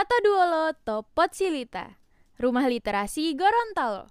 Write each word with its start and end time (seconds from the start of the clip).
Mata 0.00 0.16
Duolo 0.24 0.72
Topot 0.80 1.28
Silita, 1.28 2.00
Rumah 2.40 2.64
Literasi 2.72 3.36
Gorontalo. 3.36 4.08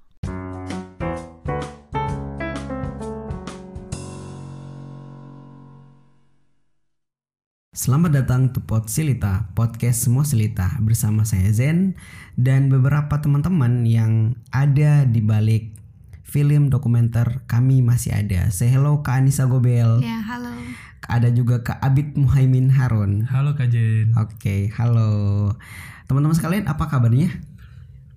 Selamat 7.73 8.21
datang 8.21 8.53
ke 8.53 8.61
Pod 8.61 8.85
Silita, 8.85 9.49
podcast 9.57 10.05
semua 10.05 10.29
Silita 10.29 10.77
bersama 10.77 11.25
saya 11.25 11.49
Zen 11.49 11.97
dan 12.37 12.69
beberapa 12.69 13.17
teman-teman 13.17 13.89
yang 13.89 14.37
ada 14.53 15.09
di 15.09 15.25
balik 15.25 15.73
film 16.21 16.69
dokumenter 16.69 17.49
kami 17.49 17.81
masih 17.81 18.13
ada. 18.13 18.53
Say 18.53 18.69
hello 18.69 19.01
Kak 19.01 19.25
Anissa 19.25 19.49
Gobel. 19.49 20.05
Ya, 20.05 20.21
halo. 20.21 20.53
Ada 21.07 21.31
juga 21.31 21.63
Kak 21.63 21.79
Abid 21.79 22.19
Muhaimin 22.19 22.73
Harun. 22.73 23.23
Halo 23.29 23.55
Kak 23.55 23.71
Jen. 23.71 24.11
Oke, 24.19 24.73
halo. 24.75 25.53
Teman-teman 26.09 26.35
sekalian 26.35 26.65
apa 26.65 26.89
kabarnya? 26.89 27.29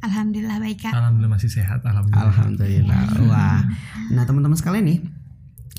Alhamdulillah 0.02 0.58
baik 0.58 0.82
kak. 0.82 0.92
Alhamdulillah 0.98 1.38
masih 1.38 1.46
sehat. 1.46 1.78
Alhamdulillah. 1.86 2.26
Alhamdulillah. 2.26 3.02
Wah. 3.30 3.62
Nah, 4.10 4.26
teman-teman 4.26 4.58
sekalian 4.58 4.84
nih, 4.90 4.98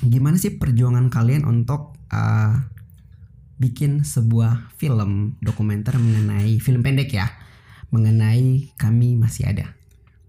gimana 0.07 0.39
sih 0.39 0.55
perjuangan 0.55 1.11
kalian 1.11 1.43
untuk 1.43 1.99
uh, 2.07 2.55
bikin 3.59 4.07
sebuah 4.07 4.71
film 4.79 5.35
dokumenter 5.43 5.99
mengenai 5.99 6.55
film 6.63 6.87
pendek 6.87 7.11
ya, 7.11 7.27
mengenai 7.91 8.71
kami 8.79 9.19
masih 9.19 9.51
ada. 9.51 9.75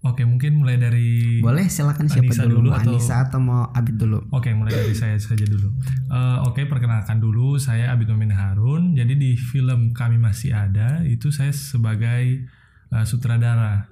Oke, 0.05 0.21
mungkin 0.21 0.61
mulai 0.61 0.77
dari 0.77 1.41
Boleh 1.41 1.65
silakan 1.65 2.05
siapa 2.05 2.29
Anissa 2.29 2.45
dulu, 2.45 2.61
dulu 2.61 2.69
atau- 2.71 2.93
Anissa 2.93 3.15
atau 3.21 3.39
mau 3.39 3.65
Abid 3.67 3.97
dulu? 3.97 4.21
Oke, 4.29 4.53
mulai 4.53 4.69
dari 4.71 4.93
saya 4.93 5.17
saja 5.17 5.41
dulu. 5.43 5.73
Eh, 6.07 6.37
Oke, 6.45 6.63
perkenalkan 6.63 7.17
dulu 7.17 7.57
saya 7.57 7.89
Abid 7.89 8.07
Mumin 8.07 8.29
Harun. 8.29 8.93
Jadi 8.93 9.13
di 9.15 9.33
film 9.33 9.91
Kami 9.91 10.15
Masih 10.15 10.53
Ada 10.53 11.01
itu 11.01 11.33
saya 11.33 11.49
sebagai 11.49 12.45
eh, 12.87 13.01
sutradara. 13.03 13.89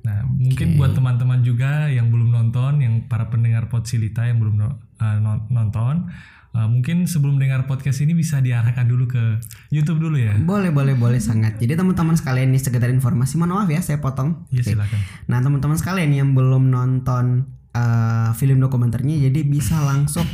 Nah, 0.00 0.24
mungkin 0.24 0.80
buat 0.80 0.96
teman-teman 0.96 1.44
juga 1.44 1.86
yang 1.86 2.08
belum 2.08 2.32
nonton, 2.32 2.80
yang 2.80 3.04
para 3.04 3.28
pendengar 3.28 3.68
Podsilita 3.68 4.24
yang 4.24 4.40
belum 4.40 4.56
no- 4.56 4.80
non- 4.96 5.44
nonton, 5.46 6.08
eh, 6.56 6.68
mungkin 6.68 7.06
sebelum 7.06 7.38
dengar 7.38 7.68
podcast 7.70 8.02
ini 8.02 8.16
bisa 8.16 8.38
diarahkan 8.42 8.86
dulu 8.86 9.10
ke 9.10 9.38
YouTube 9.70 10.02
dulu 10.02 10.16
ya. 10.18 10.34
Boleh, 10.38 10.74
boleh, 10.74 10.98
boleh 10.98 11.20
sangat. 11.22 11.58
Jadi 11.58 11.76
teman-teman 11.76 12.16
sekalian 12.18 12.50
nih 12.50 12.62
sekedar 12.62 12.90
informasi, 12.90 13.38
mohon 13.38 13.62
maaf 13.62 13.70
ya 13.70 13.80
saya 13.82 13.98
potong. 14.02 14.46
Ya 14.50 14.62
Oke. 14.64 14.74
silakan. 14.74 15.00
Nah 15.30 15.38
teman-teman 15.40 15.76
sekalian 15.78 16.10
yang 16.10 16.28
belum 16.34 16.70
nonton 16.70 17.50
uh, 17.74 18.30
film 18.34 18.58
dokumenternya, 18.58 19.18
jadi 19.30 19.40
bisa 19.46 19.78
langsung 19.82 20.26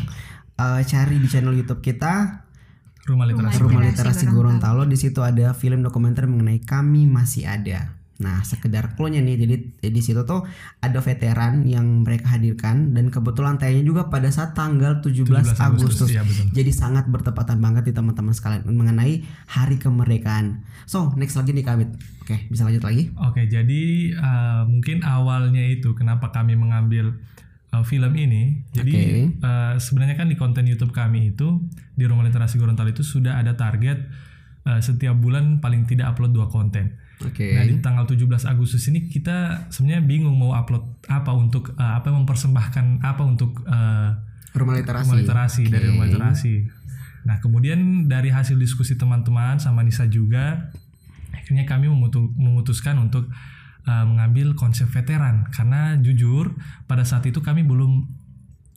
uh, 0.56 0.81
cari 0.84 1.17
di 1.20 1.28
channel 1.28 1.53
YouTube 1.53 1.81
kita 1.81 2.47
Rumah 3.06 3.27
literasi. 3.31 3.62
Rumah 3.62 3.81
Literasi 3.87 4.27
Literasi 4.27 4.34
Gorontalo. 4.34 4.83
Di 4.83 4.98
situ 4.98 5.22
ada 5.22 5.55
film 5.55 5.87
dokumenter 5.87 6.27
mengenai 6.27 6.59
kami 6.59 7.06
masih 7.06 7.47
ada. 7.47 7.94
Nah 8.22 8.41
sekedar 8.42 8.97
clue-nya 8.97 9.20
nih, 9.20 9.36
jadi 9.36 9.56
di 9.92 10.03
situ 10.03 10.25
tuh 10.25 10.42
ada 10.81 10.98
veteran 11.05 11.69
yang 11.69 12.03
mereka 12.03 12.36
hadirkan 12.36 12.97
dan 12.97 13.12
kebetulan 13.12 13.61
tayangnya 13.61 13.84
juga 13.84 14.03
pada 14.09 14.33
saat 14.33 14.56
tanggal 14.56 15.05
17, 15.05 15.28
17 15.28 15.61
Agustus. 15.61 16.09
Agustus, 16.09 16.11
betul. 16.17 16.47
Jadi 16.56 16.70
sangat 16.72 17.05
bertepatan 17.12 17.61
banget 17.61 17.89
di 17.89 17.92
teman-teman 17.92 18.33
sekalian 18.33 18.64
mengenai 18.64 19.20
hari 19.53 19.77
kemerdekaan. 19.77 20.64
So 20.89 21.12
next 21.14 21.37
lagi 21.37 21.53
nih 21.53 21.64
Kabit. 21.64 21.91
Oke 22.27 22.47
bisa 22.50 22.67
lanjut 22.67 22.83
lagi? 22.83 23.12
Oke, 23.20 23.47
jadi 23.47 23.83
uh, 24.17 24.62
mungkin 24.67 25.05
awalnya 25.05 25.62
itu 25.67 25.92
kenapa 25.92 26.33
kami 26.33 26.56
mengambil 26.59 27.19
uh, 27.75 27.84
film 27.84 28.12
ini. 28.17 28.64
Jadi 28.72 28.92
Oke. 28.94 29.44
uh, 29.44 29.75
sebenarnya 29.77 30.17
kan 30.17 30.28
di 30.31 30.37
konten 30.39 30.64
YouTube 30.64 30.92
kami 30.94 31.37
itu 31.37 31.61
di 31.94 32.05
Rumah 32.09 32.27
Literasi 32.27 32.56
Gorontalo 32.56 32.91
itu 32.91 33.05
sudah 33.05 33.41
ada 33.41 33.55
target 33.59 34.09
uh, 34.67 34.81
setiap 34.81 35.17
bulan 35.19 35.61
paling 35.61 35.84
tidak 35.84 36.17
upload 36.17 36.33
dua 36.33 36.47
konten. 36.48 36.97
Oke. 37.25 37.56
Nah, 37.56 37.64
di 37.64 37.81
tanggal 37.81 38.05
17 38.05 38.45
Agustus 38.45 38.84
ini 38.92 39.09
kita 39.09 39.69
sebenarnya 39.72 40.05
bingung 40.05 40.36
mau 40.36 40.53
upload 40.53 40.84
apa 41.09 41.33
untuk 41.33 41.72
uh, 41.72 41.97
apa 41.97 42.12
mempersembahkan 42.12 43.00
apa 43.00 43.22
untuk 43.25 43.64
uh, 43.64 44.12
Rumah 44.53 44.75
literasi. 44.81 45.04
rumah 45.09 45.16
literasi 45.21 45.62
Oke. 45.69 45.72
dari 45.72 45.87
rumah 45.93 46.06
literasi. 46.09 46.54
Nah 47.28 47.37
kemudian 47.41 48.09
dari 48.09 48.32
hasil 48.32 48.56
diskusi 48.56 48.97
teman-teman 48.97 49.60
sama 49.60 49.84
Nisa 49.84 50.09
juga, 50.09 50.72
akhirnya 51.32 51.65
kami 51.69 51.88
memutu- 51.93 52.32
memutuskan 52.37 52.97
untuk 53.00 53.28
uh, 53.84 54.04
mengambil 54.09 54.56
konsep 54.56 54.88
veteran 54.88 55.44
karena 55.53 55.97
jujur 56.00 56.56
pada 56.88 57.04
saat 57.04 57.25
itu 57.28 57.41
kami 57.44 57.65
belum 57.65 58.09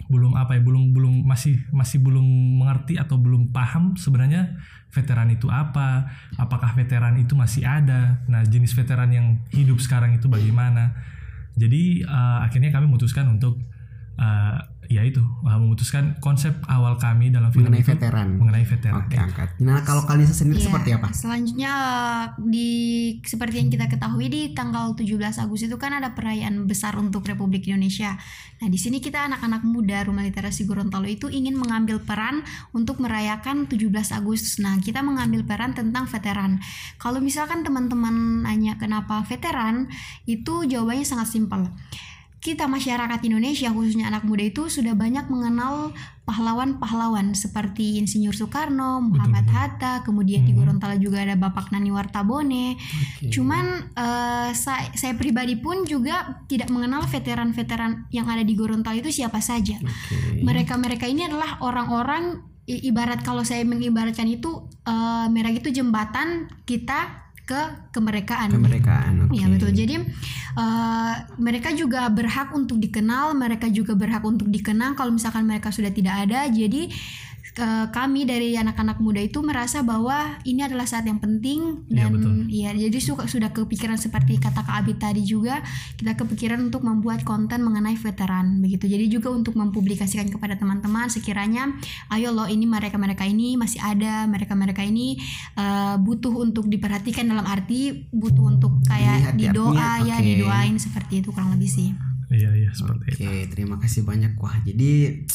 belum 0.09 0.33
apa 0.33 0.57
ya 0.57 0.61
belum 0.65 0.91
belum 0.91 1.13
masih 1.21 1.61
masih 1.69 2.01
belum 2.01 2.25
mengerti 2.59 2.97
atau 2.97 3.21
belum 3.21 3.53
paham 3.53 3.93
sebenarnya 3.93 4.57
veteran 4.89 5.29
itu 5.29 5.45
apa 5.53 6.09
apakah 6.41 6.73
veteran 6.73 7.21
itu 7.21 7.37
masih 7.37 7.61
ada 7.61 8.25
nah 8.25 8.41
jenis 8.41 8.73
veteran 8.73 9.13
yang 9.13 9.27
hidup 9.53 9.77
sekarang 9.77 10.17
itu 10.17 10.25
bagaimana. 10.25 10.97
Jadi 11.59 12.07
uh, 12.07 12.39
akhirnya 12.41 12.71
kami 12.71 12.87
memutuskan 12.87 13.27
untuk 13.29 13.59
uh, 14.17 14.59
ya 14.89 15.05
itu 15.05 15.21
uh, 15.21 15.57
memutuskan 15.61 16.17
konsep 16.17 16.49
awal 16.65 16.97
kami 16.97 17.29
dalam 17.29 17.53
film 17.53 17.69
Mengenai 17.69 17.85
itu 17.85 17.93
veteran. 17.93 18.27
mengenai 18.41 18.65
veteran 18.65 19.05
Oke 19.05 19.15
angkat. 19.21 19.49
Nah 19.61 19.85
kalau 19.85 20.01
kalian 20.09 20.25
sendiri 20.25 20.57
Iya, 20.57 20.65
seperti 20.65 20.89
apa? 20.97 21.07
Selanjutnya 21.13 21.73
eh, 21.77 22.23
di 22.41 22.69
seperti 23.21 23.61
yang 23.61 23.69
kita 23.69 23.85
ketahui 23.85 24.33
di 24.33 24.41
tanggal 24.57 24.97
17 24.97 25.45
Agustus 25.45 25.69
itu 25.69 25.77
kan 25.77 25.93
ada 25.93 26.17
perayaan 26.17 26.65
besar 26.65 26.97
untuk 26.97 27.21
Republik 27.29 27.69
Indonesia. 27.69 28.17
Nah, 28.59 28.67
di 28.67 28.81
sini 28.81 28.97
kita 28.97 29.29
anak-anak 29.29 29.61
muda 29.61 30.03
Rumah 30.09 30.25
Literasi 30.25 30.65
Gorontalo 30.65 31.05
itu 31.05 31.29
ingin 31.29 31.53
mengambil 31.55 32.01
peran 32.01 32.41
untuk 32.73 32.97
merayakan 32.97 33.69
17 33.69 33.93
Agustus. 34.11 34.57
Nah, 34.57 34.81
kita 34.81 35.05
mengambil 35.05 35.45
peran 35.45 35.77
tentang 35.77 36.09
veteran. 36.09 36.57
Kalau 36.97 37.21
misalkan 37.21 37.61
teman-teman 37.61 38.43
nanya 38.43 38.75
kenapa 38.75 39.21
veteran, 39.23 39.87
itu 40.25 40.65
jawabannya 40.65 41.05
sangat 41.05 41.29
simpel. 41.29 41.69
Kita 42.39 42.71
masyarakat 42.71 43.19
Indonesia 43.27 43.67
khususnya 43.67 44.07
anak 44.07 44.23
muda 44.23 44.47
itu 44.47 44.71
sudah 44.71 44.95
banyak 44.95 45.27
mengenal 45.27 45.91
pahlawan-pahlawan 46.23 47.35
seperti 47.35 47.99
Insinyur 47.99 48.31
Soekarno, 48.31 49.03
Muhammad 49.03 49.43
Hatta, 49.51 50.07
kemudian 50.07 50.47
di 50.47 50.55
Gorontalo 50.55 50.95
juga 50.95 51.25
ada 51.25 51.35
Bapak 51.35 51.75
Nani 51.75 51.91
Wartabone. 51.91 52.79
Cuman 53.27 53.91
eh, 53.91 54.49
saya, 54.55 54.87
saya 54.95 55.19
pribadi 55.19 55.59
pun 55.59 55.83
juga 55.83 56.45
tidak 56.47 56.71
mengenal 56.71 57.03
veteran-veteran 57.09 58.07
yang 58.15 58.31
ada 58.31 58.47
di 58.47 58.55
Gorontalo 58.55 59.03
itu 59.03 59.11
siapa 59.11 59.43
saja. 59.43 59.75
Mereka-mereka 60.39 61.11
ini 61.11 61.27
adalah 61.27 61.59
orang-orang 61.59 62.39
ibarat 62.69 63.25
kalau 63.25 63.41
saya 63.41 63.65
mengibaratkan 63.65 64.29
itu 64.29 64.69
eh, 64.87 65.27
mereka 65.27 65.65
itu 65.65 65.81
jembatan 65.81 66.47
kita 66.63 67.28
ke 67.49 67.61
kemerdekaan. 67.89 68.53
Kemerdekaan. 68.53 69.13
Oke. 69.25 69.41
Iya 69.41 69.45
betul. 69.49 69.73
Jadi 69.73 69.95
eh, 70.53 71.13
mereka 71.41 71.73
juga 71.73 72.05
berhak 72.13 72.53
untuk 72.53 72.77
dikenal, 72.77 73.33
mereka 73.33 73.65
juga 73.73 73.97
berhak 73.97 74.21
untuk 74.21 74.45
dikenang 74.45 74.93
kalau 74.93 75.09
misalkan 75.09 75.49
mereka 75.49 75.73
sudah 75.73 75.89
tidak 75.89 76.29
ada. 76.29 76.45
Jadi 76.45 76.93
kami 77.91 78.23
dari 78.23 78.55
anak-anak 78.55 79.03
muda 79.03 79.19
itu 79.19 79.43
merasa 79.43 79.83
bahwa 79.83 80.39
ini 80.43 80.63
adalah 80.63 80.87
saat 80.87 81.03
yang 81.03 81.19
penting 81.19 81.83
Iya, 81.89 82.07
dan 82.07 82.11
betul. 82.15 82.31
iya 82.47 82.69
jadi 82.71 82.99
suka 82.99 83.27
sudah 83.27 83.51
kepikiran 83.51 83.99
seperti 83.99 84.39
kata 84.39 84.63
Kak 84.63 84.75
Abid 84.85 84.97
tadi 84.97 85.21
juga 85.27 85.59
kita 85.99 86.15
kepikiran 86.15 86.71
untuk 86.71 86.87
membuat 86.87 87.21
konten 87.23 87.61
mengenai 87.61 87.95
veteran 87.95 88.63
begitu. 88.63 88.87
Jadi 88.87 89.05
juga 89.11 89.29
untuk 89.29 89.59
mempublikasikan 89.59 90.31
kepada 90.31 90.55
teman-teman 90.55 91.11
sekiranya 91.11 91.75
ayo 92.11 92.31
loh 92.31 92.47
ini 92.47 92.63
mereka-mereka 92.63 93.27
ini 93.27 93.59
masih 93.59 93.83
ada, 93.83 94.23
mereka-mereka 94.25 94.81
ini 94.81 95.19
eh, 95.55 95.95
butuh 95.99 96.31
untuk 96.39 96.71
diperhatikan 96.71 97.27
dalam 97.27 97.43
arti 97.43 98.07
butuh 98.09 98.45
untuk 98.55 98.79
kayak 98.87 99.35
ya, 99.35 99.51
doa 99.51 99.75
artinya, 99.75 100.05
ya 100.05 100.15
oke. 100.17 100.25
didoain 100.25 100.75
seperti 100.79 101.13
itu 101.21 101.29
kurang 101.35 101.53
lebih 101.55 101.69
sih. 101.69 101.89
iya 102.29 102.53
iya 102.53 102.69
seperti 102.77 103.17
Oke, 103.17 103.25
itu 103.25 103.49
terima 103.57 103.81
kasih 103.81 104.05
banyak. 104.05 104.37
Wah, 104.37 104.61
jadi 104.61 105.25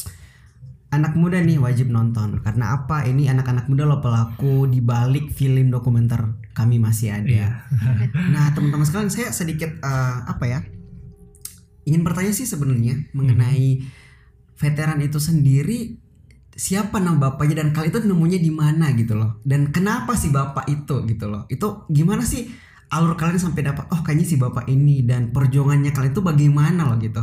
anak 0.95 1.13
muda 1.19 1.43
nih 1.43 1.59
wajib 1.59 1.91
nonton. 1.91 2.39
Karena 2.39 2.79
apa? 2.79 3.03
Ini 3.03 3.29
anak-anak 3.35 3.67
muda 3.67 3.83
loh 3.83 3.99
pelaku 3.99 4.71
di 4.71 4.79
balik 4.79 5.35
film 5.35 5.69
dokumenter 5.69 6.39
kami 6.55 6.79
masih 6.79 7.11
ada. 7.13 7.27
Iya. 7.27 7.49
Nah, 8.33 8.55
teman-teman 8.55 8.87
sekalian, 8.87 9.11
saya 9.11 9.29
sedikit 9.35 9.69
eh, 9.83 10.17
apa 10.25 10.45
ya? 10.47 10.59
Ingin 11.85 12.01
bertanya 12.01 12.33
sih 12.33 12.47
sebenarnya 12.47 13.11
mengenai 13.13 13.83
veteran 14.57 15.03
itu 15.03 15.19
sendiri 15.19 15.99
siapa 16.55 17.03
nama 17.03 17.19
bapaknya 17.19 17.67
dan 17.67 17.75
kalian 17.75 17.91
itu 17.91 17.99
nemunya 18.07 18.39
di 18.39 18.47
mana 18.47 18.95
gitu 18.95 19.19
loh 19.19 19.43
dan 19.43 19.75
kenapa 19.75 20.15
sih 20.15 20.31
bapak 20.31 20.63
itu 20.71 21.03
gitu 21.03 21.27
loh 21.27 21.43
itu 21.51 21.83
gimana 21.91 22.23
sih 22.23 22.47
alur 22.95 23.19
kalian 23.19 23.35
sampai 23.35 23.67
dapat 23.67 23.91
oh 23.91 23.99
kayaknya 23.99 24.23
si 24.23 24.35
bapak 24.39 24.71
ini 24.71 25.03
dan 25.03 25.35
perjuangannya 25.35 25.91
kalian 25.91 26.15
itu 26.15 26.23
bagaimana 26.23 26.87
loh 26.87 26.97
gitu 27.03 27.19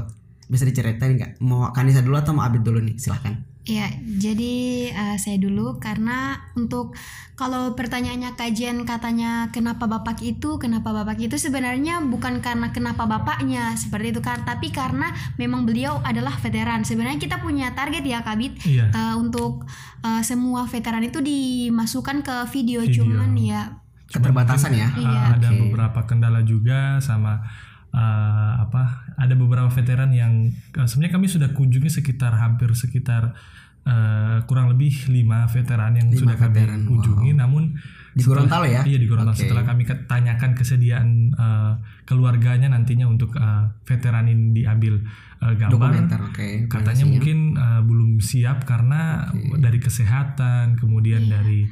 bisa 0.52 0.68
diceritain 0.68 1.16
nggak 1.16 1.40
mau 1.40 1.72
Kanisa 1.72 2.04
dulu 2.04 2.20
atau 2.20 2.36
mau 2.36 2.44
Abid 2.44 2.60
dulu 2.60 2.84
nih 2.84 3.00
silahkan 3.00 3.40
Ya, 3.62 3.86
jadi 4.02 4.90
eh, 4.90 5.16
saya 5.22 5.38
dulu 5.38 5.78
karena 5.78 6.50
untuk 6.58 6.98
kalau 7.38 7.78
pertanyaannya 7.78 8.34
kajian 8.34 8.82
katanya 8.82 9.54
kenapa 9.54 9.86
bapak 9.86 10.18
itu, 10.18 10.58
kenapa 10.58 10.90
bapak 10.90 11.14
itu 11.22 11.38
sebenarnya 11.38 12.02
bukan 12.02 12.42
karena 12.42 12.74
kenapa 12.74 13.06
bapaknya 13.06 13.78
seperti 13.78 14.18
itu 14.18 14.20
kan, 14.20 14.42
tapi 14.42 14.74
karena 14.74 15.14
memang 15.38 15.62
beliau 15.62 16.02
adalah 16.02 16.34
veteran. 16.42 16.82
Sebenarnya 16.82 17.22
kita 17.22 17.38
punya 17.38 17.70
target 17.78 18.02
ya 18.02 18.26
Kabit 18.26 18.58
iya 18.66 18.90
eh, 18.90 19.14
untuk 19.14 19.62
eh, 20.02 20.22
semua 20.26 20.66
veteran 20.66 21.06
itu 21.06 21.22
dimasukkan 21.22 22.26
ke 22.26 22.36
video, 22.50 22.82
Video. 22.82 23.06
cuman 23.06 23.30
ya 23.38 23.78
keterbatasan 24.12 24.76
ya. 24.76 24.88
uh, 24.92 25.00
Iya. 25.00 25.20
ada 25.40 25.48
Oke. 25.54 25.58
beberapa 25.66 26.00
kendala 26.04 26.44
juga 26.44 27.00
sama 27.00 27.40
uh, 27.92 28.52
apa 28.64 29.12
ada 29.20 29.34
beberapa 29.36 29.68
veteran 29.68 30.10
yang 30.12 30.50
uh, 30.76 30.88
sebenarnya 30.88 31.14
kami 31.20 31.26
sudah 31.28 31.48
kunjungi 31.52 31.88
sekitar 31.92 32.34
hampir 32.34 32.72
sekitar 32.72 33.36
uh, 33.86 34.42
kurang 34.48 34.72
lebih 34.72 35.10
lima 35.10 35.46
veteran 35.50 35.94
yang 35.98 36.08
Lima 36.10 36.18
sudah 36.18 36.36
kami 36.38 36.54
veteran, 36.58 36.80
kunjungi. 36.88 37.30
Namun 37.36 37.62
Di 38.12 38.20
setelah- 38.20 38.44
Gorontalo 38.44 38.66
ya? 38.68 38.82
iya 38.84 38.98
di 39.00 39.06
Gorontalo. 39.08 39.32
Oke. 39.36 39.42
setelah 39.46 39.64
kami 39.64 39.82
tanyakan 39.88 40.50
kesediaan 40.52 41.08
uh, 41.36 41.72
keluarganya 42.04 42.68
nantinya 42.68 43.08
untuk 43.08 43.32
uh, 43.36 43.72
veteran 43.88 44.28
ini 44.28 44.62
diambil 44.62 45.00
uh, 45.40 45.54
gambar. 45.56 45.72
Dokumenter 45.72 46.20
oke. 46.28 46.48
katanya 46.68 47.04
mungkin 47.08 47.38
uh, 47.56 47.80
belum 47.84 48.20
siap 48.20 48.68
karena 48.68 49.32
dari 49.58 49.78
kesehatan 49.80 50.76
kemudian 50.76 51.26
dari 51.28 51.64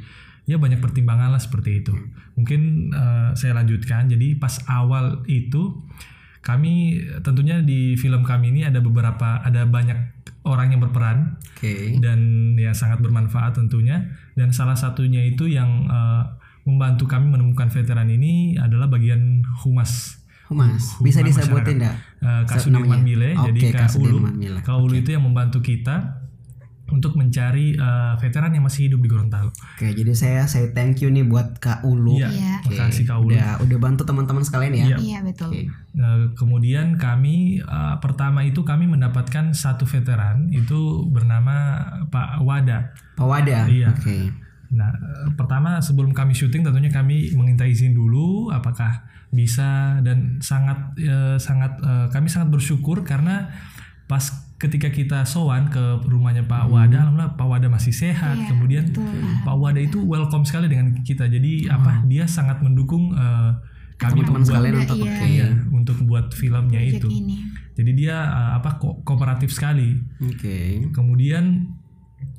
ya 0.49 0.59
banyak 0.59 0.83
pertimbangan 0.83 1.31
lah 1.37 1.43
seperti 1.43 1.85
itu. 1.85 1.95
Mungkin 2.35 2.91
uh, 2.91 3.31
saya 3.39 3.55
lanjutkan. 3.55 4.11
Jadi 4.11 4.35
pas 4.35 4.59
awal 4.67 5.23
itu 5.31 5.79
kami 6.41 7.05
tentunya 7.21 7.61
di 7.61 7.95
film 8.01 8.25
kami 8.25 8.53
ini 8.53 8.65
ada 8.65 8.81
beberapa 8.81 9.45
ada 9.45 9.69
banyak 9.69 10.21
orang 10.49 10.73
yang 10.73 10.81
berperan. 10.81 11.37
Oke. 11.61 12.01
dan 12.01 12.53
ya 12.57 12.73
sangat 12.73 13.05
bermanfaat 13.05 13.61
tentunya. 13.61 14.09
Dan 14.33 14.57
salah 14.57 14.73
satunya 14.73 15.21
itu 15.29 15.45
yang 15.45 15.85
uh, 15.93 16.25
membantu 16.65 17.05
kami 17.05 17.29
menemukan 17.29 17.69
veteran 17.69 18.09
ini 18.09 18.57
adalah 18.57 18.89
bagian 18.89 19.45
humas. 19.65 20.17
Humas, 20.49 20.99
bisa 20.99 21.23
disebutin 21.23 21.79
enggak? 21.79 21.95
uh, 22.25 22.43
Kak 22.43 22.59
Namanya? 22.59 22.63
Sudirman 22.65 23.01
Mile. 23.07 23.31
Jadi 23.39 23.61
Kak 23.71 23.93
Kak 23.93 24.03
Ulu. 24.03 24.19
Kak 24.65 24.77
Ulu 24.83 24.95
itu 24.99 25.11
yang 25.15 25.23
membantu 25.23 25.63
kita 25.63 26.20
untuk 26.91 27.17
mencari 27.17 27.75
uh, 27.79 28.15
veteran 28.21 28.53
yang 28.53 28.67
masih 28.67 28.91
hidup 28.91 29.01
di 29.03 29.09
Gorontalo. 29.09 29.51
Oke, 29.51 29.91
jadi 29.95 30.13
saya 30.13 30.43
saya 30.45 30.71
thank 30.75 31.01
you 31.03 31.09
nih 31.11 31.27
buat 31.27 31.59
Kak 31.59 31.87
Ulu. 31.87 32.21
Iya, 32.21 32.29
Iya. 32.31 32.55
Oke, 32.67 32.77
makasih 32.79 33.05
Kak 33.07 33.19
Ulu. 33.23 33.31
Udah 33.35 33.51
udah 33.63 33.79
bantu 33.79 34.03
teman-teman 34.07 34.43
sekalian 34.45 34.73
ya. 34.75 34.85
Iya. 34.85 34.97
Iya 34.99 35.19
betul. 35.25 35.51
Oke. 35.51 35.63
Nah, 35.91 36.31
kemudian 36.39 37.01
kami 37.01 37.63
uh, 37.63 37.99
pertama 37.99 38.47
itu 38.47 38.63
kami 38.63 38.87
mendapatkan 38.87 39.51
satu 39.57 39.87
veteran 39.87 40.51
itu 40.55 41.07
bernama 41.11 41.87
Pak 42.11 42.43
Wada. 42.43 42.95
Pak 43.15 43.27
Wada. 43.27 43.67
Iya. 43.67 43.91
Oke. 43.95 44.51
Nah, 44.71 44.91
eh, 44.95 45.29
pertama 45.35 45.83
sebelum 45.83 46.15
kami 46.15 46.31
syuting 46.35 46.63
tentunya 46.63 46.91
kami 46.91 47.35
meminta 47.35 47.67
izin 47.67 47.91
dulu 47.91 48.55
apakah 48.55 49.03
bisa 49.31 49.99
dan 50.03 50.39
sangat 50.43 50.95
eh, 50.99 51.39
sangat 51.43 51.79
eh, 51.83 52.07
kami 52.15 52.31
sangat 52.31 52.55
bersyukur 52.55 53.03
karena 53.03 53.51
pas 54.07 54.50
ketika 54.61 54.93
kita 54.93 55.25
sowan 55.25 55.73
ke 55.73 55.81
rumahnya 56.05 56.45
Pak 56.45 56.69
Wada, 56.69 57.09
alhamdulillah 57.09 57.33
Pak 57.33 57.47
Wada 57.49 57.67
masih 57.67 57.97
sehat. 57.97 58.37
Iya, 58.37 58.47
Kemudian 58.53 58.85
betul. 58.93 59.09
Pak 59.41 59.57
Wada 59.57 59.81
itu 59.81 59.99
welcome 60.05 60.45
sekali 60.45 60.69
dengan 60.69 60.93
kita. 61.01 61.25
Jadi 61.27 61.65
apa 61.67 62.05
dia 62.05 62.29
sangat 62.29 62.61
mendukung 62.61 63.17
eh, 63.17 63.51
kami 63.97 64.21
Teman-teman 64.21 64.45
membuat- 64.45 64.49
sekalian 64.49 64.75
untuk 64.77 64.99
iya. 65.01 65.09
oke. 65.09 65.25
Iya, 65.27 65.49
untuk 65.73 65.97
buat 66.05 66.27
filmnya 66.33 66.81
Project 66.81 67.01
itu. 67.01 67.09
ini. 67.09 67.37
Jadi 67.73 67.91
dia 67.97 68.17
eh, 68.21 68.51
apa 68.61 68.77
ko- 68.77 69.01
kooperatif 69.01 69.49
sekali. 69.49 69.97
Oke. 70.21 70.85
Kemudian 70.93 71.45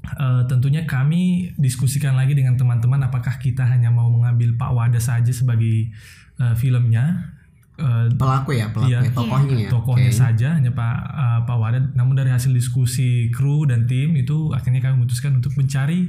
eh, 0.06 0.42
tentunya 0.46 0.86
kami 0.86 1.52
diskusikan 1.58 2.14
lagi 2.14 2.38
dengan 2.38 2.54
teman-teman 2.54 3.02
apakah 3.02 3.42
kita 3.42 3.66
hanya 3.66 3.90
mau 3.90 4.14
mengambil 4.14 4.54
Pak 4.54 4.72
Wada 4.72 5.02
saja 5.02 5.34
sebagai 5.34 5.90
eh, 6.38 6.54
filmnya 6.54 7.34
eh, 7.82 8.06
Pelaku 8.14 8.54
ya, 8.54 8.70
pelaku 8.70 8.88
Iya. 8.88 9.00
ya, 9.02 9.12
tokohnya 9.12 9.56
ya. 9.58 9.70
tokohnya 9.70 10.08
Oke. 10.08 10.22
saja 10.22 10.48
hanya 10.54 10.72
Pak 10.72 10.96
eh, 11.12 11.40
Pak 11.44 11.58
Wada. 11.58 11.80
Namun 11.92 12.14
dari 12.14 12.30
hasil 12.30 12.52
diskusi 12.52 13.10
kru 13.30 13.66
dan 13.66 13.84
tim 13.84 14.14
itu 14.14 14.50
akhirnya 14.52 14.80
kami 14.80 15.02
memutuskan 15.02 15.34
untuk 15.34 15.52
mencari 15.54 16.06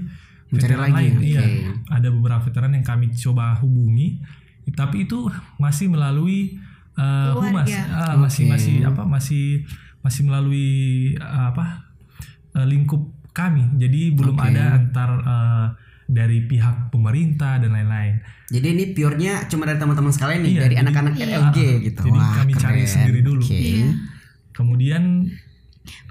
Mencari 0.49 0.69
veteran 0.69 0.85
lagi, 0.87 0.95
lain. 0.95 1.13
oke. 1.17 1.25
Iya, 1.25 1.43
ada 1.89 2.09
beberapa 2.09 2.43
veteran 2.45 2.73
yang 2.73 2.85
kami 2.85 3.09
coba 3.11 3.57
hubungi, 3.57 4.21
tapi 4.71 5.05
itu 5.05 5.25
masih 5.57 5.89
melalui 5.89 6.61
eh, 6.93 7.31
Keluarga. 7.33 7.41
humas, 7.41 7.71
Ah, 7.89 8.15
masih 8.15 8.45
masih 8.47 8.77
apa 8.85 9.03
masih 9.03 9.65
masih 10.01 10.23
melalui 10.23 10.69
eh, 11.15 11.45
apa 11.49 11.89
eh, 12.53 12.67
lingkup 12.69 13.01
kami. 13.33 13.65
Jadi 13.77 14.13
belum 14.13 14.37
Oke. 14.37 14.45
ada 14.47 14.77
antar 14.77 15.11
eh, 15.19 15.67
dari 16.04 16.44
pihak 16.44 16.88
pemerintah 16.88 17.56
dan 17.56 17.72
lain-lain. 17.72 18.20
Jadi 18.49 18.66
ini 18.69 18.84
pure-nya 18.93 19.46
cuma 19.46 19.64
dari 19.64 19.78
teman-teman 19.78 20.10
sekalian 20.10 20.40
nih, 20.43 20.52
Iya, 20.52 20.60
dari 20.60 20.75
anak-anak 20.76 21.14
Iya. 21.14 21.26
LG 21.40 21.58
gitu. 21.82 22.00
Jadi 22.04 22.19
Wah, 22.19 22.32
kami 22.37 22.52
cari 22.54 22.82
keren. 22.82 22.90
sendiri 22.90 23.20
dulu. 23.20 23.43
Oke. 23.43 23.56
Iya. 23.56 23.88
Kemudian 24.52 25.02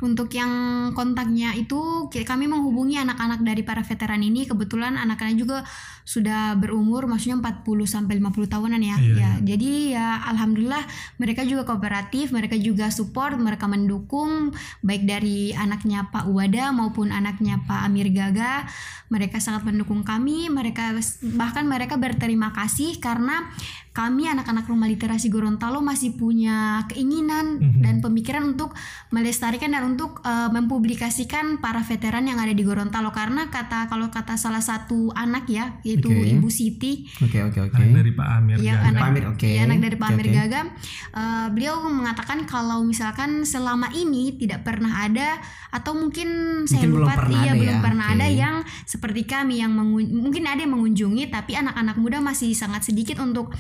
Untuk 0.02 0.34
yang 0.34 0.52
kontaknya 0.98 1.56
itu 1.56 2.10
kami 2.12 2.50
menghubungi 2.50 3.00
anak-anak 3.00 3.40
dari 3.46 3.62
para 3.64 3.86
veteran 3.86 4.20
ini 4.20 4.44
kebetulan 4.50 5.00
anak-anaknya 5.00 5.40
juga 5.40 5.58
sudah 6.02 6.58
berumur 6.58 7.06
maksudnya 7.06 7.40
40 7.40 7.86
sampai 7.86 8.18
50 8.20 8.52
tahunan 8.52 8.82
ya. 8.82 8.98
Iya, 8.98 9.16
ya. 9.16 9.32
Jadi 9.42 9.72
ya 9.96 10.26
alhamdulillah 10.28 10.84
mereka 11.22 11.46
juga 11.46 11.64
kooperatif, 11.64 12.34
mereka 12.34 12.58
juga 12.58 12.90
support, 12.90 13.38
mereka 13.38 13.70
mendukung 13.70 14.52
baik 14.82 15.06
dari 15.08 15.54
anaknya 15.54 16.10
Pak 16.10 16.28
Wada 16.28 16.74
maupun 16.74 17.14
anaknya 17.14 17.62
Pak 17.64 17.88
Amir 17.88 18.10
Gaga. 18.12 18.66
Mereka 19.12 19.44
sangat 19.44 19.68
mendukung 19.68 20.08
kami, 20.08 20.48
mereka 20.48 20.96
bahkan 21.36 21.68
mereka 21.68 22.00
berterima 22.00 22.56
kasih 22.56 23.00
karena 23.04 23.52
kami 23.92 24.24
anak-anak 24.26 24.64
rumah 24.66 24.88
literasi 24.88 25.28
Gorontalo 25.28 25.80
masih 25.80 26.16
punya 26.16 26.58
keinginan 26.88 27.60
Mhm. 27.60 27.82
dan 27.82 27.96
pemikiran 28.00 28.44
untuk 28.50 28.72
melestarikan 29.10 29.68
dan 29.70 29.84
untuk 29.86 30.24
eh, 30.24 30.48
mempublikasikan 30.50 31.58
para 31.58 31.82
veteran 31.82 32.24
yang 32.24 32.38
ada 32.38 32.50
di 32.50 32.62
Gorontalo 32.62 33.12
karena 33.12 33.48
kata 33.48 33.86
kalau 33.86 34.08
kata 34.08 34.36
salah 34.36 34.60
satu 34.60 35.12
anak 35.12 35.44
ya 35.46 35.76
yaitu 35.82 36.08
Oke. 36.08 36.32
Ibu 36.32 36.48
Siti 36.48 37.04
Oke, 37.20 37.44
oke, 37.44 37.60
oke. 37.62 37.76
anak 37.76 37.92
dari 37.98 38.12
Pak 38.12 38.28
Amir 38.34 38.58
Iya, 38.58 38.74
Gaga. 38.74 38.88
anak, 38.88 38.96
Pak 38.98 39.10
Amir, 39.10 39.24
oke. 39.28 39.46
iya, 39.46 39.62
anak 39.62 39.80
dari 39.82 39.96
Pak 39.96 40.06
Oke, 40.06 40.14
Amir 40.14 40.26
oke. 40.26 40.36
Gaga. 40.38 40.62
Eh, 41.12 41.48
beliau 41.52 41.76
mengatakan 41.84 42.40
kalau 42.46 42.80
misalkan 42.82 43.44
selama 43.44 43.92
ini 43.92 44.36
tidak 44.36 44.64
pernah 44.64 45.04
ada 45.04 45.36
atau 45.70 45.92
mungkin 45.94 46.28
saya 46.64 46.84
Mungkin 46.84 46.92
belum 46.94 47.04
lupa 47.06 47.16
pernah 47.18 47.42
iya 47.42 47.52
ada 47.52 47.60
belum 47.60 47.78
ya, 47.78 47.82
pernah 47.82 48.06
oke. 48.06 48.14
ada 48.14 48.28
yang 48.30 48.56
seperti 48.86 49.22
kami 49.24 49.56
yang 49.58 49.72
mengun- 49.72 50.12
mungkin 50.14 50.44
ada 50.44 50.60
yang 50.60 50.74
mengunjungi 50.74 51.28
tapi 51.28 51.52
anak-anak 51.54 51.96
muda 51.96 52.18
masih 52.20 52.52
sangat 52.52 52.84
sedikit 52.84 53.20
untuk 53.20 53.52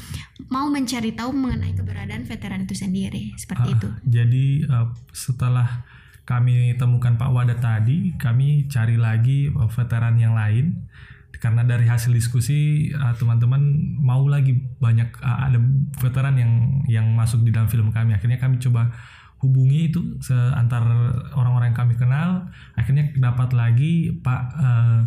mau 0.49 0.67
mencari 0.67 1.13
tahu 1.15 1.31
mengenai 1.31 1.73
keberadaan 1.75 2.23
veteran 2.25 2.63
itu 2.65 2.75
sendiri 2.75 3.33
seperti 3.37 3.69
Ah, 3.71 3.75
itu. 3.75 3.87
Jadi 4.07 4.45
eh, 4.65 4.87
setelah 5.11 5.85
kami 6.25 6.77
temukan 6.77 7.17
Pak 7.17 7.29
Wada 7.33 7.55
tadi, 7.57 8.13
kami 8.15 8.69
cari 8.71 8.95
lagi 8.95 9.49
eh, 9.51 9.69
veteran 9.73 10.15
yang 10.17 10.33
lain 10.37 10.87
karena 11.41 11.65
dari 11.65 11.89
hasil 11.89 12.13
diskusi 12.13 12.91
eh, 12.93 13.13
teman-teman 13.17 13.61
mau 13.97 14.23
lagi 14.29 14.53
banyak 14.77 15.09
eh, 15.17 15.39
ada 15.49 15.59
veteran 15.97 16.37
yang 16.37 16.53
yang 16.85 17.07
masuk 17.17 17.41
di 17.41 17.49
dalam 17.49 17.67
film 17.67 17.89
kami. 17.89 18.13
Akhirnya 18.13 18.37
kami 18.37 18.61
coba 18.61 18.93
hubungi 19.41 19.89
itu 19.89 20.21
antar 20.53 20.85
orang-orang 21.33 21.73
yang 21.73 21.79
kami 21.81 21.97
kenal. 21.97 22.45
Akhirnya 22.77 23.09
dapat 23.17 23.57
lagi 23.57 24.13
Pak 24.21 24.41
eh, 24.53 24.99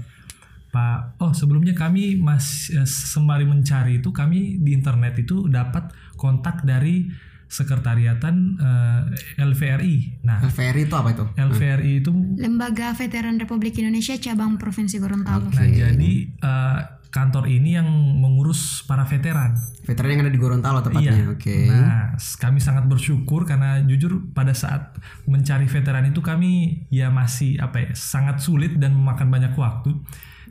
Pak, 0.75 1.23
oh 1.23 1.31
sebelumnya 1.31 1.71
kami 1.73 2.19
mas 2.19 2.67
eh, 2.69 2.83
sembari 2.83 3.47
mencari 3.47 4.03
itu 4.03 4.11
kami 4.11 4.59
di 4.59 4.75
internet 4.75 5.15
itu 5.17 5.47
dapat 5.47 5.87
kontak 6.15 6.67
dari 6.67 7.07
sekretariatan 7.49 8.35
eh, 8.59 9.03
LVRI. 9.41 9.97
Nah, 10.23 10.43
LVRI 10.43 10.83
itu 10.85 10.95
apa 10.95 11.09
itu? 11.11 11.25
LVRI 11.33 11.93
itu 12.03 12.11
Lembaga 12.37 12.91
Veteran 12.93 13.39
Republik 13.39 13.79
Indonesia 13.79 14.19
cabang 14.19 14.59
Provinsi 14.59 14.99
Gorontalo. 14.99 15.47
Oke. 15.47 15.55
nah 15.55 15.67
jadi 15.67 16.13
eh, 16.35 16.81
kantor 17.09 17.47
ini 17.47 17.79
yang 17.79 17.87
mengurus 18.19 18.83
para 18.83 19.07
veteran. 19.07 19.55
Veteran 19.87 20.11
yang 20.11 20.23
ada 20.27 20.35
di 20.35 20.41
Gorontalo 20.41 20.83
tepatnya. 20.83 21.15
Iya. 21.15 21.31
Oke. 21.31 21.57
Nah, 21.71 22.19
s- 22.19 22.35
kami 22.35 22.59
sangat 22.59 22.85
bersyukur 22.85 23.47
karena 23.47 23.79
jujur 23.81 24.35
pada 24.35 24.51
saat 24.51 24.99
mencari 25.25 25.71
veteran 25.71 26.11
itu 26.11 26.19
kami 26.19 26.51
ya 26.91 27.15
masih 27.15 27.55
apa 27.57 27.79
ya 27.79 27.91
sangat 27.95 28.43
sulit 28.43 28.75
dan 28.75 28.93
memakan 28.93 29.31
banyak 29.31 29.55
waktu. 29.55 29.95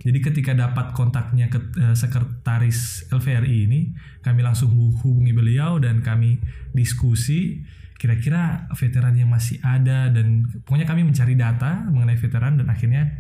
Jadi 0.04 0.20
ketika 0.20 0.52
dapat 0.52 0.92
kontaknya 0.92 1.48
ke 1.48 1.60
eh, 1.80 1.96
sekretaris 1.96 3.08
LVRI 3.08 3.72
ini, 3.72 3.82
kami 4.20 4.44
langsung 4.44 4.76
hu- 4.76 4.96
hubungi 5.00 5.32
beliau 5.32 5.80
dan 5.80 6.04
kami 6.04 6.44
diskusi 6.76 7.64
kira-kira 7.96 8.68
veteran 8.76 9.16
yang 9.16 9.32
masih 9.32 9.64
ada 9.64 10.12
dan 10.12 10.44
pokoknya 10.68 10.84
kami 10.84 11.08
mencari 11.08 11.40
data 11.40 11.88
mengenai 11.88 12.20
veteran 12.20 12.60
dan 12.60 12.68
akhirnya 12.68 13.16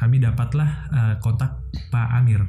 kami 0.00 0.16
dapatlah 0.16 0.70
eh, 0.88 1.14
kontak 1.20 1.60
Pak 1.92 2.08
Amir. 2.16 2.40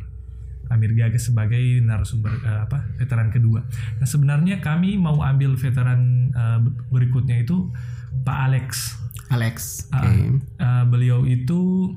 Amir 0.66 0.98
Gaga 0.98 1.22
sebagai 1.22 1.62
narasumber 1.84 2.32
eh, 2.42 2.60
apa 2.66 2.90
veteran 2.96 3.30
kedua. 3.30 3.62
Nah 4.00 4.08
sebenarnya 4.08 4.64
kami 4.64 4.96
mau 4.96 5.20
ambil 5.20 5.60
veteran 5.60 6.32
eh, 6.32 6.60
berikutnya 6.90 7.44
itu 7.44 7.70
Pak 8.24 8.38
Alex. 8.50 8.96
Alex. 9.92 9.92
Ah, 9.92 10.08
eh, 10.64 10.84
beliau 10.88 11.28
itu 11.28 11.92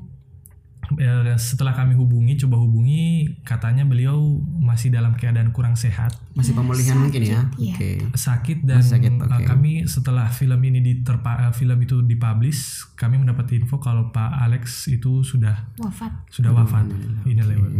setelah 1.37 1.77
kami 1.77 1.93
hubungi 1.93 2.33
coba 2.41 2.57
hubungi 2.57 3.37
katanya 3.45 3.85
beliau 3.85 4.41
masih 4.57 4.89
dalam 4.89 5.13
keadaan 5.13 5.53
kurang 5.53 5.77
sehat 5.77 6.17
Masih 6.33 6.57
pemulihan 6.57 6.97
mungkin 6.97 7.21
ya. 7.21 7.45
iya. 7.61 7.75
Oke. 7.77 7.91
sakit 8.17 8.65
dan 8.65 8.81
Masih 8.81 8.97
sakit, 8.97 9.13
eh, 9.13 9.29
oke. 9.29 9.45
kami 9.45 9.73
setelah 9.85 10.25
film 10.33 10.57
ini 10.65 10.81
diterpa 10.81 11.49
eh, 11.49 11.53
film 11.53 11.77
itu 11.83 12.01
dipublish 12.01 12.89
kami 12.97 13.21
mendapat 13.21 13.53
info 13.53 13.77
kalau 13.77 14.09
Pak 14.09 14.41
Alex 14.49 14.89
itu 14.89 15.21
sudah 15.21 15.69
wafat 15.77 16.09
sudah 16.33 16.49
wafat 16.55 16.89
ini 17.29 17.41
lewat 17.41 17.71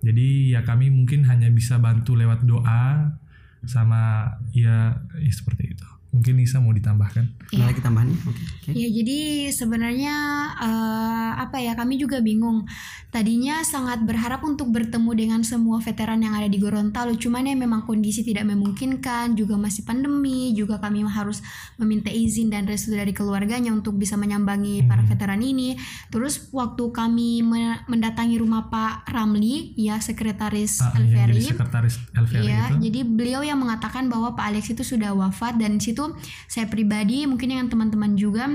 jadi 0.00 0.56
ya 0.56 0.60
kami 0.64 0.88
mungkin 0.88 1.28
hanya 1.28 1.52
bisa 1.52 1.76
bantu 1.76 2.16
lewat 2.16 2.46
doa 2.48 3.12
sama 3.66 4.32
ya, 4.54 4.94
ya 5.18 5.32
seperti 5.32 5.74
itu 5.74 5.88
mungkin 6.16 6.40
Nisa 6.40 6.64
mau 6.64 6.72
ditambahkan 6.72 7.52
Ada 7.52 7.64
lagi 7.68 7.80
tambahannya? 7.84 8.16
Oke. 8.24 8.40
oke. 8.40 8.70
Ya 8.72 8.88
jadi 8.88 9.18
sebenarnya 9.52 10.14
eh, 10.56 11.30
apa 11.36 11.60
ya 11.60 11.76
kami 11.76 12.00
juga 12.00 12.24
bingung. 12.24 12.64
Tadinya 13.12 13.64
sangat 13.64 14.04
berharap 14.04 14.44
untuk 14.44 14.68
bertemu 14.72 15.10
dengan 15.16 15.40
semua 15.40 15.80
veteran 15.80 16.20
yang 16.20 16.36
ada 16.36 16.50
di 16.50 16.58
Gorontalo, 16.60 17.16
cuman 17.16 17.48
ya 17.48 17.56
memang 17.56 17.88
kondisi 17.88 18.20
tidak 18.20 18.44
memungkinkan, 18.50 19.38
juga 19.38 19.56
masih 19.56 19.88
pandemi, 19.88 20.52
juga 20.52 20.76
kami 20.76 21.06
harus 21.06 21.40
meminta 21.80 22.12
izin 22.12 22.52
dan 22.52 22.68
restu 22.68 22.92
dari 22.92 23.16
keluarganya 23.16 23.72
untuk 23.72 23.96
bisa 23.96 24.20
menyambangi 24.20 24.84
para 24.84 25.00
veteran 25.06 25.40
ini. 25.40 25.78
Terus 26.12 26.50
waktu 26.52 26.92
kami 26.92 27.40
me- 27.40 27.80
mendatangi 27.88 28.36
rumah 28.36 28.68
Pak 28.68 29.08
Ramli, 29.08 29.72
ya 29.80 29.96
sekretaris 29.96 30.82
Pak 30.82 30.98
yang 31.00 31.30
jadi 31.30 31.56
sekretaris 31.56 31.94
LVRI 32.12 32.44
Iya, 32.44 32.60
itu 32.68 32.74
jadi 32.90 33.00
beliau 33.06 33.40
yang 33.46 33.58
mengatakan 33.62 34.12
bahwa 34.12 34.36
Pak 34.36 34.44
Alex 34.52 34.76
itu 34.76 34.82
sudah 34.84 35.16
wafat 35.16 35.56
dan 35.56 35.78
di 35.80 36.05
saya 36.46 36.70
pribadi 36.70 37.26
mungkin 37.26 37.50
dengan 37.56 37.66
teman-teman 37.72 38.14
juga 38.14 38.46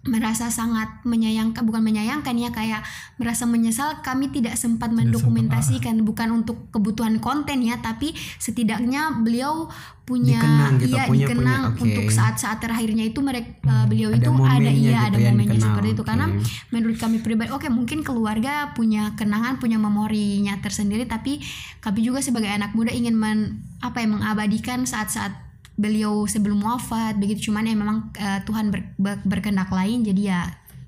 merasa 0.00 0.48
sangat 0.48 1.04
menyayangkan 1.04 1.60
bukan 1.60 1.84
menyayangkan 1.84 2.32
ya 2.32 2.48
kayak 2.48 2.80
merasa 3.20 3.44
menyesal 3.44 4.00
kami 4.00 4.32
tidak 4.32 4.56
sempat 4.56 4.88
mendokumentasikan 4.96 6.00
bukan 6.08 6.40
untuk 6.40 6.72
kebutuhan 6.72 7.20
konten 7.20 7.60
ya 7.60 7.76
tapi 7.84 8.16
setidaknya 8.40 9.20
beliau 9.20 9.68
punya 10.08 10.40
Dikenang 10.40 10.74
gitu, 10.80 10.96
iya, 10.96 11.04
punya- 11.04 11.28
dikenang 11.28 11.62
punya, 11.62 11.76
oke. 11.76 11.84
untuk 11.84 12.06
saat-saat 12.16 12.58
terakhirnya 12.64 13.12
itu 13.12 13.20
mereka 13.20 13.60
uh, 13.68 13.84
beliau 13.84 14.08
Ada 14.08 14.24
itu 14.24 14.30
ada 14.40 14.70
iya 14.72 14.72
gitu 14.72 14.88
ada 14.88 15.18
yang 15.20 15.36
momennya 15.36 15.52
dikenal, 15.52 15.66
seperti 15.68 15.88
itu 15.92 16.02
oke. 16.02 16.08
karena 16.08 16.26
menurut 16.72 16.96
kami 16.96 17.16
pribadi 17.20 17.50
oke 17.52 17.68
mungkin 17.68 17.98
keluarga 18.00 18.52
punya 18.72 19.12
kenangan 19.20 19.60
punya 19.60 19.76
memorinya 19.76 20.56
tersendiri 20.64 21.04
tapi 21.04 21.44
kami 21.84 22.00
juga 22.00 22.24
sebagai 22.24 22.48
anak 22.48 22.72
muda 22.72 22.88
ingin 22.88 23.12
men, 23.12 23.60
apa 23.84 24.00
ya 24.00 24.08
mengabadikan 24.08 24.88
saat-saat 24.88 25.49
beliau 25.80 26.22
sebelum 26.24 26.60
wafat 26.60 27.16
begitu. 27.16 27.48
Cuman 27.48 27.64
ya 27.64 27.72
memang 27.72 28.12
eh, 28.14 28.44
Tuhan 28.44 28.68
ber- 28.68 28.92
ber- 28.94 29.24
berkehendak 29.24 29.68
lain 29.68 30.04
jadi 30.04 30.22
ya 30.22 30.40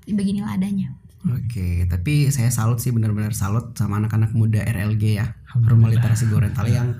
beginilah 0.05 0.53
adanya. 0.53 0.93
Oke, 1.23 1.87
tapi 1.87 2.27
saya 2.29 2.51
salut 2.51 2.77
sih 2.77 2.91
benar-benar 2.91 3.31
salut 3.31 3.71
sama 3.73 3.95
anak-anak 3.97 4.31
muda 4.31 4.59
RLG 4.61 5.03
ya, 5.15 5.33
Rumah 5.55 5.87
Literasi 5.89 6.27
Gorontalo 6.27 6.67
yang 6.67 6.99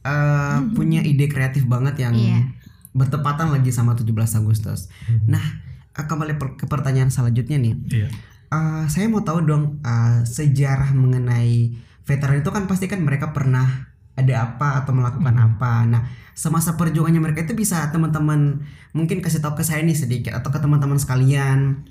eh, 0.00 0.58
punya 0.72 1.02
ide 1.02 1.26
kreatif 1.26 1.66
banget 1.66 1.98
yang 2.00 2.14
Iya. 2.14 2.56
bertepatan 2.90 3.50
lagi 3.50 3.68
sama 3.68 3.92
17 3.92 4.06
Agustus. 4.34 4.86
Nah, 5.26 5.42
eh, 5.90 6.04
kembali 6.04 6.34
per- 6.34 6.56
ke 6.56 6.64
pertanyaan 6.64 7.10
selanjutnya 7.10 7.58
nih. 7.58 7.74
iya. 7.92 8.08
Eh, 8.48 8.84
saya 8.86 9.06
mau 9.06 9.20
tahu 9.20 9.42
dong 9.42 9.78
eh, 9.80 10.22
sejarah 10.24 10.90
mengenai 10.92 11.74
veteran 12.02 12.40
itu 12.40 12.50
kan 12.50 12.64
pasti 12.64 12.86
kan 12.86 12.98
mereka 12.98 13.30
pernah 13.30 13.89
ada 14.14 14.34
apa 14.42 14.82
atau 14.84 14.92
melakukan 14.92 15.34
apa. 15.36 15.86
Nah, 15.86 16.02
semasa 16.34 16.74
perjuangannya 16.74 17.20
mereka 17.20 17.44
itu 17.44 17.54
bisa 17.54 17.88
teman-teman 17.92 18.64
mungkin 18.92 19.20
kasih 19.20 19.40
tahu 19.40 19.60
ke 19.60 19.64
saya 19.64 19.84
nih 19.84 19.96
sedikit 19.96 20.32
atau 20.34 20.50
ke 20.50 20.58
teman-teman 20.58 20.98
sekalian 20.98 21.84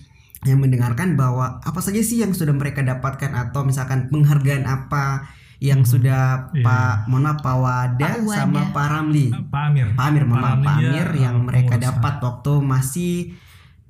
yang 0.47 0.59
mendengarkan 0.59 1.19
bahwa 1.19 1.59
apa 1.59 1.79
saja 1.83 1.99
sih 1.99 2.23
yang 2.23 2.31
sudah 2.31 2.55
mereka 2.55 2.79
dapatkan 2.79 3.35
atau 3.35 3.67
misalkan 3.67 4.07
penghargaan 4.07 4.63
apa 4.63 5.27
yang 5.59 5.83
sudah 5.83 6.55
Iya. 6.55 6.63
Pak 6.63 7.11
Mona 7.11 7.35
Pak 7.35 7.55
Wada 7.59 7.99
Pak 7.99 8.23
Wada. 8.23 8.38
sama 8.47 8.71
Pak 8.71 8.88
Ramli. 8.88 9.27
Pak 9.51 9.63
Amir 9.67 9.88
Pak 9.91 10.05
Amir, 10.07 10.23
mohon 10.23 10.39
maaf, 10.39 10.59
Pak 10.63 10.75
Amir 10.79 11.07
yang 11.19 11.35
mereka 11.43 11.75
dapat 11.75 12.23
waktu 12.23 12.53
masih 12.63 13.15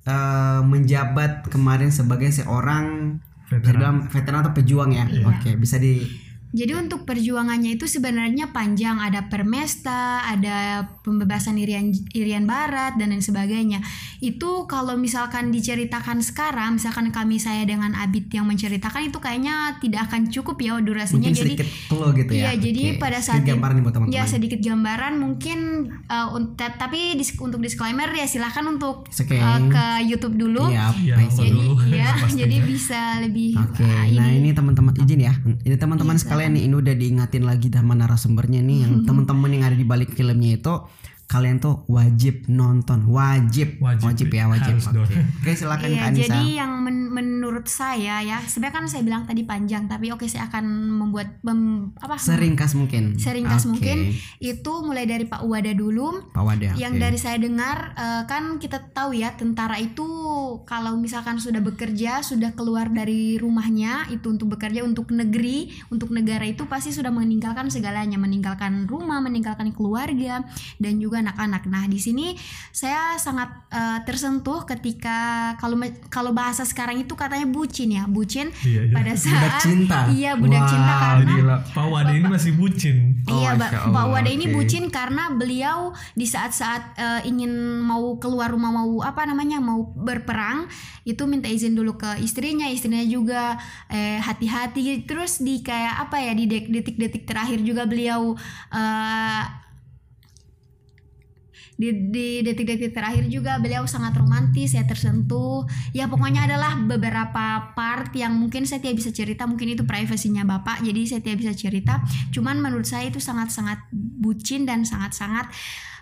eh, 0.04 0.62
menjabat 0.66 1.46
kemarin 1.54 1.94
sebagai 1.94 2.34
seorang 2.34 3.18
veteran 3.50 4.10
veteran 4.10 4.42
atau 4.42 4.54
pejuang 4.58 4.90
ya. 4.90 5.06
Iya. 5.06 5.30
Oke, 5.30 5.54
bisa 5.54 5.78
di 5.78 6.02
Jadi 6.50 6.74
untuk 6.74 7.06
perjuangannya 7.06 7.78
itu 7.78 7.86
sebenarnya 7.86 8.50
panjang, 8.50 8.98
ada 8.98 9.30
Permesta, 9.30 10.26
ada 10.26 10.82
pembebasan 11.06 11.62
Irian 11.62 11.94
Irian 12.18 12.50
Barat 12.50 12.98
dan 12.98 13.14
lain 13.14 13.22
sebagainya. 13.22 13.86
Itu 14.18 14.66
kalau 14.66 14.98
misalkan 14.98 15.54
diceritakan 15.54 16.26
sekarang, 16.26 16.82
misalkan 16.82 17.14
kami 17.14 17.38
saya 17.38 17.70
dengan 17.70 17.94
Abid 17.94 18.34
yang 18.34 18.50
menceritakan 18.50 19.14
itu 19.14 19.22
kayaknya 19.22 19.78
tidak 19.78 20.10
akan 20.10 20.34
cukup 20.34 20.58
ya 20.58 20.82
durasinya. 20.82 21.30
mungkin 21.30 21.38
jadi 21.38 21.54
sedikit 21.54 21.68
clue 21.86 22.10
gitu 22.18 22.32
ya. 22.34 22.42
Iya, 22.42 22.52
jadi 22.58 22.84
Oke, 22.90 22.98
pada 22.98 23.20
sedikit 23.22 23.28
saat 23.30 23.42
itu- 23.46 23.50
gambaran 23.54 23.74
nih 23.78 23.84
buat 23.86 23.94
teman-teman. 23.94 24.18
Ya 24.18 24.24
sedikit 24.26 24.60
gambaran 24.62 25.14
mungkin 25.22 25.60
uh, 26.10 26.28
tapi 26.58 27.14
dis- 27.14 27.38
untuk 27.38 27.62
disclaimer 27.62 28.10
ya 28.10 28.26
silahkan 28.26 28.66
untuk 28.66 29.06
uh, 29.06 29.60
ke 29.70 29.86
YouTube 30.10 30.34
dulu. 30.34 30.66
Iya, 30.74 30.90
nonton 31.14 31.46
Jadi 31.46 31.52
dulu, 31.54 31.74
ya, 32.02 32.10
jadi 32.26 32.58
bisa 32.66 33.02
lebih 33.22 33.54
Oke, 33.54 33.86
uh, 33.86 34.04
nah 34.18 34.28
ini 34.34 34.50
teman-teman 34.50 34.98
izin 34.98 35.22
ya. 35.22 35.34
Ini 35.62 35.78
teman-teman 35.78 36.18
Iya, 36.18 36.26
sekalian 36.40 36.56
nih, 36.56 36.64
ini 36.72 36.76
udah 36.80 36.96
diingatin 36.96 37.44
lagi 37.44 37.68
sama 37.68 37.94
narasumbernya 38.00 38.64
nih 38.64 38.78
yang 38.88 38.94
teman-teman 39.08 39.52
yang 39.52 39.64
ada 39.68 39.76
di 39.76 39.84
balik 39.84 40.16
filmnya 40.16 40.56
itu 40.56 40.74
kalian 41.30 41.62
tuh 41.62 41.86
wajib 41.86 42.50
nonton, 42.50 43.06
wajib, 43.06 43.78
Wajib, 43.78 44.34
ya, 44.34 44.50
wajib. 44.50 44.82
Oke, 44.82 44.98
dong. 44.98 45.06
Oke, 45.14 45.52
silakan 45.54 45.90
Iya, 45.94 46.00
Kak 46.02 46.10
Anissa. 46.10 46.26
jadi 46.34 46.42
yang 46.58 46.72
men- 46.82 47.12
menurut 47.60 47.76
saya 47.76 48.24
ya, 48.24 48.40
sebenarnya 48.40 48.76
kan 48.80 48.86
saya 48.88 49.04
bilang 49.04 49.28
tadi 49.28 49.44
panjang, 49.44 49.84
tapi 49.92 50.16
oke 50.16 50.24
saya 50.32 50.48
akan 50.48 50.64
membuat 50.96 51.44
mem- 51.44 51.92
apa? 52.00 52.16
Seringkas 52.16 52.72
mungkin. 52.72 53.20
Seringkas 53.20 53.68
Oke. 53.68 53.76
mungkin 53.76 54.16
itu 54.40 54.72
mulai 54.80 55.04
dari 55.04 55.28
Pak 55.28 55.44
Wada 55.44 55.76
dulu. 55.76 56.32
Pak 56.32 56.40
Wada. 56.40 56.72
Yang 56.80 56.94
oke. 56.96 57.04
dari 57.04 57.18
saya 57.20 57.36
dengar 57.36 58.00
eh, 58.00 58.24
kan 58.32 58.64
kita 58.64 58.96
tahu 58.96 59.12
ya 59.12 59.36
tentara 59.36 59.76
itu 59.76 60.08
kalau 60.64 60.96
misalkan 60.96 61.36
sudah 61.36 61.60
bekerja, 61.60 62.24
sudah 62.24 62.56
keluar 62.56 62.88
dari 62.88 63.36
rumahnya 63.36 64.08
itu 64.08 64.32
untuk 64.32 64.56
bekerja 64.56 64.80
untuk 64.88 65.12
negeri, 65.12 65.68
untuk 65.92 66.16
negara 66.16 66.48
itu 66.48 66.64
pasti 66.64 66.96
sudah 66.96 67.12
meninggalkan 67.12 67.68
segalanya, 67.68 68.16
meninggalkan 68.16 68.88
rumah, 68.88 69.20
meninggalkan 69.20 69.76
keluarga 69.76 70.48
dan 70.80 70.96
juga 70.96 71.20
anak-anak. 71.28 71.68
Nah, 71.68 71.92
di 71.92 72.00
sini 72.00 72.40
saya 72.72 73.20
sangat 73.20 73.68
eh, 73.68 74.00
tersentuh 74.08 74.64
ketika 74.64 75.52
kalau 75.60 75.76
kalau 76.08 76.32
bahasa 76.32 76.64
sekarang 76.64 77.04
itu 77.04 77.20
katanya 77.20 77.49
bucin 77.50 77.90
ya, 77.92 78.04
bucin 78.06 78.48
Iya, 78.62 78.82
iya. 78.88 78.94
pada 78.94 79.14
saat 79.14 79.62
cinta. 79.62 80.08
Iya, 80.10 80.32
budak 80.38 80.64
Wow, 80.64 80.72
cinta 80.72 80.94
karena 80.96 81.32
gila. 81.34 81.56
Pak 81.74 81.86
Wade 81.90 82.14
ini 82.16 82.28
masih 82.30 82.52
bucin 82.56 82.98
Oh, 83.30 83.38
iya, 83.42 83.54
Mbak 83.54 83.72
Allah, 83.94 84.06
Wada 84.10 84.30
ini 84.32 84.46
oke. 84.50 84.54
bucin 84.58 84.84
karena 84.90 85.24
beliau 85.34 85.94
di 86.16 86.26
saat-saat 86.26 86.84
eh, 86.98 87.22
ingin 87.30 87.52
mau 87.82 88.18
keluar 88.18 88.50
rumah 88.50 88.74
mau 88.74 89.06
apa 89.06 89.30
namanya 89.30 89.62
mau 89.62 89.86
berperang 89.86 90.66
itu 91.06 91.26
minta 91.30 91.46
izin 91.46 91.78
dulu 91.78 91.94
ke 91.94 92.18
istrinya, 92.22 92.66
istrinya 92.66 93.06
juga 93.06 93.58
eh, 93.88 94.18
hati-hati 94.18 95.06
terus 95.06 95.42
di 95.42 95.62
kayak 95.62 96.10
apa 96.10 96.18
ya 96.22 96.34
di 96.34 96.46
detik-detik 96.48 97.30
terakhir 97.30 97.62
juga 97.62 97.86
beliau 97.86 98.34
eh, 98.74 99.44
di, 101.80 102.12
di 102.12 102.28
detik-detik 102.44 102.92
terakhir 102.92 103.32
juga 103.32 103.56
beliau 103.56 103.88
sangat 103.88 104.20
romantis 104.20 104.76
saya 104.76 104.84
tersentuh. 104.84 105.64
Ya 105.96 106.12
pokoknya 106.12 106.44
adalah 106.44 106.76
beberapa 106.76 107.72
part 107.72 108.12
yang 108.12 108.36
mungkin 108.36 108.68
saya 108.68 108.84
tidak 108.84 109.00
bisa 109.00 109.16
cerita 109.16 109.48
mungkin 109.48 109.80
itu 109.80 109.88
privasinya 109.88 110.44
bapak 110.44 110.84
jadi 110.84 111.02
saya 111.08 111.24
tidak 111.24 111.48
bisa 111.48 111.54
cerita. 111.56 112.04
Cuman 112.36 112.60
menurut 112.60 112.84
saya 112.84 113.08
itu 113.08 113.24
sangat-sangat 113.24 113.88
bucin 113.96 114.68
dan 114.68 114.84
sangat-sangat 114.84 115.48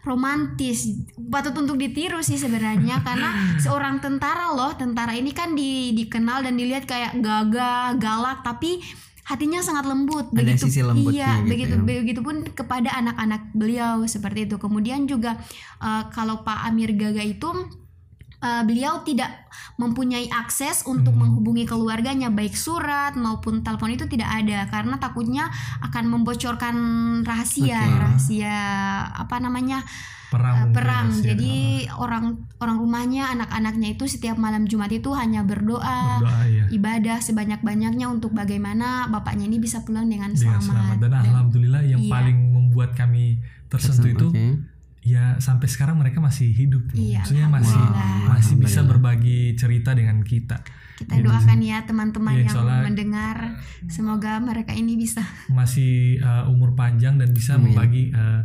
romantis. 0.01 0.97
Patut 1.29 1.53
untuk 1.53 1.77
ditiru 1.77 2.25
sih 2.25 2.41
sebenarnya 2.41 3.05
karena 3.05 3.29
seorang 3.63 4.01
tentara 4.01 4.57
loh 4.57 4.73
tentara 4.73 5.13
ini 5.13 5.29
kan 5.29 5.53
di, 5.53 5.93
dikenal 5.93 6.41
dan 6.41 6.57
dilihat 6.57 6.89
kayak 6.89 7.21
gagah 7.21 8.01
galak 8.01 8.41
tapi 8.41 8.81
hatinya 9.27 9.59
sangat 9.59 9.83
lembut 9.91 10.31
Ada 10.31 10.39
begitu 10.39 10.71
sisi 10.71 10.79
lembutnya 10.79 11.11
iya 11.11 11.31
gitu 11.43 11.49
begitu 11.51 11.75
ya. 11.75 11.83
begitupun 11.83 12.35
kepada 12.55 12.95
anak-anak 12.95 13.51
beliau 13.51 14.07
seperti 14.07 14.47
itu 14.47 14.55
kemudian 14.55 15.03
juga 15.03 15.35
eh, 15.83 16.03
kalau 16.15 16.47
Pak 16.47 16.63
Amir 16.71 16.95
Gaga 16.95 17.27
itu 17.27 17.51
eh, 18.37 18.63
beliau 18.63 19.01
tidak 19.01 19.29
mempunyai 19.77 20.25
akses 20.29 20.85
untuk 20.85 21.13
menghubungi 21.13 21.65
keluarganya 21.65 22.33
baik 22.33 22.57
surat 22.57 23.13
maupun 23.13 23.61
telepon 23.61 23.93
itu 23.93 24.09
tidak 24.09 24.29
ada 24.29 24.65
karena 24.69 24.97
takutnya 24.97 25.49
akan 25.85 26.05
membocorkan 26.09 26.75
rahasia 27.21 27.77
Oke. 27.77 27.97
rahasia 28.01 28.57
apa 29.13 29.37
namanya 29.37 29.85
perang 30.27 30.55
mungkin 30.59 30.75
perang 30.75 31.07
masih 31.07 31.23
jadi 31.23 31.55
orang 31.95 32.25
orang 32.59 32.77
rumahnya 32.83 33.31
anak-anaknya 33.31 33.95
itu 33.95 34.11
setiap 34.11 34.35
malam 34.35 34.67
Jumat 34.67 34.91
itu 34.91 35.15
hanya 35.15 35.47
berdoa 35.47 36.19
berdoa 36.19 36.43
ya 36.51 36.65
ibadah 36.67 37.23
sebanyak-banyaknya 37.23 38.11
untuk 38.11 38.35
bagaimana 38.35 39.07
bapaknya 39.07 39.47
ini 39.47 39.55
bisa 39.55 39.87
pulang 39.87 40.11
dengan 40.11 40.35
dengan 40.35 40.59
selamat, 40.59 40.67
selamat 40.67 40.97
dan 40.99 41.11
alhamdulillah 41.23 41.83
yang 41.87 42.01
Iya. 42.03 42.11
paling 42.11 42.37
membuat 42.51 42.91
kami 42.91 43.39
tersentuh 43.71 44.11
itu 44.11 44.27
Oke. 44.27 44.45
Ya 45.07 45.39
sampai 45.39 45.71
sekarang 45.71 45.95
mereka 45.95 46.19
masih 46.19 46.51
hidup 46.51 46.83
Iya, 46.91 47.23
maksudnya 47.23 47.47
masih 47.47 47.83
masih 48.27 48.55
bisa 48.59 48.83
berbagi 48.83 49.55
cerita 49.55 49.95
dengan 49.95 50.19
kita 50.19 50.59
kita 50.99 51.13
doakan 51.23 51.59
ya 51.63 51.85
teman-teman 51.87 52.35
Iya, 52.35 52.51
yang 52.51 52.83
mendengar 52.91 53.37
semoga 53.87 54.41
mereka 54.43 54.75
ini 54.75 54.99
bisa 54.99 55.23
masih 55.47 56.19
uh, 56.19 56.51
umur 56.51 56.75
panjang 56.75 57.15
dan 57.15 57.31
bisa 57.31 57.55
Amin. 57.55 57.71
membagi 57.71 58.11
uh, 58.11 58.43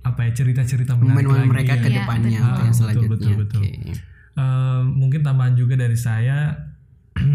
apa 0.00 0.24
ya 0.24 0.32
cerita-cerita 0.32 0.96
menarik 0.96 1.28
lagi. 1.28 1.48
mereka 1.50 1.74
ke 1.76 1.88
Iya, 1.92 1.96
depannya 2.00 2.38
betul. 2.38 2.40
yang 2.40 2.48
Betul, 2.48 2.72
selanjutnya 2.72 3.10
betul, 3.12 3.32
betul. 3.44 3.62
Oke. 3.66 3.92
Eh, 4.38 4.80
mungkin 4.86 5.20
tambahan 5.26 5.58
juga 5.58 5.74
dari 5.74 5.98
saya 5.98 6.54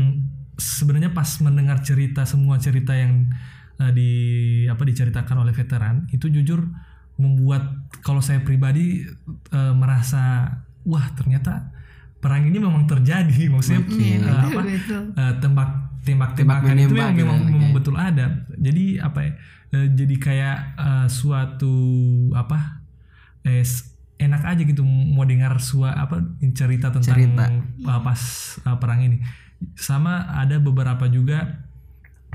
sebenarnya 0.80 1.12
pas 1.12 1.28
mendengar 1.44 1.84
cerita 1.84 2.24
semua 2.24 2.56
cerita 2.64 2.96
yang 2.96 3.28
eh, 3.84 3.92
di 3.92 4.10
apa 4.72 4.80
diceritakan 4.80 5.44
oleh 5.44 5.52
veteran 5.52 6.08
itu 6.16 6.32
jujur 6.32 6.64
membuat 7.20 7.83
kalau 8.02 8.20
saya 8.20 8.42
pribadi 8.42 9.06
eh, 9.50 9.74
merasa 9.74 10.50
wah 10.82 11.06
ternyata 11.14 11.70
perang 12.18 12.44
ini 12.44 12.58
memang 12.58 12.88
terjadi 12.88 13.48
maksudnya 13.54 13.84
Oke. 13.84 14.00
eh, 14.00 14.18
Iya, 14.18 14.34
apa 14.42 14.62
eh, 14.64 15.34
tembak 15.38 15.70
tembak 16.02 16.36
Tembak 16.36 16.60
tembakan 16.64 16.76
itu 16.76 16.84
menembak 16.90 17.00
yang 17.00 17.14
gitu 17.14 17.24
memang, 17.24 17.40
ya, 17.40 17.48
memang 17.48 17.70
oke. 17.70 17.76
betul 17.76 17.96
ada 17.96 18.26
jadi 18.58 18.84
apa 19.00 19.20
ya 19.22 19.32
eh, 19.72 19.88
jadi 19.94 20.16
kayak 20.18 20.58
eh, 20.76 21.08
suatu 21.08 21.76
apa 22.34 22.84
eh, 23.44 23.62
s- 23.62 23.92
enak 24.14 24.44
aja 24.46 24.62
gitu 24.64 24.84
mau 24.84 25.24
dengar 25.24 25.60
sua 25.60 25.92
apa 25.94 26.24
cerita 26.52 26.88
tentang 26.90 27.18
Cerita. 27.18 27.44
uh, 27.84 28.00
pas 28.00 28.22
uh, 28.64 28.78
perang 28.80 29.04
ini 29.04 29.20
sama 29.76 30.32
ada 30.32 30.60
beberapa 30.60 31.08
juga 31.08 31.60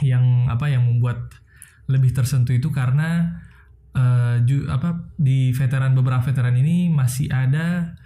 yang 0.04 0.48
apa 0.48 0.68
yang 0.68 0.84
membuat 0.84 1.32
lebih 1.86 2.12
tersentuh 2.12 2.52
itu 2.52 2.68
karena 2.68 3.40
uh, 3.98 4.38
ju- 4.46 4.70
apa 4.70 5.10
di 5.18 5.50
veteran 5.50 5.98
beberapa 5.98 6.22
veteran 6.22 6.54
ini 6.54 6.86
masih 6.86 7.26
ada 7.34 7.98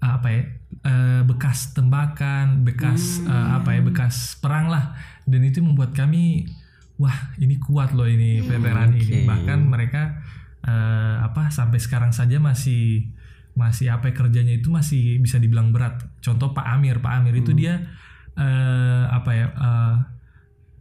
uh, 0.00 0.16
apa 0.16 0.28
ya 0.32 0.42
uh, 0.88 1.20
bekas 1.28 1.76
tembakan 1.76 2.64
bekas 2.64 3.20
uh, 3.28 3.60
apa 3.60 3.76
ya 3.76 3.84
bekas 3.84 4.40
perang 4.40 4.72
lah. 4.72 4.96
Dan 5.28 5.44
itu 5.44 5.60
membuat 5.60 5.92
kami 5.92 6.48
wah 6.96 7.36
ini 7.36 7.60
kuat 7.60 7.92
loh 7.92 8.08
ini 8.08 8.40
veteran 8.40 8.96
Oke. 8.96 9.04
ini 9.04 9.28
bahkan 9.28 9.60
mereka 9.60 10.24
uh, 10.64 11.20
apa 11.20 11.52
sampai 11.52 11.76
sekarang 11.76 12.16
saja 12.16 12.40
masih 12.40 13.12
masih 13.54 13.86
apa 13.86 14.10
ya, 14.10 14.14
kerjanya 14.18 14.54
itu 14.58 14.66
masih 14.72 15.22
bisa 15.22 15.38
dibilang 15.38 15.70
berat. 15.70 16.02
Contoh 16.18 16.50
Pak 16.50 16.66
Amir 16.74 16.98
Pak 16.98 17.22
Amir 17.22 17.38
itu 17.38 17.54
dia 17.54 17.86
uh, 18.34 19.04
apa 19.14 19.30
ya 19.30 19.46
uh, 19.54 19.96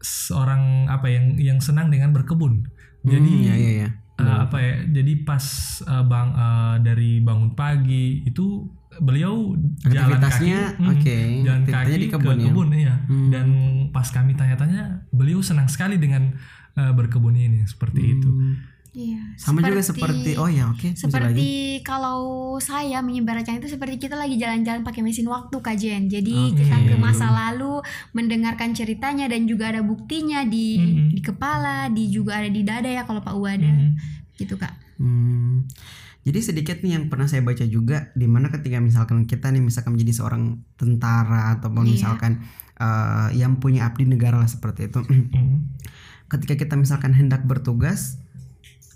seorang 0.03 0.91
apa 0.91 1.08
yang 1.08 1.38
yang 1.38 1.60
senang 1.63 1.88
dengan 1.93 2.12
berkebun. 2.12 2.65
Jadi 3.03 3.32
Hmm, 3.32 3.48
ya, 3.48 3.55
ya, 3.55 3.72
ya. 3.84 3.89
Uh, 4.13 4.46
apa 4.46 4.62
ya 4.62 4.74
jadi 4.93 5.25
pas 5.25 5.41
uh, 5.84 6.05
bang 6.05 6.29
uh, 6.32 6.75
dari 6.79 7.17
bangun 7.17 7.58
pagi 7.58 8.22
itu 8.22 8.62
beliau 9.01 9.58
jalan 9.82 10.22
kaki 10.22 10.53
hmm, 10.53 10.86
oke. 10.86 11.17
jalan 11.41 11.62
kaki 11.65 11.93
di 11.98 12.08
ke 12.08 12.22
kebun 12.22 12.38
ya? 12.38 12.46
kebun 12.46 12.70
ya 12.72 12.96
Hmm. 13.03 13.29
dan 13.34 13.48
pas 13.89 14.05
kami 14.05 14.38
tanya-tanya 14.38 15.10
beliau 15.10 15.41
senang 15.41 15.65
sekali 15.65 15.98
dengan 15.98 16.29
uh, 16.77 16.93
berkebun 16.93 17.34
ini 17.34 17.65
seperti 17.65 18.15
itu 18.15 18.29
Hmm. 18.29 18.53
Iya, 18.94 19.18
Sama 19.42 19.66
juga 19.66 19.82
seperti 19.82 20.38
oh 20.38 20.46
ya 20.46 20.70
oke 20.70 20.94
lagi. 20.94 20.94
seperti 20.94 21.50
kalau 21.82 22.22
saya 22.62 23.02
menyebarkan 23.02 23.58
itu 23.58 23.66
seperti 23.66 23.98
kita 23.98 24.14
lagi 24.14 24.38
jalan-jalan 24.38 24.86
pakai 24.86 25.02
mesin 25.02 25.26
waktu 25.26 25.58
Kak 25.58 25.76
Jen. 25.76 26.06
Jadi 26.06 26.54
Oke. 26.54 26.62
kita 26.62 26.78
ke 26.78 26.96
masa 26.96 27.34
lalu 27.34 27.82
mendengarkan 28.14 28.78
ceritanya 28.78 29.26
dan 29.26 29.50
juga 29.50 29.74
ada 29.74 29.82
buktinya 29.82 30.46
di 30.46 30.78
Mhm. 30.78 31.06
di 31.10 31.22
kepala, 31.22 31.90
di 31.90 32.06
juga 32.08 32.38
ada 32.38 32.48
di 32.48 32.62
dada 32.62 32.86
ya 32.86 33.02
kalau 33.02 33.18
Pak 33.20 33.34
U 33.34 33.50
ada. 33.50 33.66
Mhm. 33.66 33.98
Gitu 34.38 34.54
Kak. 34.56 34.74
Hmm. 35.02 35.66
Jadi 36.22 36.40
sedikit 36.40 36.78
nih 36.80 36.94
yang 36.94 37.10
pernah 37.10 37.26
saya 37.26 37.42
baca 37.42 37.66
juga 37.66 38.14
di 38.14 38.30
mana 38.30 38.48
ketika 38.48 38.78
misalkan 38.78 39.26
kita 39.26 39.50
nih 39.50 39.60
misalkan 39.60 39.98
menjadi 39.98 40.14
seorang 40.16 40.62
tentara 40.78 41.50
ataupun 41.52 41.84
Iya. 41.84 41.94
misalkan 41.98 42.46
eh, 42.74 43.30
yang 43.38 43.58
punya 43.58 43.86
abdi 43.86 44.06
negara 44.06 44.38
lah 44.38 44.46
seperti 44.46 44.86
itu. 44.86 45.02
Mhm. 45.34 45.58
ketika 46.26 46.54
kita 46.56 46.74
misalkan 46.74 47.14
hendak 47.14 47.42
bertugas 47.44 48.18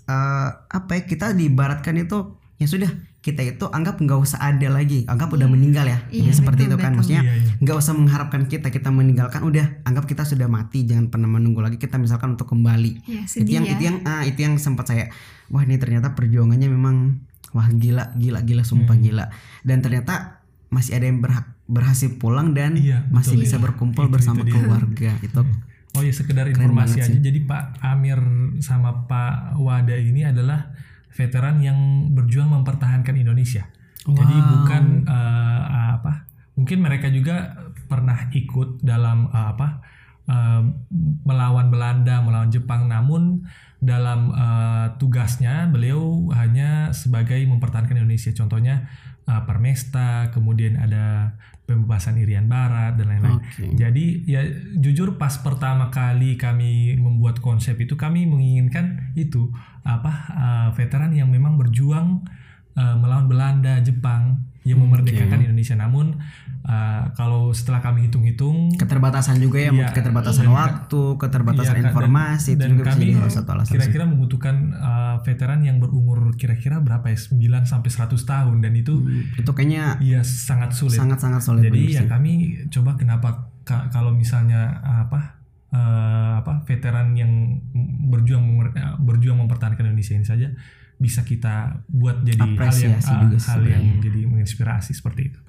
eh, 0.08 0.48
apa 0.68 0.90
ya 0.90 1.02
kita 1.04 1.26
diibaratkan 1.30 1.94
itu 1.96 2.18
ya 2.56 2.66
sudah 2.66 2.90
kita 3.18 3.44
itu 3.44 3.66
anggap 3.68 3.98
nggak 3.98 4.16
usah 4.16 4.40
ada 4.40 4.66
lagi 4.68 5.04
anggap 5.04 5.28
udah 5.28 5.46
meninggal 5.46 5.84
ya 5.84 5.98
Iya, 6.08 6.22
Ya, 6.24 6.32
seperti 6.32 6.64
betul, 6.64 6.70
itu 6.70 6.76
kan 6.76 6.84
betul. 6.86 6.96
maksudnya 6.96 7.22
Iya, 7.22 7.34
iya. 7.36 7.52
nggak 7.60 7.76
usah 7.76 7.92
mengharapkan 7.92 8.42
kita 8.44 8.68
kita 8.68 8.88
meninggalkan 8.88 9.40
udah 9.42 9.66
anggap 9.84 10.04
kita 10.04 10.22
sudah 10.24 10.48
mati 10.48 10.82
jangan 10.82 11.06
pernah 11.08 11.28
menunggu 11.28 11.60
lagi 11.60 11.76
kita 11.76 11.96
misalkan 11.96 12.32
untuk 12.32 12.48
kembali 12.48 13.04
Ya, 13.04 13.22
itu 13.28 13.46
yang 13.48 13.62
ya. 13.62 13.74
itu 13.74 13.82
yang 13.84 13.96
ah, 14.02 14.22
itu 14.22 14.38
yang 14.40 14.56
sempat 14.56 14.86
saya 14.86 15.12
wah 15.46 15.60
ini 15.60 15.76
ternyata 15.76 16.12
perjuangannya 16.12 16.66
memang 16.66 17.20
wah 17.50 17.68
gila 17.68 18.10
gila 18.14 18.40
gila 18.40 18.62
sumpah 18.62 18.92
Hmm. 18.92 19.04
gila 19.04 19.24
dan 19.62 19.78
ternyata 19.78 20.40
masih 20.68 20.96
ada 20.96 21.06
yang 21.06 21.20
berhak 21.20 21.46
berhasil 21.64 22.08
pulang 22.14 22.52
dan 22.52 22.74
Iya, 22.74 23.04
masih 23.08 23.34
betul. 23.34 23.44
bisa 23.44 23.56
Iya. 23.56 23.62
berkumpul 23.62 24.04
Itu- 24.04 24.14
bersama 24.14 24.40
itu 24.40 24.46
dia. 24.46 24.56
keluarga 24.56 25.10
itu 25.20 25.40
Oh 25.98 26.04
ya 26.06 26.14
sekedar 26.14 26.46
informasi 26.46 27.02
aja. 27.02 27.10
sih. 27.10 27.18
Jadi 27.18 27.42
Pak 27.42 27.82
Amir 27.82 28.18
sama 28.62 29.04
Pak 29.04 29.58
Wada 29.58 29.98
ini 29.98 30.22
adalah 30.22 30.70
veteran 31.10 31.58
yang 31.58 31.78
berjuang 32.14 32.54
mempertahankan 32.54 33.18
Indonesia. 33.18 33.66
Jadi 34.06 34.36
Wow. 34.38 34.46
bukan 34.62 34.84
eh, 35.04 35.62
apa? 35.98 36.24
Mungkin 36.54 36.78
mereka 36.80 37.10
juga 37.10 37.58
pernah 37.86 38.30
ikut 38.30 38.80
dalam 38.80 39.26
eh, 39.28 39.48
apa? 39.52 39.68
eh, 40.28 40.62
melawan 41.24 41.72
Belanda, 41.72 42.20
melawan 42.20 42.48
Jepang. 42.48 42.86
Namun 42.86 43.42
dalam 43.80 44.30
eh, 44.30 44.86
tugasnya 44.96 45.66
beliau 45.68 46.28
hanya 46.36 46.92
sebagai 46.92 47.40
mempertahankan 47.48 47.96
Indonesia. 47.98 48.30
Contohnya 48.32 48.86
eh, 49.24 49.42
Permesta, 49.48 50.28
kemudian 50.30 50.76
ada 50.78 51.34
pembebasan 51.68 52.16
Irian 52.16 52.48
Barat 52.48 52.96
dan 52.96 53.12
lain-lain. 53.12 53.44
Oke. 53.44 53.76
Jadi 53.76 54.24
ya 54.24 54.40
jujur 54.80 55.20
pas 55.20 55.36
pertama 55.36 55.92
kali 55.92 56.40
kami 56.40 56.96
membuat 56.96 57.44
konsep 57.44 57.76
itu 57.76 57.92
kami 57.92 58.24
menginginkan 58.24 59.12
itu 59.12 59.52
apa 59.84 60.12
uh, 60.32 60.68
veteran 60.72 61.12
yang 61.12 61.28
memang 61.28 61.60
berjuang 61.60 62.24
uh, 62.72 62.96
melawan 62.96 63.28
Belanda, 63.28 63.84
Jepang 63.84 64.48
yang 64.64 64.80
memerdekakan 64.80 65.44
Indonesia. 65.44 65.76
Namun 65.76 66.16
uh, 66.68 67.10
kalau 67.12 67.48
setelah 67.50 67.80
kami 67.80 68.04
hitung-hitung 68.04 68.76
keterbatasan 68.76 69.36
juga 69.36 69.58
ya 69.58 69.70
Iya, 69.70 69.88
keterbatasan 69.90 70.44
iya. 70.44 70.52
waktu 70.52 71.00
keterbatasan 71.16 71.64
Iya, 71.66 71.80
Kak, 71.80 71.80
dan- 71.80 71.88
informasi 71.88 72.50
itu 72.50 72.60
dan 72.60 72.68
juga 72.70 72.82
bisa 72.84 72.90
kami 72.90 73.02
jadi 73.02 73.16
sih. 73.64 73.72
kira-kira 73.72 74.04
membutuhkan 74.04 74.54
uh, 74.74 75.16
veteran 75.20 75.60
yang 75.60 75.76
berumur 75.78 76.18
kira-kira 76.34 76.78
berapa 76.78 77.06
ya 77.06 77.18
9 77.18 77.34
sampai 77.64 77.88
100 77.88 78.14
tahun 78.22 78.56
dan 78.60 78.72
itu 78.74 78.94
itu 79.34 79.50
kayaknya 79.50 79.96
iya 79.98 80.20
sangat 80.20 80.70
sulit. 80.70 80.94
sangat 80.94 81.18
sangat 81.18 81.40
sulit 81.40 81.64
Jadi 81.64 81.80
ya 81.90 82.02
sih. 82.02 82.06
kami 82.06 82.32
coba 82.68 82.94
kenapa 82.94 83.28
ka- 83.62 83.88
kalau 83.88 84.12
misalnya 84.12 84.76
apa 84.80 85.40
eh, 85.68 86.32
apa 86.38 86.62
veteran 86.62 87.12
yang 87.12 87.32
berjuang 88.04 88.44
eh, 88.70 88.96
berjuang 88.98 89.38
mempertahankan 89.38 89.84
Indonesia 89.84 90.12
ini 90.12 90.24
saja 90.24 90.48
bisa 90.98 91.22
kita 91.22 91.78
buat 91.86 92.26
jadi 92.26 92.42
hal 92.42 92.46
yang 92.46 92.58
Apresiasi 92.58 93.10
ah, 93.14 93.18
juga 93.22 93.38
hal 93.38 93.62
yang 93.64 93.84
jadi 94.02 94.20
menginspirasi 94.26 94.90
seperti 94.92 95.30
itu. 95.30 95.40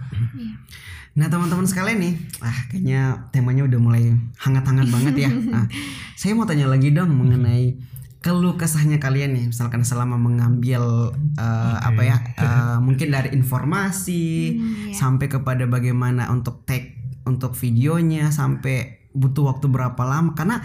Nah 1.17 1.25
teman-teman 1.27 1.65
sekalian 1.65 1.99
nih, 1.99 2.13
ah 2.39 2.57
kayaknya 2.69 3.01
temanya 3.33 3.65
udah 3.65 3.79
mulai 3.81 4.13
hangat-hangat 4.39 4.87
banget 4.95 5.15
ya. 5.25 5.31
Nah, 5.33 5.65
saya 6.13 6.37
mau 6.37 6.45
tanya 6.45 6.69
lagi 6.69 6.93
dong 6.93 7.11
mengenai 7.11 7.81
keluh 8.19 8.59
kesahnya 8.59 8.99
kalian 8.99 9.31
nih, 9.33 9.45
misalkan 9.49 9.81
selama 9.81 10.19
mengambil 10.21 11.15
eh, 11.33 11.75
Oke. 11.75 11.81
apa 11.81 12.01
ya, 12.05 12.17
eh, 12.45 12.77
mungkin 12.79 13.09
dari 13.09 13.33
informasi 13.33 14.53
Hmm, 14.53 14.91
iya. 14.91 14.95
sampai 14.95 15.27
kepada 15.27 15.65
bagaimana 15.65 16.29
untuk 16.29 16.61
take 16.63 16.99
untuk 17.25 17.57
videonya 17.57 18.29
sampai 18.29 19.01
butuh 19.09 19.49
waktu 19.49 19.65
berapa 19.67 19.97
lama 20.05 20.37
karena 20.37 20.61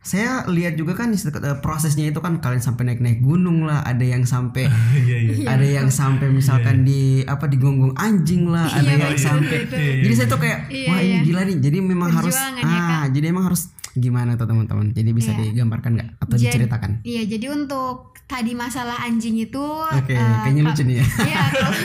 saya 0.00 0.48
lihat 0.48 0.74
juga 0.74 0.96
kan 0.96 1.12
eh, 1.12 1.28
prosesnya 1.60 2.08
itu 2.08 2.18
kan 2.18 2.40
kalian 2.40 2.58
sampai 2.58 2.82
naik-naik 2.86 3.20
gunung 3.20 3.62
lah, 3.62 3.84
ada 3.84 4.00
yang 4.00 4.24
sampai 4.24 4.64
Iya 4.96 5.18
iya. 5.30 5.44
ada 5.46 5.66
yang 5.66 5.88
sampai 5.88 6.28
misalkan 6.30 6.82
di 6.82 7.20
apa 7.22 7.44
digonggong 7.44 7.92
anjing 7.94 8.48
lah, 8.48 8.64
ada 8.66 8.80
Iya, 8.82 8.96
yang 8.98 9.12
betul, 9.12 9.20
sampai 9.22 9.56
betul. 9.62 9.76
Iya, 9.76 9.84
iya, 9.86 10.00
jadi 10.00 10.14
saya 10.14 10.24
iya. 10.24 10.32
tuh 10.32 10.40
kayak 10.40 10.58
Iya, 10.66 10.88
wah 10.88 10.98
ini 10.98 11.10
iya. 11.10 11.20
gila 11.22 11.40
nih. 11.44 11.56
Jadi 11.60 11.76
memang 11.82 12.10
harus 12.10 12.32
ya, 12.34 12.64
ah 12.64 13.04
jadi 13.06 13.26
emang 13.28 13.44
harus 13.46 13.62
gimana 13.92 14.34
tuh 14.34 14.46
teman-teman. 14.46 14.90
Jadi 14.90 15.10
bisa 15.10 15.30
Iya. 15.30 15.52
digambarkan 15.52 15.90
nggak 15.92 16.08
atau 16.18 16.34
Jadi- 16.34 16.44
diceritakan? 16.48 16.90
Iya, 17.02 17.22
jadi 17.28 17.46
untuk 17.50 17.96
tadi 18.24 18.54
masalah 18.54 19.02
anjing 19.02 19.42
itu 19.42 19.58
Oke, 19.90 20.14
eh, 20.14 20.22
kayaknya 20.40 20.62
lucu 20.62 20.82
nih 20.86 20.96
ya. 20.96 21.06
Iya, 21.20 21.40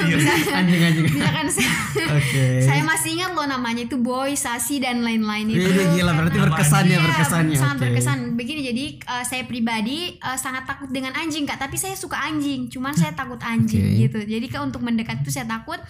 Anjing-anjing. 0.61 1.05
misalkan 1.09 1.47
saya, 1.49 1.73
Oke. 2.13 2.45
saya 2.61 2.81
masih 2.85 3.17
ingat 3.17 3.33
loh 3.33 3.49
namanya 3.49 3.81
itu 3.83 3.97
boy, 3.97 4.37
sasi 4.37 4.77
dan 4.77 5.01
lain-lain 5.01 5.49
itu. 5.49 5.57
Ini 5.59 5.83
gila 5.91 6.13
berarti 6.13 6.37
Karena- 6.37 6.45
berkesan 6.47 6.83
ya 6.85 6.89
Iya, 6.91 6.99
berkesannya. 7.03 7.57
sangat 7.57 7.75
Oke. 7.75 7.83
berkesan. 7.83 8.04
Begini 8.37 8.61
jadi 8.61 8.85
uh, 9.09 9.23
saya 9.25 9.43
pribadi 9.49 10.21
uh, 10.21 10.37
sangat 10.37 10.69
takut 10.69 10.89
dengan 10.93 11.15
anjing 11.17 11.47
kak, 11.49 11.57
tapi 11.57 11.79
saya 11.79 11.97
suka 11.97 12.19
anjing. 12.19 12.69
Cuman 12.69 12.93
saya 12.93 13.17
takut 13.17 13.41
anjing 13.41 13.81
Oke. 13.81 14.01
gitu. 14.05 14.19
Jadi 14.21 14.45
ke 14.51 14.57
untuk 14.61 14.85
mendekat 14.85 15.25
itu 15.25 15.31
saya 15.33 15.49
takut. 15.49 15.81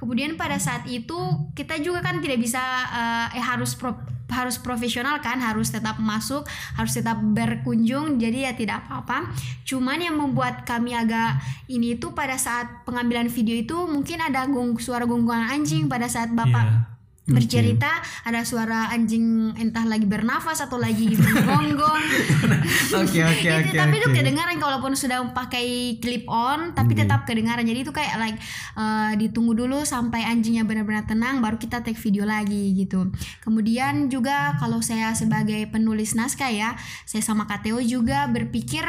Kemudian 0.00 0.34
pada 0.40 0.56
saat 0.56 0.88
itu 0.88 1.16
kita 1.52 1.78
juga 1.84 2.00
kan 2.00 2.18
tidak 2.18 2.40
bisa 2.40 2.60
uh, 2.88 3.26
eh 3.36 3.44
harus 3.44 3.76
pro- 3.76 4.00
harus 4.30 4.62
profesional 4.62 5.18
kan, 5.18 5.42
harus 5.42 5.74
tetap 5.74 5.98
masuk, 5.98 6.46
harus 6.78 6.92
tetap 6.94 7.18
berkunjung. 7.18 8.16
Jadi 8.16 8.46
ya 8.46 8.54
tidak 8.54 8.86
apa-apa. 8.86 9.34
Cuman 9.66 9.98
yang 9.98 10.16
membuat 10.16 10.62
kami 10.62 10.94
agak 10.94 11.42
ini 11.66 11.98
itu 11.98 12.14
pada 12.14 12.38
saat 12.38 12.86
pengambilan 12.86 13.26
video 13.26 13.58
itu 13.58 13.76
mungkin 13.90 14.22
ada 14.22 14.46
gong 14.46 14.78
suara 14.78 15.04
gonggongan 15.04 15.50
anjing 15.50 15.90
pada 15.90 16.06
saat 16.06 16.30
bapak 16.30 16.62
Iya. 16.62 16.99
Bercerita 17.30 18.02
ada 18.26 18.42
suara 18.42 18.90
anjing 18.90 19.54
entah 19.56 19.86
lagi 19.86 20.04
bernafas 20.04 20.66
atau 20.66 20.76
lagi 20.76 21.14
menggonggong 21.14 22.04
Oke 23.00 23.22
oke 23.22 23.48
itu 23.48 23.70
oke. 23.70 23.78
tapi 23.78 23.94
itu 24.02 24.08
oke. 24.10 24.16
kedengaran 24.18 24.56
kalaupun 24.58 24.92
sudah 24.98 25.22
pakai 25.30 25.96
clip 26.02 26.26
on 26.26 26.74
tapi 26.74 26.98
tetap 26.98 27.24
kedengaran 27.24 27.62
jadi 27.62 27.86
itu 27.86 27.94
kayak 27.94 28.18
like 28.18 28.38
eh, 28.74 29.12
ditunggu 29.18 29.54
dulu 29.54 29.86
sampai 29.86 30.26
anjingnya 30.26 30.66
benar-benar 30.66 31.06
tenang 31.06 31.38
baru 31.38 31.56
kita 31.56 31.86
take 31.86 31.98
video 31.98 32.26
lagi 32.26 32.74
gitu 32.74 33.08
kemudian 33.46 34.10
juga 34.10 34.58
kalau 34.58 34.82
saya 34.82 35.14
sebagai 35.14 35.70
penulis 35.70 36.18
naskah 36.18 36.50
ya 36.50 36.74
saya 37.06 37.22
sama 37.22 37.46
KTO 37.46 37.78
juga 37.82 38.26
berpikir 38.26 38.82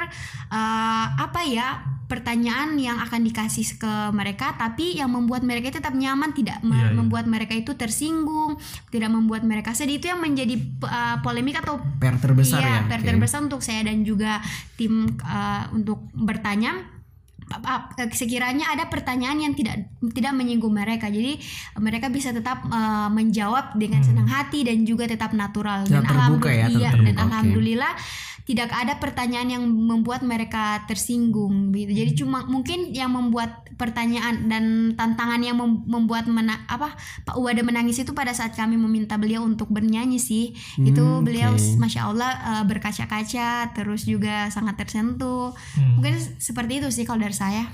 eh, 0.49 1.05
apa 1.15 1.41
ya 1.45 2.00
pertanyaan 2.11 2.75
yang 2.75 2.99
akan 2.99 3.23
dikasih 3.23 3.79
ke 3.79 3.93
mereka 4.11 4.51
tapi 4.59 4.99
yang 4.99 5.07
membuat 5.07 5.47
mereka 5.47 5.71
tetap 5.71 5.95
nyaman 5.95 6.35
tidak 6.35 6.59
Iya, 6.61 6.91
iya. 6.91 6.91
membuat 6.91 7.31
mereka 7.31 7.55
itu 7.55 7.71
tersinggung 7.73 8.59
tidak 8.91 9.07
membuat 9.07 9.47
mereka 9.47 9.71
sedih 9.71 10.03
itu 10.03 10.11
yang 10.11 10.19
menjadi 10.19 10.59
eh, 10.83 11.17
polemik 11.23 11.63
atau 11.63 11.79
PR 12.03 12.19
terbesar 12.19 12.59
iya, 12.59 12.83
ya. 12.83 12.91
PR 12.91 12.99
oke. 12.99 13.07
terbesar 13.07 13.39
untuk 13.39 13.63
saya 13.63 13.87
dan 13.87 14.03
juga 14.03 14.43
tim 14.75 15.07
uh, 15.23 15.71
untuk 15.71 16.03
bertanya 16.11 16.83
ap- 17.63 17.93
sekiranya 18.15 18.71
ada 18.71 18.87
pertanyaan 18.87 19.43
yang 19.43 19.53
tidak 19.55 19.91
tidak 20.15 20.33
menyinggung 20.33 20.71
mereka 20.71 21.11
jadi 21.11 21.35
mereka 21.77 22.07
bisa 22.07 22.31
tetap 22.31 22.63
uh, 22.67 23.11
menjawab 23.11 23.75
dengan 23.75 24.01
senang 24.01 24.27
hati 24.27 24.63
dan 24.63 24.87
juga 24.87 25.07
tetap 25.07 25.35
natural 25.35 25.83
dan 25.87 26.03
terbuka 26.03 26.49
ya, 26.51 26.67
alhamdulillah 26.71 26.91
tetap 26.91 27.03
dan 27.03 27.13
terbuka, 27.13 27.19
oke. 27.19 27.25
alhamdulillah 27.27 27.93
tidak 28.43 28.69
ada 28.69 28.95
pertanyaan 28.95 29.49
yang 29.51 29.63
membuat 29.63 30.21
mereka 30.21 30.81
tersinggung 30.85 31.69
gitu 31.71 31.91
jadi 31.91 32.11
cuma 32.15 32.43
mungkin 32.43 32.89
yang 32.89 33.09
membuat 33.09 33.49
pertanyaan 33.73 34.45
dan 34.45 34.63
tantangan 34.93 35.39
yang 35.39 35.55
mem- 35.55 35.85
membuat 35.85 36.25
mena- 36.25 36.61
apa 36.67 36.93
Pak 37.23 37.33
Uwada 37.33 37.61
menangis 37.61 37.97
itu 37.97 38.11
pada 38.11 38.29
saat 38.29 38.51
kami 38.51 38.75
meminta 38.75 39.15
beliau 39.15 39.41
untuk 39.41 39.67
bernyanyi 39.67 40.17
sih 40.17 40.53
itu 40.77 41.01
Hmm, 41.01 41.21
beliau 41.21 41.51
oke. 41.51 41.77
masya 41.77 42.01
Allah 42.05 42.31
eh, 42.31 42.63
berkaca-kaca 42.63 43.49
terus 43.71 44.03
juga 44.03 44.47
sangat 44.47 44.77
tersentuh 44.77 45.53
Hmm. 45.73 45.97
mungkin 45.97 46.13
seperti 46.37 46.79
itu 46.79 46.89
sih 46.89 47.03
kalau 47.03 47.21
dari 47.21 47.33
saya 47.35 47.65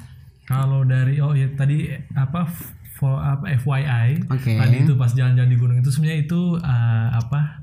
Kalau 0.46 0.82
dari 0.82 1.20
oh 1.20 1.32
ya 1.32 1.52
tadi 1.52 1.88
apa 2.14 2.48
for, 2.94 3.14
apa 3.14 3.52
FYI 3.58 4.26
Oke. 4.26 4.56
tadi 4.56 4.76
itu 4.80 4.96
pas 4.96 5.12
jalan-jalan 5.12 5.46
di 5.46 5.58
gunung 5.58 5.78
itu 5.78 5.92
sebenarnya 5.92 6.24
itu 6.24 6.40
uh, 6.56 7.08
apa 7.14 7.57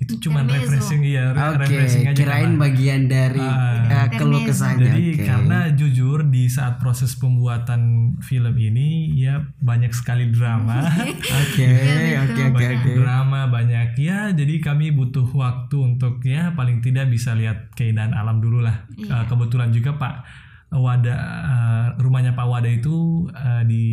itu 0.00 0.16
cuma 0.18 0.40
refreshing 0.42 1.04
iya 1.04 1.28
re- 1.30 1.54
Oke, 1.54 1.68
refreshing 1.68 2.08
aja 2.08 2.16
kirain 2.16 2.42
karena- 2.50 2.58
bagian 2.58 3.02
dari 3.04 3.44
Ah. 3.44 3.84
eh, 3.84 4.08
keluh 4.10 4.40
kesahnya. 4.42 4.88
Jadi 4.88 5.04
oke. 5.12 5.22
karena 5.22 5.58
jujur 5.70 6.18
di 6.24 6.48
saat 6.48 6.80
proses 6.80 7.12
pembuatan 7.14 7.80
film 8.18 8.54
ini 8.54 8.88
ya 9.14 9.38
banyak 9.60 9.92
sekali 9.92 10.28
drama, 10.28 10.80
Oke, 11.44 11.68
oke, 11.68 12.06
oke, 12.26 12.42
banyak 12.50 12.80
oke. 12.80 12.92
drama, 12.96 13.40
banyak 13.46 13.92
ya. 13.94 14.32
Jadi 14.32 14.56
kami 14.58 14.88
butuh 14.90 15.28
waktu 15.28 15.76
untuk 15.76 16.18
ya 16.22 16.50
paling 16.50 16.80
tidak 16.80 17.06
bisa 17.06 17.32
lihat 17.32 17.68
keindahan 17.70 18.10
alam 18.10 18.40
dulu 18.40 18.60
lah. 18.60 18.88
Iya. 18.90 19.12
Eh, 19.14 19.24
kebetulan 19.26 19.68
juga 19.68 19.94
Pak 19.94 20.14
Wada 20.72 21.12
eh, 21.44 21.86
rumahnya 21.98 22.32
Pak 22.32 22.46
Wada 22.46 22.66
itu 22.66 22.96
eh, 23.28 23.62
di 23.64 23.84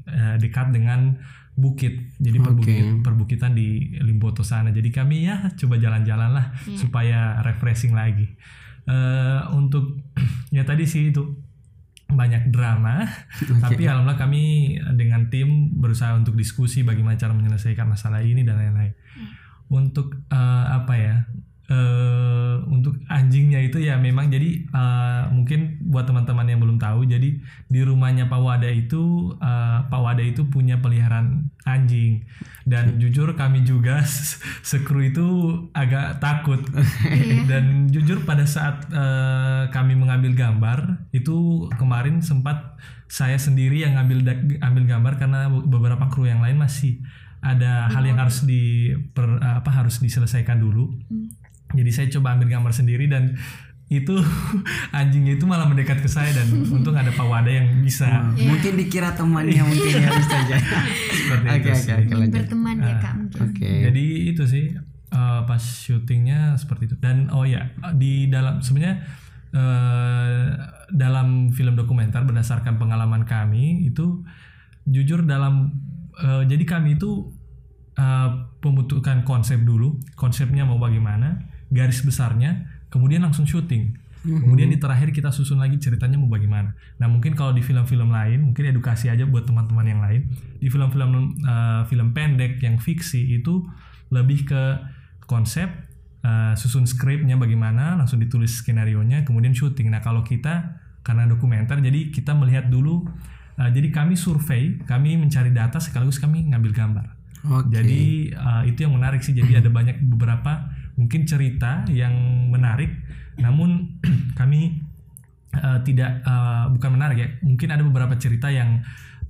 eh, 0.00 0.36
dekat 0.36 0.70
dengan 0.70 1.16
bukit, 1.56 2.12
jadi 2.20 2.36
perbukit, 2.36 2.84
perbukitan 3.00 3.56
di 3.56 3.96
Limboto 4.04 4.44
sana. 4.44 4.68
Jadi 4.68 4.92
kami 4.92 5.24
ya 5.24 5.48
coba 5.56 5.80
jalan-jalan 5.80 6.30
lah 6.36 6.52
supaya 6.76 7.40
refreshing 7.40 7.96
lagi. 7.96 8.28
Eh, 8.86 9.40
untuk 9.56 10.04
ya 10.56 10.62
tadi 10.68 10.84
sih 10.84 11.10
itu 11.10 11.24
banyak 12.06 12.54
drama, 12.54 13.02
tapi 13.64 13.88
alhamdulillah 13.88 14.20
kami 14.20 14.76
dengan 14.94 15.26
tim 15.32 15.74
berusaha 15.74 16.14
untuk 16.14 16.38
diskusi 16.38 16.86
bagaimana 16.86 17.18
cara 17.18 17.34
menyelesaikan 17.34 17.88
masalah 17.88 18.20
ini 18.20 18.44
dan 18.44 18.60
lain-lain. 18.60 18.92
Untuk 19.72 20.28
eh, 20.28 20.66
apa 20.70 20.94
ya? 20.94 21.24
Eh 21.66 22.54
untuk 22.70 22.94
anjingnya 23.10 23.58
itu 23.58 23.82
ya 23.82 23.98
memang 23.98 24.30
jadi 24.30 24.64
eh, 24.70 25.22
mungkin 25.34 25.82
buat 25.90 26.06
teman-teman 26.06 26.46
yang 26.46 26.62
belum 26.62 26.78
tahu 26.78 27.10
jadi 27.10 27.42
di 27.66 27.80
rumahnya 27.82 28.30
Pak 28.30 28.40
Wada 28.40 28.70
itu 28.70 29.34
eh, 29.42 29.78
Pak 29.90 30.00
Wada 30.00 30.22
itu 30.22 30.46
punya 30.46 30.78
peliharaan 30.78 31.50
anjing. 31.66 32.22
Dan 32.66 32.98
jujur 32.98 33.34
kami 33.34 33.62
juga 33.66 34.02
sekru 34.70 35.02
itu 35.02 35.26
agak 35.74 36.22
takut. 36.22 36.62
Dan 37.50 37.90
jujur 37.90 38.22
pada 38.22 38.46
saat 38.46 38.86
eh, 38.90 39.64
kami 39.74 39.98
mengambil 39.98 40.32
gambar 40.38 41.10
itu 41.10 41.66
kemarin 41.74 42.22
sempat 42.22 42.78
saya 43.06 43.38
sendiri 43.38 43.86
yang 43.86 43.94
ngambil 43.94 44.34
ambil 44.62 44.84
gambar 44.86 45.12
karena 45.18 45.40
beberapa 45.50 46.10
kru 46.10 46.26
yang 46.26 46.42
lain 46.42 46.58
masih 46.58 46.98
ada 47.38 47.86
hal 47.86 48.02
yang 48.02 48.18
harus 48.18 48.42
di 48.42 48.90
per- 49.14 49.38
apa 49.38 49.70
harus 49.70 50.02
diselesaikan 50.02 50.58
dulu 50.58 50.90
jadi 51.76 51.90
saya 51.92 52.06
coba 52.16 52.34
ambil 52.34 52.48
gambar 52.56 52.72
sendiri 52.72 53.06
dan 53.06 53.36
itu 53.86 54.18
anjingnya 54.98 55.38
itu 55.38 55.46
malah 55.46 55.70
mendekat 55.70 56.02
ke 56.02 56.10
saya 56.10 56.34
dan 56.34 56.50
untung 56.74 56.98
ada 56.98 57.14
Pak 57.14 57.26
Wada 57.26 57.46
yang 57.46 57.70
bisa 57.86 58.34
Mungkin 58.34 58.74
dikira 58.74 59.14
temannya 59.14 59.62
mungkin 59.62 59.92
ya 59.94 60.10
bisa 60.10 60.34
aja. 60.42 60.56
seperti 61.22 61.46
Oke 61.46 61.70
itu 61.70 61.70
sih. 61.78 61.92
oke 61.94 62.14
lanjut. 62.18 62.34
berteman 62.34 62.76
ya 62.82 62.94
kak 62.98 63.14
mungkin 63.14 63.40
Oke. 63.50 63.70
Jadi 63.86 64.04
itu 64.34 64.42
sih 64.42 64.66
eh, 65.14 65.40
pas 65.46 65.62
syutingnya 65.62 66.58
seperti 66.58 66.90
itu. 66.90 66.96
Dan 66.98 67.30
oh 67.30 67.46
ya 67.46 67.70
di 67.94 68.26
dalam 68.26 68.58
sebenarnya 68.58 69.06
eh, 69.54 70.44
dalam 70.90 71.54
film 71.54 71.78
dokumenter 71.78 72.26
berdasarkan 72.26 72.82
pengalaman 72.82 73.22
kami 73.22 73.86
itu 73.86 74.26
jujur 74.82 75.22
dalam 75.22 75.78
eh, 76.18 76.42
jadi 76.42 76.64
kami 76.66 76.98
itu 76.98 77.30
eh, 77.94 78.30
membutuhkan 78.66 79.22
konsep 79.22 79.62
dulu, 79.62 80.02
konsepnya 80.18 80.66
mau 80.66 80.82
bagaimana, 80.82 81.54
garis 81.70 82.02
besarnya, 82.02 82.66
kemudian 82.88 83.22
langsung 83.22 83.46
syuting. 83.46 84.06
Kemudian 84.26 84.74
di 84.74 84.78
terakhir 84.82 85.14
kita 85.14 85.30
susun 85.30 85.62
lagi 85.62 85.78
ceritanya 85.78 86.18
mau 86.18 86.26
bagaimana. 86.26 86.74
Nah 86.98 87.06
mungkin 87.06 87.38
kalau 87.38 87.54
di 87.54 87.62
film-film 87.62 88.10
lain, 88.10 88.50
mungkin 88.50 88.74
edukasi 88.74 89.06
aja 89.06 89.22
buat 89.22 89.46
teman-teman 89.46 89.86
yang 89.86 90.02
lain. 90.02 90.26
Di 90.58 90.66
film-film 90.66 91.38
eh, 91.46 91.82
film 91.86 92.10
pendek 92.10 92.58
yang 92.58 92.82
fiksi 92.82 93.38
itu 93.38 93.62
lebih 94.10 94.50
ke 94.50 94.62
konsep, 95.30 95.70
eh, 96.26 96.54
susun 96.58 96.90
skripnya 96.90 97.38
bagaimana, 97.38 97.94
langsung 97.94 98.18
ditulis 98.18 98.50
skenario 98.50 98.98
nya, 99.06 99.22
kemudian 99.22 99.54
syuting. 99.54 99.94
Nah 99.94 100.02
kalau 100.02 100.26
kita 100.26 100.82
karena 101.06 101.30
dokumenter, 101.30 101.78
jadi 101.78 102.10
kita 102.10 102.34
melihat 102.34 102.66
dulu. 102.66 103.06
eh, 103.62 103.70
jadi 103.70 103.88
kami 103.94 104.18
survei, 104.18 104.82
kami 104.90 105.14
mencari 105.16 105.54
data 105.54 105.78
sekaligus 105.78 106.18
kami 106.18 106.50
ngambil 106.50 106.74
gambar. 106.74 107.06
Oke. 107.46 107.78
Jadi 107.78 108.34
uh, 108.34 108.66
itu 108.66 108.82
yang 108.82 108.98
menarik 108.98 109.22
sih. 109.22 109.30
Jadi 109.30 109.54
ada 109.54 109.70
banyak 109.70 110.02
beberapa 110.02 110.66
mungkin 110.96 111.28
cerita 111.28 111.84
yang 111.92 112.12
menarik, 112.50 112.90
namun 113.40 114.00
kami 114.40 114.80
uh, 115.52 115.80
tidak 115.84 116.24
uh, 116.24 116.72
bukan 116.72 116.90
menarik 116.96 117.18
ya. 117.20 117.28
Mungkin 117.44 117.68
ada 117.70 117.84
beberapa 117.84 118.16
cerita 118.16 118.48
yang 118.48 118.80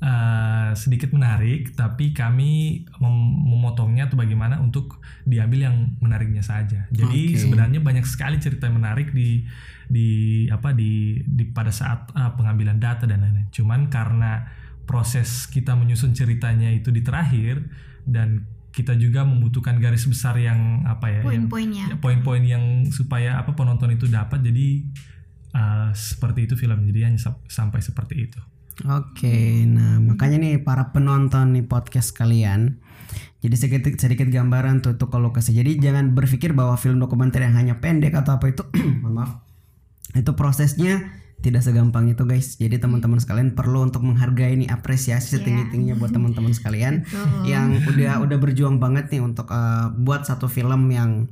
uh, 0.01 0.71
sedikit 0.79 1.13
menarik, 1.13 1.75
tapi 1.75 2.15
kami 2.15 2.83
mem- 3.03 3.37
memotongnya 3.47 4.09
atau 4.09 4.19
bagaimana 4.19 4.63
untuk 4.63 5.03
diambil 5.27 5.71
yang 5.71 5.77
menariknya 5.99 6.43
saja. 6.47 6.87
Jadi 6.91 7.35
Oke. 7.35 7.41
sebenarnya 7.43 7.83
banyak 7.83 8.07
sekali 8.07 8.39
cerita 8.39 8.71
yang 8.71 8.81
menarik 8.81 9.13
di 9.13 9.45
di 9.87 10.09
apa 10.51 10.75
di, 10.75 11.23
di 11.23 11.47
pada 11.47 11.71
saat 11.71 12.11
uh, 12.15 12.35
pengambilan 12.35 12.79
data 12.83 13.07
dan 13.07 13.23
lain-lain. 13.23 13.51
Cuman 13.55 13.87
karena 13.87 14.47
proses 14.87 15.51
kita 15.51 15.75
menyusun 15.75 16.15
ceritanya 16.15 16.71
itu 16.71 16.95
di 16.95 17.03
terakhir 17.03 17.59
dan 18.07 18.47
kita 18.77 18.93
juga 19.01 19.25
membutuhkan 19.25 19.81
garis 19.81 20.05
besar 20.05 20.37
yang 20.37 20.85
apa 20.85 21.09
ya 21.09 21.21
poin-poinnya 21.25 21.85
ya, 21.89 21.97
poin-poin 21.97 22.45
yang 22.45 22.85
supaya 22.93 23.41
apa 23.41 23.57
penonton 23.57 23.89
itu 23.97 24.05
dapat. 24.05 24.45
Jadi 24.45 24.85
uh, 25.57 25.89
seperti 25.97 26.45
itu 26.45 26.61
film 26.61 26.85
jadi 26.85 27.09
hanya 27.09 27.17
sam- 27.17 27.41
sampai 27.49 27.81
seperti 27.81 28.29
itu. 28.29 28.41
Oke, 28.85 29.65
nah 29.65 29.97
makanya 29.97 30.37
nih 30.37 30.61
para 30.61 30.93
penonton 30.93 31.57
nih 31.57 31.65
podcast 31.65 32.13
kalian, 32.13 32.77
jadi 33.41 33.57
sedikit 33.57 33.97
sedikit 33.97 34.29
gambaran 34.29 34.85
tuh 34.85 35.01
tuh 35.01 35.09
kalau 35.09 35.33
kasih. 35.33 35.65
Jadi 35.65 35.81
jangan 35.81 36.13
berpikir 36.13 36.53
bahwa 36.53 36.77
film 36.77 37.01
dokumenter 37.01 37.41
yang 37.41 37.57
hanya 37.57 37.81
pendek 37.81 38.13
atau 38.13 38.37
apa 38.37 38.53
itu, 38.53 38.69
mohon 39.01 39.25
maaf, 39.25 39.33
itu 40.13 40.29
prosesnya 40.37 41.09
tidak 41.47 41.63
segampang 41.63 42.11
itu 42.11 42.27
guys. 42.27 42.59
Jadi 42.59 42.83
teman-teman 42.83 43.23
sekalian 43.23 43.55
perlu 43.55 43.87
untuk 43.87 44.03
menghargai 44.03 44.59
nih 44.59 44.67
apresiasi 44.67 45.39
setinggi 45.39 45.71
tingginya 45.71 45.95
buat 45.95 46.11
teman-teman 46.17 46.51
sekalian 46.51 47.07
yang 47.47 47.79
udah 47.87 48.27
udah 48.27 48.39
berjuang 48.43 48.83
banget 48.83 49.15
nih 49.15 49.23
untuk 49.23 49.47
eh, 49.55 49.87
buat 49.95 50.27
satu 50.27 50.51
film 50.51 50.91
yang 50.91 51.31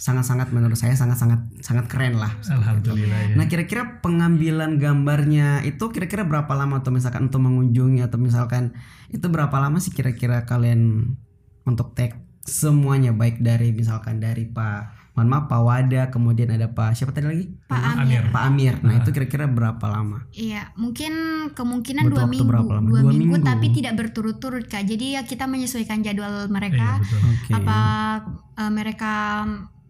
sangat-sangat 0.00 0.48
menurut 0.56 0.80
saya 0.80 0.96
sangat-sangat 0.96 1.60
sangat 1.60 1.84
keren 1.92 2.16
lah. 2.16 2.32
alhamdulillah 2.48 3.20
ya. 3.20 3.34
Nah 3.36 3.44
kira-kira 3.52 4.00
pengambilan 4.00 4.80
gambarnya 4.80 5.60
itu 5.68 5.92
kira-kira 5.92 6.24
berapa 6.24 6.48
lama 6.56 6.80
tuh 6.80 6.96
misalkan 6.96 7.28
untuk 7.28 7.44
mengunjungi 7.44 8.00
atau 8.08 8.16
misalkan 8.16 8.72
itu 9.12 9.28
berapa 9.28 9.52
lama 9.60 9.76
sih 9.76 9.92
kira-kira 9.92 10.48
kalian 10.48 11.12
untuk 11.68 11.92
take 11.92 12.16
semuanya? 12.48 13.12
Baik 13.12 13.44
dari 13.44 13.76
misalkan 13.76 14.24
dari 14.24 14.48
Pak 14.48 14.99
mohon 15.20 15.28
maaf 15.28 15.44
Pak 15.46 15.60
Wada 15.60 16.02
kemudian 16.08 16.48
ada 16.48 16.66
Pak 16.66 16.94
siapa 16.94 17.12
tadi 17.12 17.28
lagi 17.28 17.44
Pak 17.66 18.00
Amir. 18.00 18.24
Pak 18.26 18.42
Amir 18.42 18.74
nah 18.80 18.96
itu 18.96 19.10
kira-kira 19.10 19.44
berapa 19.44 19.84
lama 19.84 20.24
Iya, 20.32 20.72
mungkin 20.74 21.12
kemungkinan 21.52 22.08
Butuh 22.08 22.16
dua 22.16 22.26
minggu, 22.26 22.48
berapa 22.48 22.72
lama? 22.72 22.88
dua, 22.88 23.00
Dua 23.02 23.12
minggu, 23.12 23.36
minggu. 23.36 23.44
tapi 23.44 23.66
tidak 23.70 23.92
berturut-turut 23.94 24.64
kak. 24.64 24.82
Jadi 24.82 25.12
ya 25.12 25.22
kita 25.22 25.44
menyesuaikan 25.44 26.00
jadwal 26.00 26.32
Iya, 26.40 26.48
mereka. 26.48 26.88
betul. 26.98 27.20
oke 27.20 27.50
Apa 27.52 27.78
eh, 28.56 28.70
mereka 28.70 29.12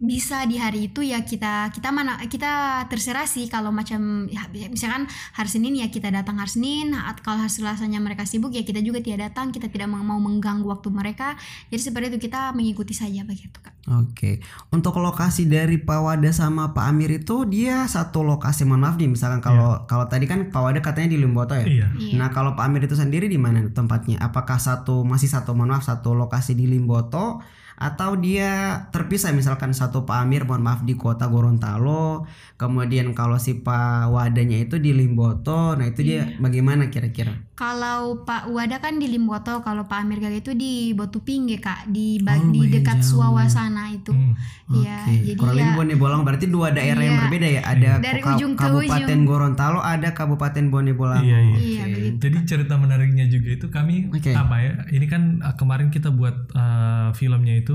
bisa 0.01 0.49
di 0.49 0.57
hari 0.57 0.89
itu 0.89 1.05
ya 1.05 1.21
kita 1.21 1.69
kita 1.69 1.93
mana 1.93 2.17
kita 2.25 2.83
terserah 2.89 3.29
sih 3.29 3.45
kalau 3.45 3.69
macam 3.69 4.25
ya, 4.33 4.49
misalkan 4.65 5.05
hari 5.37 5.45
Senin 5.45 5.77
ya 5.77 5.93
kita 5.93 6.09
datang 6.09 6.41
hari 6.41 6.49
Senin 6.49 6.97
kalau 7.21 7.45
hari 7.45 7.53
Selasanya 7.53 8.01
mereka 8.01 8.25
sibuk 8.25 8.49
ya 8.49 8.65
kita 8.65 8.81
juga 8.81 8.97
tidak 8.97 9.29
datang 9.29 9.53
kita 9.53 9.69
tidak 9.69 9.85
mau 9.93 10.17
mengganggu 10.17 10.65
waktu 10.65 10.89
mereka 10.89 11.37
jadi 11.69 11.81
seperti 11.85 12.17
itu 12.17 12.19
kita 12.25 12.49
mengikuti 12.57 12.97
saja 12.97 13.21
begitu 13.21 13.61
kak 13.61 13.77
Oke, 13.89 14.45
untuk 14.69 15.01
lokasi 15.01 15.49
dari 15.49 15.81
Pak 15.81 15.99
Wada 16.05 16.29
sama 16.29 16.69
Pak 16.69 16.85
Amir 16.85 17.17
itu 17.17 17.49
dia 17.49 17.89
satu 17.89 18.21
lokasi. 18.21 18.61
Mohon 18.61 18.81
maaf 18.85 18.95
nih, 19.01 19.09
misalkan 19.09 19.41
kalau 19.41 19.89
kalau 19.89 20.05
tadi 20.05 20.29
kan 20.29 20.53
Pak 20.53 20.61
Wada 20.61 20.85
katanya 20.85 21.09
di 21.09 21.17
Limboto 21.17 21.57
ya. 21.57 21.65
Iya. 21.65 21.87
Iya. 21.97 22.13
Nah 22.21 22.29
kalau 22.29 22.53
Pak 22.53 22.69
Amir 22.69 22.85
itu 22.85 22.93
sendiri 22.93 23.25
di 23.25 23.41
mana 23.41 23.65
tempatnya? 23.73 24.21
Apakah 24.21 24.61
satu 24.61 25.01
masih 25.01 25.33
satu 25.33 25.57
mohon 25.57 25.73
maaf 25.73 25.81
satu 25.81 26.13
lokasi 26.13 26.53
di 26.53 26.69
Limboto 26.69 27.41
atau 27.75 28.15
dia 28.15 28.83
terpisah 28.89 29.31
misalkan 29.31 29.71
satu 29.71 30.03
Pak 30.03 30.23
Amir 30.23 30.43
mohon 30.43 30.61
maaf 30.61 30.81
di 30.81 30.95
kota 30.95 31.27
Gorontalo, 31.27 32.25
kemudian 32.55 33.11
kalau 33.11 33.37
si 33.37 33.57
Pak 33.57 34.09
Wadanya 34.09 34.57
itu 34.59 34.77
di 34.77 34.91
Limboto. 34.91 35.75
Nah 35.75 35.85
itu 35.85 36.01
dia 36.01 36.35
bagaimana 36.37 36.87
kira-kira? 36.87 37.37
Kalau 37.53 38.25
Pak 38.25 38.49
Wada 38.49 38.81
kan 38.81 38.97
di 38.97 39.05
Limboto, 39.05 39.61
kalau 39.61 39.85
Pak 39.85 40.01
Amir 40.01 40.17
Gaga 40.17 40.41
itu 40.41 40.57
di 40.57 40.97
Botupingge 40.97 41.61
kak, 41.61 41.85
di 41.87 42.17
Oh, 42.21 42.47
di 42.49 42.57
lumayan 42.57 42.73
dekat 42.73 42.97
jauh. 43.01 43.37
Itu. 43.91 44.13
Hmm. 44.15 44.33
Iya, 44.71 44.97
jadi 45.03 45.35
kurang 45.35 45.55
ya 45.59 45.59
lebih 45.61 45.75
Bone 45.75 45.95
Bolang 45.99 46.21
berarti 46.23 46.47
dua 46.47 46.71
daerah 46.71 47.03
yang 47.03 47.17
Iya. 47.19 47.23
berbeda 47.27 47.47
ya. 47.49 47.61
Ada 47.61 47.91
Dari 47.99 48.21
Ka- 48.23 48.33
ujung 48.33 48.53
ke 48.55 48.63
Kabupaten 48.63 49.03
ujung. 49.03 49.21
Gorontalo, 49.27 49.79
ada 49.83 50.09
Kabupaten 50.15 50.65
Bone 50.71 50.91
Bolang. 50.95 51.21
Iya, 51.21 51.37
iya. 51.37 51.57
Iya, 51.59 51.83
begitu. 51.91 52.17
Jadi 52.23 52.37
cerita 52.47 52.73
menariknya 52.79 53.25
juga 53.27 53.49
itu 53.51 53.67
kami 53.67 54.07
Oke. 54.09 54.31
apa 54.31 54.55
ya? 54.57 54.71
Ini 54.89 55.05
kan 55.05 55.21
uh, 55.43 55.53
kemarin 55.53 55.91
kita 55.91 56.09
buat 56.09 56.49
uh, 56.55 57.11
filmnya 57.13 57.59
itu 57.59 57.70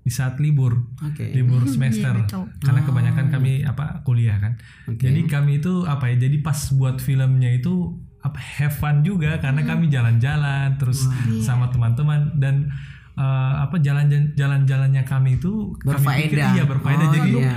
di 0.00 0.08
saat 0.08 0.36
libur, 0.36 0.88
Oke. 0.98 1.28
libur 1.30 1.64
semester. 1.70 2.10
Iya, 2.10 2.24
betul. 2.24 2.44
Karena 2.58 2.80
kebanyakan 2.82 3.26
kami 3.28 3.52
apa 3.62 4.00
kuliah 4.00 4.36
kan. 4.36 4.56
Oke. 4.86 5.02
Jadi 5.02 5.20
kami 5.26 5.60
itu 5.60 5.84
apa 5.84 6.08
ya? 6.08 6.16
Jadi 6.18 6.40
pas 6.40 6.56
buat 6.72 6.96
filmnya 6.98 7.52
itu 7.52 7.94
apa 8.20 8.36
have 8.36 8.72
fun 8.74 9.00
juga 9.00 9.36
karena 9.38 9.60
kami 9.62 9.88
jalan-jalan 9.88 10.76
terus 10.76 11.08
Iya. 11.26 11.40
sama 11.42 11.68
teman-teman 11.68 12.36
dan 12.36 12.68
uh, 13.16 13.64
apa 13.64 13.80
jalan 13.80 14.08
jalan-jalannya 14.34 15.00
kami 15.02 15.36
itu 15.36 15.72
kami 15.78 15.88
pikir 16.28 16.36
Berfaedah. 16.36 16.48
iya 16.52 16.64
berfaedah 16.64 17.06
Oh, 17.06 17.14
jadi 17.16 17.28
iya. 17.32 17.52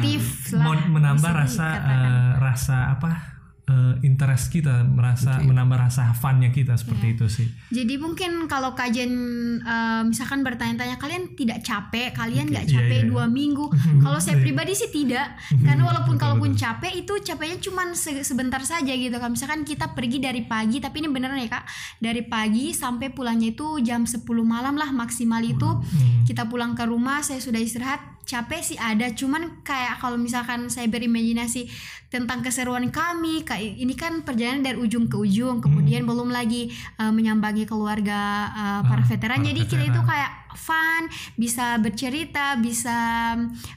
menambah 0.87 1.19
bisa 1.19 1.35
rasa 1.35 1.67
eh, 1.83 2.29
rasa 2.39 2.77
apa 2.91 3.32
eh, 3.63 3.95
interest 4.01 4.49
kita 4.49 4.83
merasa 4.83 5.39
menambah 5.39 5.79
rasa 5.79 6.11
funnya 6.11 6.49
kita 6.49 6.75
seperti 6.75 7.13
itu 7.13 7.25
sih 7.27 7.47
Jadi 7.69 7.95
mungkin 7.95 8.45
kalau 8.45 8.71
kajian 8.71 9.11
eh, 9.57 10.01
misalkan 10.03 10.41
bertanya-tanya 10.41 10.95
kalian 10.95 11.33
tidak 11.33 11.59
capek, 11.59 12.11
kalian 12.11 12.47
nggak 12.47 12.65
Iya, 12.65 12.73
capek 12.73 12.99
iya. 13.01 13.07
dua 13.07 13.25
minggu. 13.25 13.65
kalau 14.03 14.19
saya 14.19 14.37
pribadi 14.37 14.73
sih 14.73 14.87
tidak, 14.87 15.35
karena 15.65 15.83
walaupun 15.83 16.15
kalaupun 16.15 16.53
capek 16.53 16.93
itu 16.97 17.13
capeknya 17.19 17.57
cuman 17.59 17.91
se- 17.93 18.21
sebentar 18.21 18.59
saja 18.61 18.91
gitu. 18.91 19.11
Kalau 19.11 19.31
misalkan 19.31 19.63
kita 19.63 19.91
pergi 19.91 20.19
dari 20.19 20.43
pagi, 20.43 20.77
tapi 20.77 20.99
ini 20.99 21.09
beneran 21.09 21.37
ya 21.37 21.49
kak, 21.49 21.65
dari 21.97 22.21
pagi 22.21 22.71
sampai 22.71 23.09
pulangnya 23.09 23.49
itu 23.49 23.79
jam 23.79 24.03
10 24.03 24.21
malam 24.43 24.75
lah 24.75 24.89
maksimal 24.89 25.41
itu. 25.41 25.65
Hmm. 25.65 26.23
Kita 26.23 26.45
pulang 26.45 26.73
ke 26.73 26.83
rumah, 26.83 27.19
saya 27.19 27.39
sudah 27.39 27.57
istirahat. 27.57 28.12
Capek 28.23 28.61
sih 28.63 28.79
ada, 28.79 29.11
cuman 29.11 29.61
kayak 29.61 29.99
kalau 29.99 30.15
misalkan 30.15 30.71
saya 30.71 30.87
berimajinasi 30.87 31.67
tentang 32.07 32.39
keseruan 32.39 32.87
kami, 32.87 33.43
kayak 33.43 33.75
ini 33.75 33.93
kan 33.93 34.23
perjalanan 34.23 34.63
dari 34.63 34.77
ujung 34.79 35.11
ke 35.11 35.19
ujung, 35.19 35.59
kemudian 35.59 36.07
belum 36.07 36.31
lagi 36.31 36.71
uh, 36.97 37.11
menyambangi 37.11 37.67
keluarga 37.67 38.47
uh, 38.49 38.81
para 38.85 39.03
Ah, 39.03 39.07
veteran. 39.07 39.39
para 39.41 39.47
Jadi 39.51 39.61
kita 39.67 39.83
itu 39.83 39.91
veteran. 39.91 40.07
kayak 40.07 40.31
fun, 40.55 41.01
bisa 41.35 41.65
bercerita, 41.77 42.55
bisa 42.55 42.97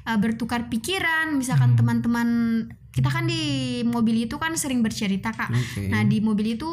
uh, 0.06 0.18
bertukar 0.20 0.70
pikiran. 0.70 1.34
Misalkan 1.34 1.74
Hmm. 1.74 1.78
Kita 2.96 3.12
kan 3.12 3.28
di 3.28 3.84
mobil 3.84 4.24
itu 4.24 4.40
kan 4.40 4.56
sering 4.56 4.80
bercerita 4.80 5.28
kak. 5.28 5.52
Oke. 5.52 5.92
Nah 5.92 6.00
di 6.08 6.24
mobil 6.24 6.56
itu 6.56 6.66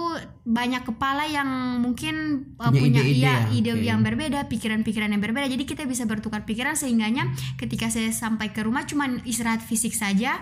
banyak 0.48 0.88
kepala 0.88 1.28
yang 1.28 1.84
mungkin 1.84 2.48
uh, 2.56 2.72
Punya 2.72 2.80
punya 2.80 3.02
ide-ide 3.04 3.20
iya 3.20 3.36
ya, 3.44 3.52
ide 3.52 3.72
oke. 3.76 3.84
yang 3.84 4.00
berbeda, 4.08 4.48
pikiran-pikiran 4.48 5.12
yang 5.12 5.20
berbeda. 5.20 5.52
Jadi 5.52 5.68
kita 5.68 5.84
bisa 5.84 6.08
bertukar 6.08 6.48
pikiran 6.48 6.80
sehingganya 6.80 7.28
ketika 7.60 7.92
saya 7.92 8.08
sampai 8.16 8.56
ke 8.56 8.64
rumah 8.64 8.88
cuman 8.88 9.20
istirahat 9.28 9.60
fisik 9.60 9.92
saja. 9.92 10.40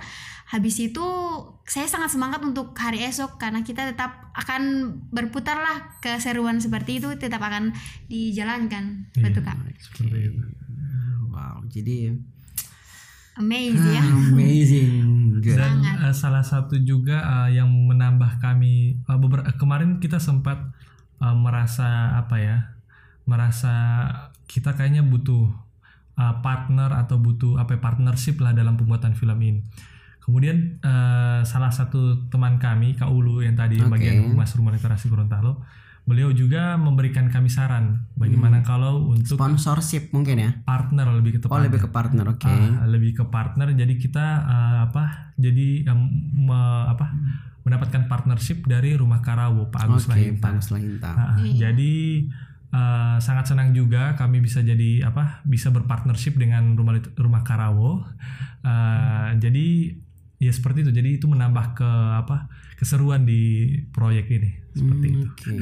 Habis 0.54 0.94
itu 0.94 1.06
saya 1.66 1.88
sangat 1.90 2.14
semangat 2.14 2.46
untuk 2.46 2.78
hari 2.78 3.02
esok 3.02 3.42
karena 3.42 3.66
kita 3.66 3.88
tetap 3.90 4.30
akan 4.38 4.94
berputar 5.10 5.58
lah 5.58 5.98
keseruan 5.98 6.62
seperti 6.62 7.02
itu 7.02 7.10
tetap 7.18 7.42
akan 7.42 7.74
dijalankan. 8.06 9.10
Iya. 9.18 9.34
Betul 9.34 9.42
kak. 9.50 9.58
seperti 9.82 10.30
itu 10.30 10.46
Wow, 11.32 11.64
jadi 11.72 12.12
Amazing 13.42 13.90
ya. 13.92 14.04
amazing. 14.32 14.92
Good. 15.42 15.58
dan 15.58 15.82
Sangat. 15.82 15.96
eh, 16.06 16.14
salah 16.14 16.46
satu 16.46 16.78
juga 16.78 17.18
eh, 17.46 17.58
yang 17.58 17.66
menambah 17.68 18.38
kami 18.38 18.74
eh, 19.02 19.18
beber- 19.18 19.50
kemarin 19.58 19.98
kita 19.98 20.22
sempat 20.22 20.62
eh, 21.18 21.36
merasa 21.36 22.14
apa 22.16 22.38
ya 22.38 22.58
merasa 23.26 23.74
kita 24.46 24.74
kayaknya 24.74 25.02
butuh 25.02 25.50
eh, 26.16 26.36
partner 26.40 26.94
atau 26.94 27.18
butuh 27.18 27.58
apa 27.58 27.74
ya, 27.74 27.80
partnership 27.82 28.38
lah 28.38 28.54
dalam 28.54 28.78
pembuatan 28.78 29.14
film 29.14 29.38
ini 29.42 29.62
kemudian 30.22 30.78
eh, 30.78 31.42
salah 31.42 31.74
satu 31.74 32.30
teman 32.30 32.62
kami 32.62 32.94
Kak 32.94 33.10
Ulu 33.10 33.42
yang 33.42 33.58
tadi 33.58 33.82
Oke. 33.82 33.90
bagian 33.90 34.30
humas 34.30 34.54
rumah 34.54 34.70
literasi 34.70 35.10
Gorontalo 35.10 35.66
beliau 36.04 36.30
juga 36.32 36.76
memberikan 36.76 37.28
kami 37.28 37.48
saran 37.48 38.10
bagaimana 38.14 38.60
kalau 38.62 39.10
untuk 39.10 39.38
Sponsorship 39.38 40.10
mungkin 40.10 40.38
ya. 40.38 40.52
partner 40.62 41.08
lebih 41.14 41.38
ke 41.38 41.46
Oh, 41.46 41.58
lebih 41.58 41.80
ke 41.80 41.90
partner, 41.90 42.26
oke. 42.28 42.44
Ah, 42.44 42.84
lebih 42.86 43.14
ke 43.14 43.24
partner 43.26 43.72
jadi 43.72 43.94
kita 43.96 44.26
eh, 44.42 44.78
apa 44.84 45.04
jadi 45.36 45.86
em, 45.86 46.00
me- 46.42 46.58
apa 46.88 47.06
mendapatkan 47.62 48.08
partnership 48.08 48.66
dari 48.66 48.94
rumah 48.94 49.20
Karawo 49.20 49.70
Pak 49.70 49.82
Agus 49.84 50.06
Oke, 50.06 50.18
Lahinta. 50.18 50.42
Pak 50.42 50.50
Agus 50.52 50.68
Lahinta. 50.70 51.10
Ah, 51.12 51.38
Iya. 51.38 51.70
jadi 51.70 51.94
eh, 52.72 53.18
sangat 53.20 53.46
senang 53.48 53.70
juga 53.72 54.16
kami 54.16 54.40
bisa 54.40 54.60
jadi 54.60 55.06
apa 55.06 55.44
bisa 55.44 55.70
berpartnership 55.70 56.34
dengan 56.36 56.74
rumah 56.74 56.98
rumah 57.16 57.42
Karawo 57.42 58.02
Eh, 58.62 59.30
jadi 59.40 59.90
ya 60.42 60.50
seperti 60.50 60.82
itu 60.82 60.92
jadi 60.92 61.22
itu 61.22 61.30
menambah 61.30 61.78
ke 61.78 61.90
apa 62.18 62.50
keseruan 62.76 63.24
di 63.24 63.70
proyek 63.94 64.26
ini 64.34 64.52
seperti 64.74 65.08
Hmm, 65.12 65.20
itu 65.22 65.30
Oke. 65.30 65.54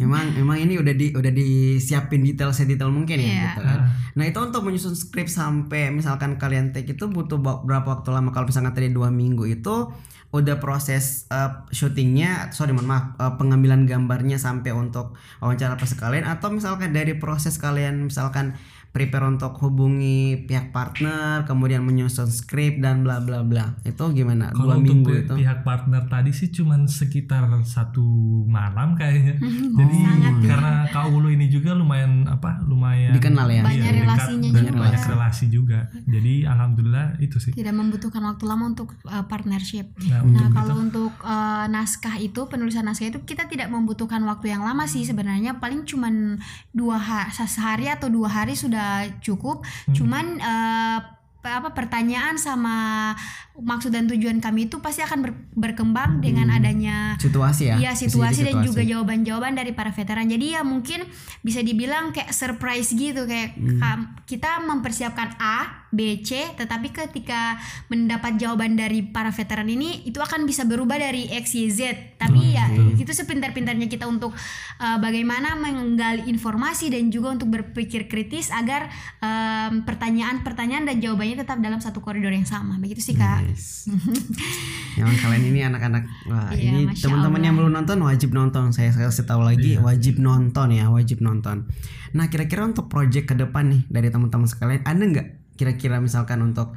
Memang 0.00 0.24
memang 0.38 0.56
ini 0.56 0.78
udah 0.78 0.94
di 0.94 1.10
udah 1.12 1.32
disiapin 1.34 2.22
detail 2.22 2.54
sedetail 2.54 2.88
mungkin 2.88 3.18
ya 3.20 3.26
Iya. 3.26 3.42
gitu 3.50 3.60
kan. 3.60 3.80
Nah, 4.14 4.24
itu 4.24 4.38
untuk 4.38 4.62
menyusun 4.62 4.94
skrip 4.94 5.26
sampai 5.26 5.90
misalkan 5.90 6.38
kalian 6.38 6.70
take 6.70 6.94
itu 6.94 7.04
butuh 7.10 7.36
berapa 7.42 7.84
waktu 7.84 8.08
lama 8.08 8.30
kalau 8.30 8.46
misalkan 8.46 8.72
tadi 8.72 8.88
dua 8.88 9.10
minggu 9.10 9.44
itu 9.50 9.90
udah 10.30 10.58
proses 10.58 11.30
uh, 11.30 11.62
syutingnya 11.70 12.50
sorry 12.50 12.74
mohon 12.74 12.90
maaf 12.90 13.04
uh, 13.18 13.38
pengambilan 13.38 13.86
gambarnya 13.86 14.34
sampai 14.34 14.74
untuk 14.74 15.14
wawancara 15.38 15.78
apa 15.78 15.86
sekalian 15.86 16.26
atau 16.26 16.50
misalkan 16.50 16.90
dari 16.90 17.14
proses 17.14 17.54
kalian 17.54 18.10
misalkan 18.10 18.58
prepare 18.94 19.26
untuk 19.26 19.58
hubungi 19.58 20.46
pihak 20.46 20.70
partner 20.70 21.42
kemudian 21.44 21.82
menyusun 21.82 22.30
skrip 22.30 22.78
dan 22.78 23.02
bla 23.02 23.18
bla 23.18 23.42
bla 23.42 23.74
itu 23.82 24.04
gimana 24.14 24.54
Kalau 24.54 24.70
dua 24.70 24.74
untuk 24.78 24.86
minggu 24.86 25.12
itu 25.26 25.34
pihak 25.34 25.66
partner 25.66 26.06
tadi 26.06 26.30
sih 26.30 26.54
cuman 26.54 26.86
sekitar 26.86 27.50
satu 27.66 28.04
malam 28.46 28.94
kayaknya. 28.94 29.34
Jadi 29.82 29.98
karena 30.46 30.86
Kak 30.94 31.10
Ulu 31.10 31.28
ini 31.34 31.50
juga 31.50 31.74
lumayan 31.74 32.24
apa 32.30 32.62
lumayan 32.62 33.18
Dikenal 33.18 33.50
ya? 33.50 33.62
Banyak 33.66 33.82
dekat 33.82 34.00
relasinya 34.06 34.48
dan 34.54 34.62
juga. 34.62 34.78
banyak 34.78 35.02
relasi 35.10 35.44
juga. 35.50 35.80
Jadi 36.06 36.34
alhamdulillah 36.46 37.06
itu 37.18 37.36
sih. 37.42 37.50
Tidak 37.50 37.74
membutuhkan 37.74 38.22
waktu 38.22 38.44
lama 38.46 38.64
untuk 38.70 38.94
uh, 39.10 39.26
partnership. 39.26 39.90
Nah, 40.06 40.14
Nah, 40.14 40.46
untuk 40.46 40.50
kalau 40.54 40.76
itu 40.78 40.84
untuk 40.86 41.12
uh, 41.26 41.66
naskah 41.66 42.16
itu 42.22 42.40
penulisan 42.46 42.86
naskah 42.86 43.10
itu 43.10 43.20
kita 43.26 43.50
tidak 43.50 43.66
membutuhkan 43.66 44.22
waktu 44.22 44.54
yang 44.54 44.62
lama 44.62 44.86
sih 44.86 45.02
sebenarnya 45.02 45.58
paling 45.58 45.82
cuman 45.82 46.38
dua 46.70 46.96
hari 46.96 47.32
sehari 47.34 47.90
atau 47.90 48.06
dua 48.06 48.30
hari 48.30 48.54
sudah 48.54 48.83
cukup. 49.20 49.62
Hmm. 49.88 49.94
Cuman 49.94 50.24
uh, 50.38 50.98
apa 51.44 51.76
pertanyaan 51.76 52.40
sama 52.40 53.12
maksud 53.52 53.92
dan 53.92 54.08
tujuan 54.08 54.40
kami 54.40 54.64
itu 54.66 54.80
pasti 54.80 55.04
akan 55.04 55.18
ber- 55.20 55.44
berkembang 55.52 56.24
dengan 56.24 56.48
adanya 56.48 57.20
situasi 57.20 57.68
ya 57.68 57.76
Iya 57.76 57.92
situasi 57.92 58.48
jadi 58.48 58.56
dan 58.56 58.64
juga 58.64 58.80
jawaban-jawaban 58.80 59.52
dari 59.52 59.76
para 59.76 59.92
veteran. 59.92 60.24
Jadi 60.24 60.56
ya 60.56 60.64
mungkin 60.64 61.04
bisa 61.44 61.60
dibilang 61.60 62.16
kayak 62.16 62.32
surprise 62.32 62.96
gitu 62.96 63.28
kayak 63.28 63.60
Hmm. 63.60 64.16
kita 64.24 64.64
mempersiapkan 64.64 65.36
A, 65.36 65.83
B, 65.94 66.20
C, 66.20 66.54
tetapi 66.58 66.90
ketika 66.90 67.58
mendapat 67.88 68.36
jawaban 68.36 68.74
dari 68.74 69.06
para 69.06 69.30
veteran 69.30 69.70
ini 69.70 70.02
itu 70.04 70.18
akan 70.18 70.44
bisa 70.44 70.66
berubah 70.66 70.98
dari 70.98 71.30
X, 71.30 71.54
Y, 71.54 71.70
Z. 71.70 71.80
Tapi 72.18 72.54
ya 72.54 72.70
itu 72.98 73.10
sepintar-pintarnya 73.10 73.86
kita 73.86 74.06
untuk 74.10 74.34
uh, 74.78 74.98
bagaimana 74.98 75.54
menggali 75.58 76.26
informasi 76.30 76.90
dan 76.90 77.10
juga 77.10 77.34
untuk 77.34 77.50
berpikir 77.50 78.06
kritis 78.10 78.50
agar 78.50 78.90
um, 79.22 79.82
pertanyaan-pertanyaan 79.86 80.84
dan 80.88 80.96
jawabannya 80.98 81.42
tetap 81.42 81.58
dalam 81.62 81.78
satu 81.78 82.02
koridor 82.02 82.34
yang 82.34 82.46
sama. 82.46 82.76
Begitu 82.78 83.00
sih 83.00 83.14
kak. 83.14 83.46
Yes. 83.46 83.88
Memang 84.98 85.16
kalian 85.18 85.44
ini 85.50 85.60
anak-anak 85.66 86.04
wah 86.30 86.54
Iya, 86.54 86.70
ini 86.70 86.94
teman-teman 86.94 87.40
yang 87.42 87.54
belum 87.58 87.72
nonton 87.74 87.98
wajib 88.06 88.30
nonton. 88.32 88.70
Saya 88.70 88.94
saya 88.94 89.10
kasih 89.10 89.26
tahu 89.26 89.42
lagi 89.42 89.76
wajib 89.78 90.22
nonton 90.22 90.74
ya, 90.74 90.88
wajib 90.88 91.20
nonton. 91.20 91.66
Nah, 92.14 92.30
kira-kira 92.30 92.62
untuk 92.64 92.86
project 92.86 93.26
ke 93.30 93.34
depan 93.34 93.74
nih 93.74 93.82
dari 93.90 94.08
teman-teman 94.08 94.46
sekalian 94.46 94.82
ada 94.86 95.02
nggak 95.02 95.28
kira-kira 95.54 95.98
misalkan 96.02 96.42
untuk 96.42 96.74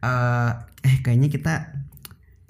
eh 0.00 0.50
eh 0.80 0.94
kayaknya 1.04 1.28
kita 1.28 1.54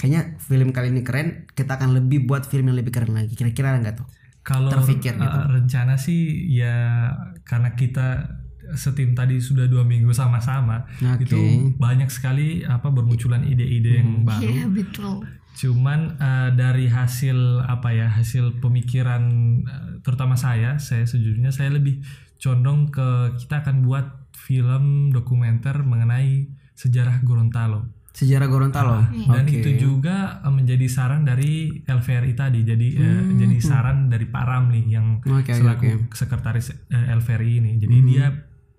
kayaknya 0.01 0.41
film 0.41 0.73
kali 0.73 0.89
ini 0.89 1.05
keren, 1.05 1.45
kita 1.53 1.77
akan 1.77 1.93
lebih 1.93 2.25
buat 2.25 2.49
film 2.49 2.73
yang 2.73 2.79
lebih 2.81 2.95
keren 2.95 3.13
lagi. 3.13 3.37
Kira-kira 3.37 3.77
nggak 3.77 4.01
tuh? 4.01 4.09
Kalau 4.41 4.73
Terfikir 4.73 5.21
uh, 5.21 5.21
gitu. 5.21 5.39
rencana 5.61 6.01
sih 6.01 6.49
ya 6.49 7.13
karena 7.45 7.77
kita 7.77 8.41
setim 8.73 9.13
tadi 9.19 9.43
sudah 9.43 9.67
dua 9.67 9.83
minggu 9.83 10.15
sama-sama 10.15 10.87
Oke. 11.03 11.27
itu 11.27 11.41
banyak 11.75 12.07
sekali 12.09 12.63
apa 12.63 12.89
bermunculan 12.89 13.45
ide-ide 13.45 14.01
yang 14.01 14.25
baru. 14.25 14.49
Iya 14.49 14.67
betul. 14.73 15.17
Cuman 15.61 16.17
uh, 16.17 16.51
dari 16.57 16.89
hasil 16.89 17.69
apa 17.69 17.93
ya 17.93 18.09
hasil 18.09 18.63
pemikiran 18.65 19.23
uh, 19.67 20.01
terutama 20.01 20.39
saya, 20.39 20.81
saya 20.81 21.05
sejujurnya 21.05 21.53
saya 21.53 21.77
lebih 21.77 22.01
condong 22.41 22.89
ke 22.89 23.37
kita 23.45 23.61
akan 23.61 23.85
buat 23.85 24.20
film 24.51 25.15
dokumenter 25.15 25.87
mengenai 25.87 26.51
sejarah 26.75 27.23
Gorontalo. 27.23 27.87
Sejarah 28.11 28.51
Gorontalo. 28.51 29.07
Dan 29.31 29.47
Oke. 29.47 29.63
itu 29.63 29.71
juga 29.79 30.43
uh, 30.43 30.51
menjadi 30.51 30.91
saran 30.91 31.23
dari 31.23 31.71
LVRI 31.87 32.35
tadi. 32.35 32.67
Jadi 32.67 32.99
uh, 32.99 33.23
jadi 33.39 33.57
saran 33.63 34.11
dari 34.11 34.27
Pak 34.27 34.43
Ramli 34.43 34.83
yang 34.91 35.23
Hmm. 35.23 35.39
Oke, 35.39 35.55
selaku 35.55 36.11
oke. 36.11 36.19
sekretaris 36.19 36.75
uh, 36.91 37.15
LVRI 37.15 37.63
ini. 37.63 37.73
Jadi 37.79 37.97
Hmm. 37.97 38.07
dia 38.11 38.27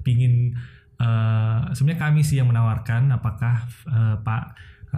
pingin 0.04 0.60
uh, 1.00 1.72
sebenarnya 1.72 2.02
kami 2.04 2.22
sih 2.22 2.36
yang 2.36 2.52
menawarkan 2.52 3.08
apakah 3.10 3.64
uh, 3.88 4.20
Pak 4.20 4.44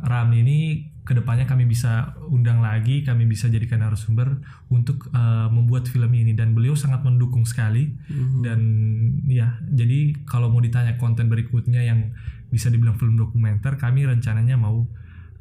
Ramli 0.01 0.41
ini 0.41 0.59
ke 1.03 1.11
depannya 1.11 1.43
kami 1.43 1.67
bisa 1.67 2.15
undang 2.31 2.63
lagi, 2.63 3.03
kami 3.03 3.27
bisa 3.27 3.51
jadikan 3.51 3.83
narasumber 3.83 4.39
untuk 4.71 5.11
uh, 5.11 5.51
membuat 5.51 5.91
film 5.91 6.07
ini 6.15 6.31
dan 6.31 6.55
beliau 6.55 6.79
sangat 6.79 7.03
mendukung 7.03 7.43
sekali 7.43 7.95
Hmm. 8.07 8.39
dan 8.39 8.59
ya 9.27 9.59
jadi 9.67 10.15
kalau 10.23 10.47
mau 10.47 10.63
ditanya 10.63 10.95
konten 10.95 11.27
berikutnya 11.27 11.83
yang 11.83 12.15
bisa 12.47 12.71
dibilang 12.71 12.95
film 12.95 13.19
dokumenter 13.19 13.75
kami 13.75 14.07
rencananya 14.07 14.55
mau 14.55 14.87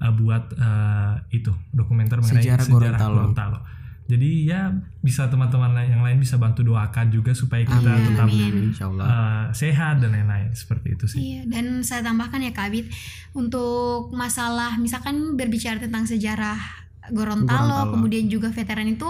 uh, 0.02 0.12
buat 0.12 0.50
uh, 0.58 1.22
itu 1.30 1.54
dokumenter 1.70 2.18
mengenai 2.18 2.42
Sejarah 2.42 2.64
sejarah, 2.66 2.98
Gorontalo. 2.98 3.14
Gorontalo. 3.14 3.58
Jadi 4.10 4.50
ya 4.50 4.68
bisa 5.00 5.30
teman-teman 5.30 5.72
lain- 5.72 5.90
yang 5.94 6.02
lain 6.04 6.18
bisa 6.20 6.36
bantu 6.36 6.66
doakan 6.66 7.08
juga 7.08 7.32
supaya 7.32 7.64
kita 7.64 7.90
Amin, 7.96 8.06
tetap 8.12 8.28
amin, 8.28 8.54
uh, 9.00 9.44
sehat 9.54 10.02
dan 10.02 10.10
lain-lain 10.12 10.50
seperti 10.52 10.98
itu 10.98 11.04
sih. 11.08 11.20
Iya, 11.20 11.42
dan 11.48 11.80
saya 11.86 12.04
tambahkan 12.04 12.42
ya 12.44 12.52
Kak 12.52 12.68
Abid, 12.68 12.86
untuk 13.32 14.12
masalah 14.12 14.76
misalkan 14.76 15.38
berbicara 15.38 15.80
tentang 15.80 16.04
sejarah 16.04 16.58
Gorontalo, 17.10 17.88
Gorontalo. 17.88 17.92
kemudian 17.98 18.30
juga 18.30 18.54
veteran 18.54 18.86
itu 18.86 19.08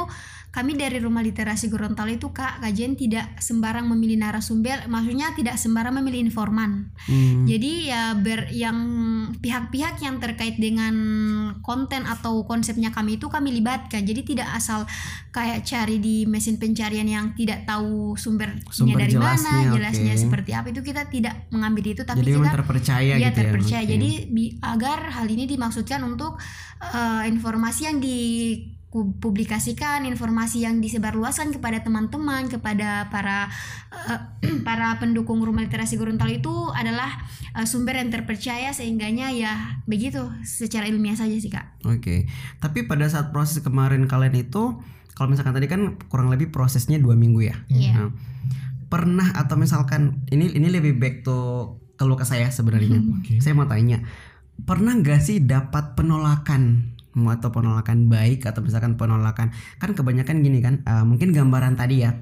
kami 0.52 0.76
dari 0.76 1.00
Rumah 1.00 1.24
Literasi 1.24 1.72
Gorontalo 1.72 2.12
itu 2.12 2.28
Kak, 2.28 2.60
kajian 2.60 2.92
tidak 2.92 3.40
sembarang 3.40 3.88
memilih 3.88 4.20
narasumber, 4.20 4.84
maksudnya 4.84 5.32
tidak 5.32 5.56
sembarang 5.56 5.96
memilih 5.96 6.28
informan. 6.28 6.92
Hmm. 7.08 7.48
Jadi 7.48 7.88
ya 7.88 8.12
ber 8.12 8.52
yang 8.52 8.76
pihak-pihak 9.40 10.04
yang 10.04 10.20
terkait 10.20 10.60
dengan 10.60 10.92
konten 11.64 12.04
atau 12.04 12.44
konsepnya 12.44 12.92
kami 12.92 13.16
itu 13.16 13.32
kami 13.32 13.48
libatkan. 13.48 14.04
Jadi 14.04 14.36
tidak 14.36 14.52
asal 14.52 14.84
kayak 15.32 15.64
cari 15.64 15.96
di 15.96 16.28
mesin 16.28 16.60
pencarian 16.60 17.08
yang 17.08 17.32
tidak 17.32 17.64
tahu 17.64 18.12
sumbernya 18.20 18.60
Sumber 18.68 19.08
dari 19.08 19.16
mana, 19.16 19.32
jelasnya, 19.32 19.72
jelasnya 19.72 20.12
oke. 20.12 20.22
seperti 20.28 20.50
apa 20.52 20.66
itu 20.68 20.80
kita 20.84 21.08
tidak 21.08 21.48
mengambil 21.48 21.96
itu 21.96 22.04
tapi 22.04 22.20
Jadi 22.20 22.32
kita 22.36 22.52
terpercaya 22.52 23.14
Iya 23.16 23.28
gitu 23.32 23.38
terpercaya. 23.40 23.80
ya. 23.80 23.88
Jadi 23.88 24.10
bi- 24.28 24.52
agar 24.60 25.16
hal 25.16 25.26
ini 25.32 25.48
dimaksudkan 25.48 26.04
untuk 26.04 26.36
eh, 26.84 27.24
informasi 27.24 27.88
yang 27.88 27.96
dipublikasikan, 28.92 30.04
informasi 30.04 30.68
yang 30.68 30.84
disebarluaskan 30.84 31.56
kepada 31.56 31.80
teman-teman, 31.80 32.52
kepada 32.52 33.08
para 33.08 33.48
eh, 33.88 34.20
para 34.68 35.00
pendukung 35.00 35.40
Rumah 35.40 35.64
Literasi 35.64 35.96
Gorontalo 35.96 36.28
itu 36.28 36.52
adalah 36.76 37.24
eh, 37.56 37.64
sumber 37.64 37.96
yang 37.96 38.12
terpercaya 38.12 38.68
sehingganya 38.76 39.32
ya 39.32 39.80
begitu 39.88 40.28
secara 40.44 40.84
ilmiah 40.92 41.16
saja 41.16 41.32
sih 41.40 41.48
kak. 41.48 41.80
Oke, 41.88 42.28
tapi 42.60 42.84
pada 42.84 43.08
saat 43.08 43.32
proses 43.32 43.64
kemarin 43.64 44.04
kalian 44.04 44.36
itu, 44.36 44.76
kalau 45.16 45.28
misalkan 45.32 45.56
tadi 45.56 45.72
kan 45.72 45.96
kurang 46.12 46.28
lebih 46.28 46.52
prosesnya 46.52 47.00
dua 47.00 47.16
minggu 47.16 47.40
ya. 47.48 47.56
Iya. 47.72 47.92
Nah, 47.96 48.10
pernah 48.92 49.32
atau 49.32 49.56
misalkan 49.56 50.20
ini 50.28 50.52
ini 50.52 50.68
lebih 50.68 51.00
back 51.00 51.24
to 51.24 51.36
keluh 51.96 52.20
ke 52.20 52.28
saya 52.28 52.52
sebenarnya. 52.52 53.00
Oke. 53.16 53.40
Saya 53.40 53.56
mau 53.56 53.64
tanya, 53.64 54.04
pernah 54.68 54.92
nggak 54.92 55.20
sih 55.24 55.40
dapat 55.40 55.96
penolakan 55.96 56.91
atau 57.12 57.48
penolakan 57.52 58.08
baik 58.08 58.44
atau 58.44 58.60
misalkan 58.60 58.96
penolakan. 58.96 59.52
Kan 59.76 59.90
kebanyakan 59.92 60.40
gini 60.40 60.58
kan 60.60 60.80
eh, 60.82 61.04
mungkin 61.04 61.30
gambaran 61.30 61.76
tadi 61.76 62.02
ya. 62.02 62.16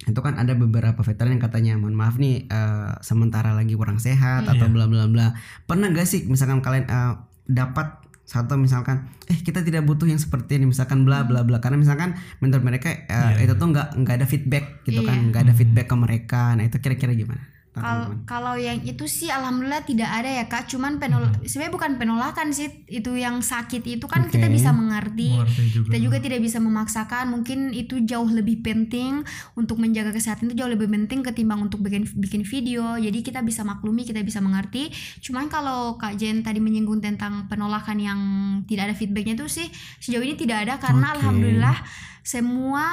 Itu 0.00 0.24
kan 0.24 0.40
ada 0.40 0.56
beberapa 0.56 1.04
veteran 1.04 1.36
yang 1.36 1.44
katanya 1.44 1.76
mohon 1.76 1.92
maaf 1.92 2.16
nih 2.16 2.48
eh, 2.48 2.92
sementara 3.00 3.52
lagi 3.52 3.76
kurang 3.76 4.00
sehat 4.00 4.48
atau 4.48 4.66
Iya. 4.68 4.72
bla 4.72 4.84
bla 4.88 5.04
bla. 5.08 5.26
Pernah 5.64 5.92
gak 5.92 6.08
sih 6.08 6.24
misalkan 6.24 6.60
kalian 6.60 6.88
eh, 6.88 7.12
dapat 7.44 8.00
satu 8.24 8.54
misalkan 8.54 9.10
eh 9.26 9.42
kita 9.42 9.58
tidak 9.66 9.82
butuh 9.82 10.06
yang 10.06 10.22
seperti 10.22 10.54
ini 10.62 10.70
misalkan 10.70 11.02
bla 11.02 11.26
bla 11.26 11.42
bla. 11.42 11.58
Karena 11.58 11.76
misalkan 11.76 12.16
menurut 12.38 12.62
mereka 12.62 12.88
eh, 12.88 13.04
Iya, 13.40 13.50
itu 13.50 13.54
tuh 13.56 13.68
nggak 13.72 13.88
nggak 14.00 14.14
ada 14.22 14.26
feedback 14.28 14.64
gitu 14.84 15.02
kan 15.02 15.16
Iya. 15.18 15.26
nggak 15.34 15.42
ada 15.50 15.54
feedback 15.54 15.86
ke 15.90 15.96
mereka. 15.98 16.42
Nah 16.54 16.64
itu 16.64 16.78
kira-kira 16.78 17.12
gimana 17.12 17.42
Nah, 17.80 18.08
Kalau 18.28 18.54
yang 18.54 18.84
itu 18.84 19.08
sih 19.08 19.32
alhamdulillah 19.32 19.82
tidak 19.82 20.10
ada 20.12 20.30
ya 20.30 20.44
kak. 20.46 20.68
Cuman 20.68 21.00
penol 21.00 21.26
sebenarnya 21.42 21.72
bukan 21.72 21.90
penolakan 21.96 22.52
sih 22.52 22.86
itu 22.86 23.16
yang 23.16 23.40
sakit 23.40 23.82
itu 23.88 24.06
kan 24.06 24.28
kita 24.28 24.46
Oke. 24.46 24.54
bisa 24.54 24.70
mengerti. 24.70 25.34
Mengerti 25.34 25.64
juga. 25.72 25.86
Kita 25.90 25.98
juga 25.98 26.16
tidak 26.20 26.40
bisa 26.44 26.58
memaksakan. 26.62 27.24
Mungkin 27.32 27.74
itu 27.74 28.04
jauh 28.04 28.28
lebih 28.28 28.62
penting 28.62 29.24
untuk 29.58 29.80
menjaga 29.80 30.14
kesehatan 30.14 30.52
itu 30.52 30.62
jauh 30.62 30.70
lebih 30.70 30.86
penting 30.86 31.24
ketimbang 31.24 31.60
untuk 31.64 31.80
bikin 31.82 32.06
bikin 32.06 32.42
video. 32.44 33.00
Jadi 33.00 33.24
kita 33.24 33.40
bisa 33.40 33.66
maklumi, 33.66 34.04
kita 34.04 34.20
bisa 34.22 34.38
mengerti. 34.38 34.92
Cuman 35.24 35.48
kalau 35.48 35.96
Kak 35.96 36.14
Jen 36.20 36.44
tadi 36.44 36.60
menyinggung 36.62 37.00
tentang 37.00 37.48
penolakan 37.50 37.98
yang 37.98 38.20
tidak 38.68 38.92
ada 38.92 38.94
feedbacknya 38.94 39.34
itu 39.38 39.46
sih 39.48 39.66
sejauh 39.98 40.22
ini 40.22 40.34
tidak 40.36 40.68
ada 40.68 40.74
karena 40.78 41.12
Oke. 41.12 41.16
alhamdulillah 41.20 41.76
semua 42.20 42.84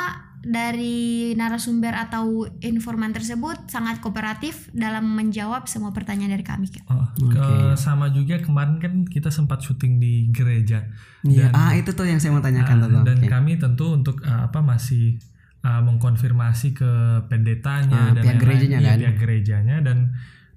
dari 0.47 0.97
narasumber 1.33 1.91
atau 1.91 2.23
informan 2.61 3.11
tersebut 3.11 3.67
sangat 3.67 3.99
kooperatif 3.99 4.71
dalam 4.71 5.03
menjawab 5.09 5.65
semua 5.65 5.91
pertanyaan 5.91 6.31
dari 6.31 6.41
kami. 6.41 6.71
Oh, 6.87 7.03
ke- 7.27 7.75
sama 7.75 8.07
juga 8.09 8.39
kemarin 8.39 8.79
kan 8.79 9.03
kita 9.03 9.27
sempat 9.27 9.59
syuting 9.59 9.99
di 9.99 10.13
gereja. 10.29 10.87
Iya, 11.21 11.51
Dan- 11.51 11.53
ah 11.53 11.71
itu 11.73 11.91
tuh 11.91 12.03
yang 12.03 12.17
saya 12.17 12.31
mau 12.31 12.39
tanyakan 12.39 12.79
tuh. 12.81 13.03
dan 13.03 13.17
Oke. 13.17 13.27
kami 13.27 13.51
tentu 13.57 13.91
untuk 13.91 14.23
ah, 14.23 14.47
apa 14.47 14.59
masih 14.61 15.19
ah, 15.59 15.81
mengkonfirmasi 15.81 16.71
ke 16.71 16.91
pendetanya 17.27 18.09
Ah, 18.09 18.13
dan 18.13 18.23
pihak 18.23 18.33
lain-lain. 18.33 18.41
gerejanya 18.41 18.77
Iya, 18.79 18.87
kan? 18.87 18.97
pihak 18.97 19.15
gerejanya 19.17 19.77
dan 19.81 19.97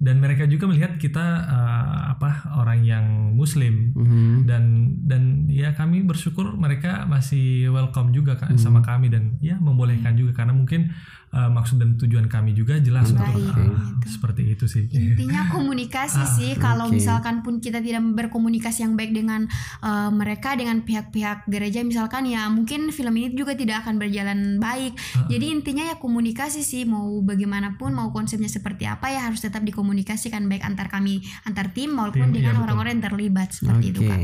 dan 0.01 0.17
mereka 0.17 0.43
juga 0.43 0.65
melihat 0.65 0.97
kita 0.97 1.21
ah, 1.45 2.11
apa 2.11 2.49
orang 2.57 2.81
yang 2.81 3.05
muslim 3.31 3.93
Mhm. 3.93 4.43
dan 4.43 4.63
dan 4.99 5.21
ya 5.45 5.71
kami 5.71 6.01
bersyukur 6.01 6.57
mereka 6.57 7.05
masih 7.05 7.69
welcome 7.69 8.09
juga 8.09 8.33
kan 8.35 8.57
Hmm. 8.57 8.59
sama 8.59 8.81
kami 8.81 9.07
dan 9.07 9.37
ya 9.39 9.55
membolehkan 9.57 10.13
juga 10.13 10.33
karena 10.35 10.51
mungkin 10.51 10.89
ah, 11.31 11.47
maksud 11.47 11.79
dan 11.79 11.95
tujuan 11.95 12.27
kami 12.27 12.51
juga 12.51 12.77
jelas 12.79 13.11
untuk 13.11 13.23
Baik, 13.23 13.51
ah, 13.51 13.55
gitu. 13.55 14.07
seperti 14.07 14.41
itu 14.51 14.65
sih. 14.67 14.83
Intinya 14.91 15.47
komunikasi 15.55 16.23
sih. 16.37 16.51
Kalau 16.59 16.91
misalkan 16.91 17.39
pun 17.41 17.63
kita 17.63 17.79
tidak 17.79 18.03
berkomunikasi 18.03 18.83
yang 18.83 18.99
baik 18.99 19.15
dengan 19.15 19.47
eh, 19.83 20.09
mereka, 20.11 20.53
dengan 20.59 20.83
pihak-pihak 20.83 21.47
gereja, 21.47 21.83
misalkan 21.87 22.27
ya 22.27 22.47
mungkin 22.51 22.91
film 22.91 23.15
ini 23.15 23.31
juga 23.31 23.55
tidak 23.55 23.87
akan 23.87 23.99
berjalan 23.99 24.59
baik. 24.59 24.95
Jadi 25.31 25.45
intinya 25.51 25.83
ya 25.87 25.95
komunikasi 25.97 26.61
sih. 26.61 26.83
Mau 26.83 27.23
bagaimanapun, 27.23 27.95
mau 27.95 28.11
konsepnya 28.11 28.51
seperti 28.51 28.83
apa 28.83 29.07
ya 29.07 29.31
harus 29.31 29.39
tetap 29.39 29.63
dikomunikasikan 29.63 30.43
baik 30.51 30.67
antar 30.67 30.91
kami, 30.91 31.23
antar 31.47 31.71
tim 31.71 31.95
maupun 31.95 32.31
Tim, 32.31 32.35
iya, 32.35 32.37
dengan 32.43 32.53
betul. 32.59 32.63
orang-orang 32.67 32.91
yang 32.99 33.05
terlibat 33.07 33.49
seperti 33.55 33.85
itu 33.95 34.01
Oke. 34.03 34.09
kan. 34.11 34.19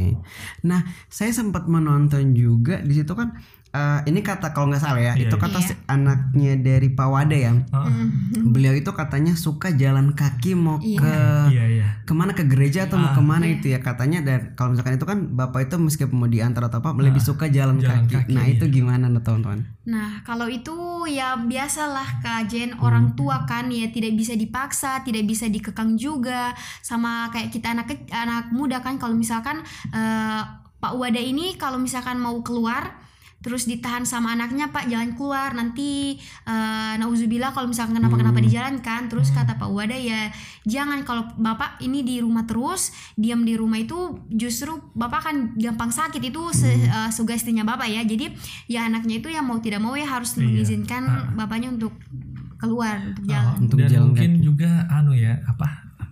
Nah, 0.68 0.82
saya 1.08 1.32
sempat 1.32 1.66
menonton 1.72 2.36
juga 2.36 2.84
di 2.84 2.94
situ 3.00 3.14
kan 3.16 3.40
eh, 3.78 4.10
ini 4.10 4.20
kata 4.20 4.50
kalau 4.50 4.68
nggak 4.68 4.82
salah 4.82 4.98
ya, 4.98 5.14
Iya, 5.14 5.30
itu 5.30 5.36
iya. 5.38 5.44
kata 5.46 5.58
Iya. 5.62 5.68
si 5.70 5.74
anaknya 5.86 6.54
dari 6.58 6.90
Pak 6.90 7.08
Wade 7.08 7.38
ya. 7.38 7.54
Ah, 7.70 7.86
Hmm. 7.86 8.50
Beliau 8.50 8.74
itu 8.74 8.90
katanya 8.92 9.38
suka 9.38 9.70
jalan 9.72 10.12
kaki 10.12 10.58
mau 10.58 10.82
Iya. 10.82 10.98
ke 10.98 11.14
iya 11.54 11.66
iya. 11.70 11.88
ke 12.02 12.12
mana 12.12 12.32
ke 12.32 12.44
gereja 12.44 12.86
atau 12.86 12.98
mau 12.98 13.12
Ah. 13.12 13.16
ke 13.16 13.22
mana 13.22 13.46
itu 13.46 13.70
ya 13.70 13.80
katanya 13.80 14.20
dan 14.20 14.54
kalau 14.54 14.74
misalkan 14.74 14.96
itu 14.96 15.06
kan 15.06 15.20
bapak 15.30 15.68
itu 15.68 15.76
meskipun 15.78 16.16
mau 16.16 16.26
diantar 16.26 16.66
atau 16.66 16.80
apa 16.80 16.90
lebih 16.98 17.22
suka 17.22 17.46
jalan, 17.48 17.78
jalan 17.78 18.04
kaki. 18.04 18.16
kaki, 18.28 18.34
Nah 18.34 18.44
iya. 18.44 18.58
itu 18.58 18.66
gimana 18.68 19.06
nah, 19.06 19.22
teman-teman? 19.22 19.62
Nah, 19.86 20.20
kalau 20.22 20.48
itu 20.48 20.74
ya 21.08 21.38
biasalah 21.38 22.20
Kak 22.20 22.48
Jen, 22.48 22.76
orang 22.78 23.14
tua 23.14 23.46
kan 23.46 23.70
ya 23.70 23.88
tidak 23.88 24.12
bisa 24.14 24.34
dipaksa, 24.34 25.00
tidak 25.02 25.24
bisa 25.24 25.48
dikekang 25.48 25.96
juga 25.96 26.52
sama 26.82 27.30
kayak 27.30 27.50
kita 27.50 27.72
anak 27.72 27.88
anak 28.10 28.52
muda 28.52 28.80
kan 28.80 28.98
kalau 28.98 29.14
misalkan 29.14 29.62
eh, 29.90 30.42
Pak 30.78 30.94
Wada 30.94 31.18
ini 31.18 31.56
kalau 31.56 31.78
misalkan 31.78 32.18
mau 32.18 32.40
keluar 32.42 33.00
terus 33.40 33.64
ditahan 33.64 34.02
sama 34.02 34.34
anaknya 34.34 34.68
Pak 34.68 34.86
jangan 34.86 35.14
keluar 35.14 35.50
nanti 35.52 36.18
eh, 36.44 36.94
nauzubillah 36.96 37.50
kalau 37.50 37.66
misalkan 37.66 37.96
kenapa-kenapa 37.96 38.38
di 38.38 38.50
jalan 38.50 38.80
kan 38.80 39.06
terus 39.06 39.30
kata 39.30 39.56
Pak 39.56 39.68
Wada 39.68 39.94
ya 39.94 40.34
jangan 40.64 41.02
kalau 41.02 41.30
Bapak 41.34 41.78
ini 41.80 42.02
di 42.02 42.18
rumah 42.18 42.44
terus 42.44 42.90
diam 43.14 43.42
di 43.42 43.54
rumah 43.54 43.78
itu 43.78 43.96
justru 44.28 44.74
Bapak 44.92 45.22
kan 45.22 45.36
gampang 45.54 45.90
sakit 45.90 46.20
itu 46.20 46.42
se- 46.52 46.66
eh, 46.84 47.10
sugestinya 47.10 47.62
Bapak 47.64 47.88
ya 47.88 48.02
jadi 48.02 48.34
ya 48.66 48.86
anaknya 48.86 49.18
itu 49.18 49.30
yang 49.30 49.44
mau 49.44 49.58
tidak 49.58 49.80
mau 49.80 49.94
ya 49.94 50.06
harus 50.06 50.34
Iya. 50.34 50.44
mengizinkan 50.44 51.04
Ah. 51.04 51.30
bapaknya 51.36 51.72
untuk 51.72 51.94
keluar 52.56 52.98
untuk 53.06 53.24
Oh, 53.24 53.30
jalan. 53.30 53.56
Untuk 53.60 53.78
dan 53.78 53.88
jalan 53.88 54.06
mungkin 54.08 54.32
kaki. 54.34 54.44
juga 54.44 54.72
anu 54.88 55.14
ya 55.14 55.38
apa 55.44 55.68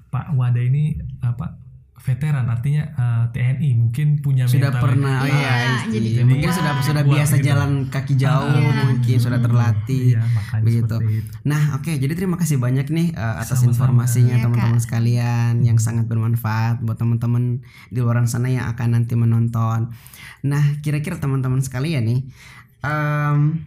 Pak 0.07 0.25
Wada 0.31 0.61
ini 0.61 0.93
apa 1.19 1.57
veteran 2.05 2.45
artinya 2.45 2.85
eh, 2.85 3.23
TNI 3.33 3.69
mungkin 3.75 4.21
punya 4.21 4.45
Sudah 4.45 4.69
mental 4.69 4.83
pernah 4.85 5.17
oh 5.19 5.27
Iya, 5.27 5.33
iya, 5.33 5.73
jadi 5.89 6.09
iya. 6.09 6.23
mungkin 6.23 6.49
sudah 6.53 6.73
sudah 6.79 7.03
biasa 7.03 7.33
gitu. 7.41 7.45
jalan 7.49 7.71
kaki 7.89 8.13
jauh 8.13 8.53
Iya. 8.53 8.83
mungkin 8.85 9.17
sudah 9.17 9.39
terlatih. 9.41 10.13
Iya, 10.13 10.21
begitu. 10.61 10.95
Nah, 11.43 11.81
oke, 11.81 11.89
jadi 11.97 12.13
terima 12.13 12.37
kasih 12.37 12.61
banyak 12.61 12.87
nih 12.87 13.17
uh, 13.17 13.41
atas 13.41 13.65
Sama-sama. 13.65 13.73
informasinya 14.05 14.37
Iya, 14.37 14.43
teman-teman 14.45 14.79
sekalian 14.79 15.53
yang 15.65 15.81
sangat 15.81 16.05
bermanfaat 16.05 16.85
buat 16.85 16.95
teman-teman 16.95 17.65
di 17.89 17.99
luar 17.99 18.21
sana 18.29 18.53
yang 18.53 18.69
akan 18.69 19.01
nanti 19.01 19.17
menonton. 19.17 19.89
Nah, 20.45 20.63
kira-kira 20.85 21.17
teman-teman 21.17 21.57
sekalian 21.59 22.05
nih, 22.05 22.21
em, 22.81 23.65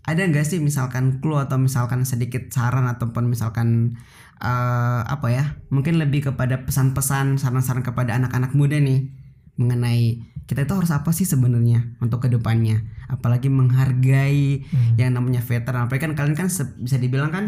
ada 0.00 0.22
nggak 0.22 0.46
sih 0.46 0.62
misalkan 0.62 1.18
clue 1.18 1.36
atau 1.36 1.58
misalkan 1.58 2.06
sedikit 2.06 2.48
saran 2.48 2.86
ataupun 2.86 3.26
misalkan 3.26 3.98
eh, 4.40 5.02
apa 5.06 5.28
ya, 5.32 5.44
mungkin 5.72 5.96
lebih 5.96 6.32
kepada 6.32 6.64
pesan-pesan, 6.68 7.40
saran-saran 7.40 7.84
kepada 7.84 8.16
anak-anak 8.16 8.52
muda 8.52 8.76
nih 8.76 9.12
mengenai 9.56 10.20
kita 10.46 10.62
itu 10.62 10.74
harus 10.78 10.92
apa 10.94 11.10
sih 11.10 11.26
sebenarnya 11.26 11.98
untuk 11.98 12.22
ke 12.22 12.28
depannya, 12.30 12.86
apalagi 13.10 13.50
menghargai 13.50 14.62
Hmm. 14.68 14.94
yang 15.00 15.16
namanya 15.16 15.42
veteran. 15.42 15.90
Apalagi 15.90 16.06
kan 16.06 16.14
kalian 16.14 16.36
kan 16.38 16.48
bisa 16.52 16.96
dibilang 17.00 17.32
kan 17.34 17.44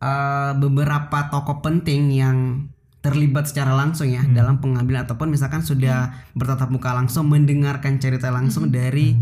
eh, 0.00 0.52
beberapa 0.56 1.28
tokoh 1.28 1.58
penting 1.60 2.14
yang 2.14 2.70
terlibat 2.98 3.46
secara 3.46 3.78
langsung 3.78 4.10
ya 4.10 4.26
dalam 4.26 4.58
pengambilan 4.58 5.06
ataupun 5.06 5.30
misalkan 5.30 5.62
sudah 5.62 6.18
bertatap 6.34 6.66
muka 6.70 6.90
langsung 6.94 7.30
mendengarkan 7.30 8.02
cerita 8.02 8.30
langsung 8.34 8.74
dari 8.74 9.14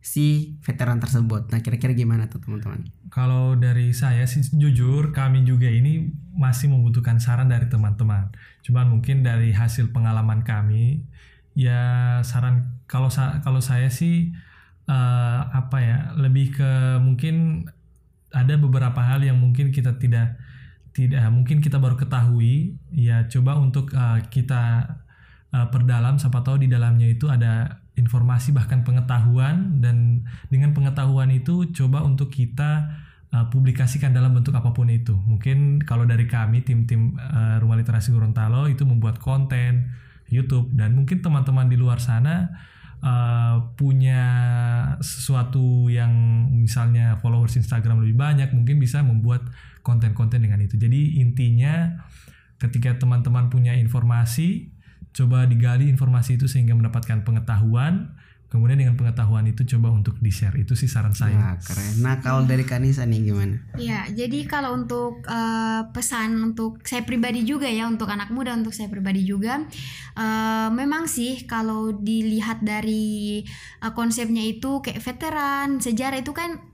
si 0.00 0.56
veteran 0.64 0.96
tersebut. 0.96 1.52
Nah, 1.52 1.60
kira-kira 1.60 1.92
gimana 1.92 2.26
tuh 2.32 2.40
teman-teman? 2.40 2.88
Kalau 3.12 3.54
dari 3.54 3.92
saya 3.92 4.24
sih 4.24 4.40
jujur 4.56 5.12
kami 5.12 5.44
juga 5.44 5.68
ini 5.68 6.08
masih 6.32 6.72
membutuhkan 6.72 7.20
saran 7.20 7.52
dari 7.52 7.68
teman-teman. 7.68 8.32
Cuman 8.64 8.88
mungkin 8.88 9.20
dari 9.20 9.52
hasil 9.52 9.92
pengalaman 9.92 10.40
kami 10.40 11.04
ya 11.52 12.18
saran 12.24 12.80
kalau 12.88 13.12
kalau 13.44 13.60
saya 13.60 13.92
sih 13.92 14.32
eh, 14.88 15.40
apa 15.52 15.78
ya 15.82 15.98
lebih 16.16 16.56
ke 16.56 16.70
mungkin 17.02 17.66
ada 18.30 18.54
beberapa 18.56 19.02
hal 19.02 19.20
yang 19.26 19.36
mungkin 19.36 19.74
kita 19.74 19.98
tidak 19.98 20.38
tidak 20.94 21.22
mungkin 21.30 21.62
kita 21.62 21.78
baru 21.78 21.98
ketahui 21.98 22.78
ya 22.94 23.26
coba 23.26 23.58
untuk 23.58 23.92
eh, 23.92 24.20
kita 24.30 24.96
eh, 25.52 25.66
perdalam 25.68 26.16
siapa 26.16 26.40
tahu 26.46 26.62
di 26.64 26.68
dalamnya 26.70 27.10
itu 27.10 27.26
ada 27.28 27.82
informasi 27.98 28.54
bahkan 28.54 28.86
pengetahuan 28.86 29.82
dan 29.82 30.26
dengan 30.48 30.70
pengetahuan 30.72 31.30
itu 31.34 31.68
coba 31.74 32.06
untuk 32.06 32.30
kita 32.30 32.86
uh, 33.34 33.46
publikasikan 33.50 34.14
dalam 34.14 34.34
bentuk 34.34 34.54
apa 34.54 34.70
pun 34.70 34.90
itu. 34.90 35.14
Mungkin 35.14 35.82
kalau 35.82 36.06
dari 36.06 36.26
kami 36.30 36.62
tim-tim 36.62 37.18
uh, 37.18 37.58
Rumah 37.58 37.76
Literasi 37.82 38.14
Gorontalo 38.14 38.70
itu 38.70 38.86
membuat 38.86 39.18
konten 39.18 39.90
YouTube 40.30 40.70
dan 40.78 40.94
mungkin 40.94 41.18
teman-teman 41.18 41.66
di 41.66 41.74
luar 41.74 41.98
sana 41.98 42.46
uh, 43.02 43.74
punya 43.74 44.22
sesuatu 45.02 45.90
yang 45.90 46.12
misalnya 46.54 47.18
followers 47.18 47.58
Instagram 47.58 48.06
lebih 48.06 48.16
banyak 48.16 48.54
mungkin 48.54 48.78
bisa 48.78 49.02
membuat 49.02 49.50
konten-konten 49.82 50.40
dengan 50.40 50.62
itu. 50.62 50.78
Jadi 50.78 51.18
intinya 51.18 52.06
ketika 52.60 52.94
teman-teman 53.00 53.48
punya 53.48 53.74
informasi 53.74 54.79
coba 55.10 55.46
digali 55.46 55.90
informasi 55.90 56.38
itu 56.38 56.46
sehingga 56.46 56.74
mendapatkan 56.78 57.26
pengetahuan 57.26 58.14
kemudian 58.50 58.82
dengan 58.82 58.98
pengetahuan 58.98 59.46
itu 59.46 59.62
coba 59.62 59.94
untuk 59.94 60.18
di 60.18 60.34
share 60.34 60.58
itu 60.58 60.74
sih 60.74 60.90
saran 60.90 61.14
saya 61.14 61.38
Nah, 61.38 61.56
keren. 61.62 61.94
Nah, 62.02 62.14
kalau 62.18 62.42
dari 62.42 62.66
Kanisa 62.66 63.06
nih 63.06 63.30
gimana? 63.30 63.62
Ya, 63.78 64.10
jadi 64.10 64.42
kalau 64.50 64.74
untuk 64.74 65.22
eh, 65.22 65.82
pesan 65.94 66.34
untuk 66.50 66.82
saya 66.82 67.06
pribadi 67.06 67.46
juga 67.46 67.70
ya, 67.70 67.86
untuk 67.86 68.10
anak 68.10 68.34
muda, 68.34 68.50
untuk 68.58 68.74
saya 68.74 68.90
pribadi 68.90 69.22
juga, 69.22 69.62
eh, 70.18 70.68
memang 70.74 71.06
sih 71.06 71.46
kalau 71.46 71.94
dilihat 71.94 72.66
dari 72.66 73.46
eh, 73.78 73.92
konsepnya 73.94 74.42
itu 74.42 74.82
kayak 74.82 74.98
veteran 74.98 75.78
sejarah 75.78 76.18
itu 76.18 76.34
kan 76.34 76.69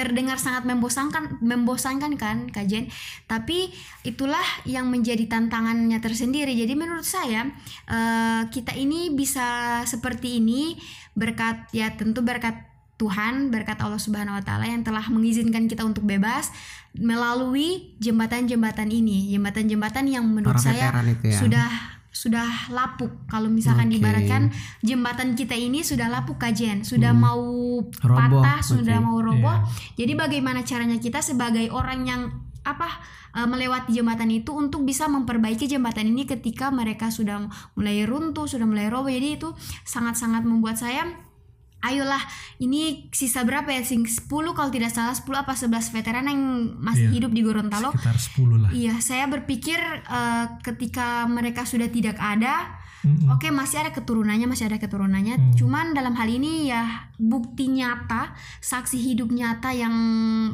terdengar 0.00 0.40
sangat 0.40 0.64
membosankan, 0.64 1.44
membosankan 1.44 2.16
kan, 2.16 2.48
kajian. 2.48 2.88
Tapi 3.28 3.68
itulah 4.08 4.44
yang 4.64 4.88
menjadi 4.88 5.28
tantangannya 5.28 6.00
tersendiri. 6.00 6.56
Jadi 6.56 6.72
menurut 6.72 7.04
saya 7.04 7.44
eh, 7.84 8.42
kita 8.48 8.72
ini 8.72 9.12
bisa 9.12 9.80
seperti 9.84 10.40
ini 10.40 10.80
berkat 11.12 11.68
ya 11.76 11.92
tentu 11.92 12.24
berkat 12.24 12.70
Tuhan 13.00 13.48
berkat 13.48 13.80
Allah 13.80 13.96
Subhanahu 13.96 14.36
wa 14.36 14.44
taala 14.44 14.68
yang 14.68 14.84
telah 14.84 15.04
mengizinkan 15.08 15.64
kita 15.68 15.88
untuk 15.88 16.04
bebas 16.04 16.52
melalui 16.92 17.96
jembatan-jembatan 17.96 18.92
ini, 18.92 19.32
jembatan-jembatan 19.32 20.04
yang 20.04 20.24
menurut 20.28 20.60
Para 20.60 20.68
saya 20.68 20.92
ya. 21.24 21.32
sudah 21.32 21.99
sudah 22.10 22.68
lapuk. 22.70 23.10
Kalau 23.26 23.46
misalkan 23.46 23.86
Oke. 23.86 23.96
diibaratkan 23.96 24.50
jembatan 24.82 25.32
kita 25.32 25.54
ini 25.54 25.80
sudah 25.80 26.10
lapuk 26.10 26.36
kajian, 26.36 26.82
sudah 26.82 27.14
Hmm. 27.14 27.22
mau 27.22 27.42
Roboh, 28.02 28.42
patah, 28.42 28.60
sudah 28.60 28.98
oke. 28.98 29.06
mau 29.06 29.18
roboh. 29.18 29.56
Iya. 29.62 30.04
Jadi 30.04 30.12
bagaimana 30.18 30.60
caranya 30.60 30.98
kita 30.98 31.22
sebagai 31.22 31.70
orang 31.70 32.04
yang 32.04 32.22
apa 32.60 33.00
eh, 33.30 33.46
melewati 33.46 33.94
jembatan 33.94 34.26
itu 34.28 34.50
untuk 34.50 34.82
bisa 34.82 35.06
memperbaiki 35.06 35.64
jembatan 35.64 36.10
ini 36.10 36.26
ketika 36.26 36.68
mereka 36.68 37.08
sudah 37.08 37.46
mulai 37.72 38.02
runtuh, 38.02 38.44
sudah 38.44 38.66
mulai 38.66 38.90
roboh. 38.90 39.08
Jadi 39.08 39.38
itu 39.38 39.54
sangat-sangat 39.84 40.42
membuat 40.42 40.76
saya 40.76 41.06
ayolah 41.80 42.20
ini 42.58 43.08
sisa 43.10 43.40
berapa 43.40 43.68
ya 43.68 43.80
sing 43.80 44.04
10 44.04 44.28
kalau 44.28 44.68
tidak 44.68 44.88
salah 44.88 45.12
10 45.12 45.24
apa 45.34 45.52
11 45.52 45.68
veteran 45.90 46.24
yang 46.24 46.40
masih 46.76 47.08
Iya. 47.08 47.14
hidup 47.16 47.32
di 47.32 47.40
Gorontalo 47.40 47.90
sekitar 47.90 48.16
10 48.16 48.56
lah 48.58 48.70
iya 48.70 49.00
saya 49.00 49.24
berpikir 49.26 49.80
eh, 50.02 50.46
ketika 50.60 51.24
mereka 51.24 51.64
sudah 51.64 51.88
tidak 51.88 52.16
ada 52.16 52.79
Mm-mm. 53.00 53.32
Oke 53.32 53.48
masih 53.48 53.80
ada 53.80 53.96
keturunannya 53.96 54.44
masih 54.44 54.68
ada 54.68 54.76
keturunannya 54.76 55.40
Hmm. 55.40 55.52
cuman 55.56 55.96
dalam 55.96 56.12
hal 56.12 56.28
ini 56.28 56.68
ya 56.68 57.08
bukti 57.16 57.72
nyata 57.72 58.36
saksi 58.60 59.00
hidup 59.00 59.32
nyata 59.32 59.72
yang 59.72 59.94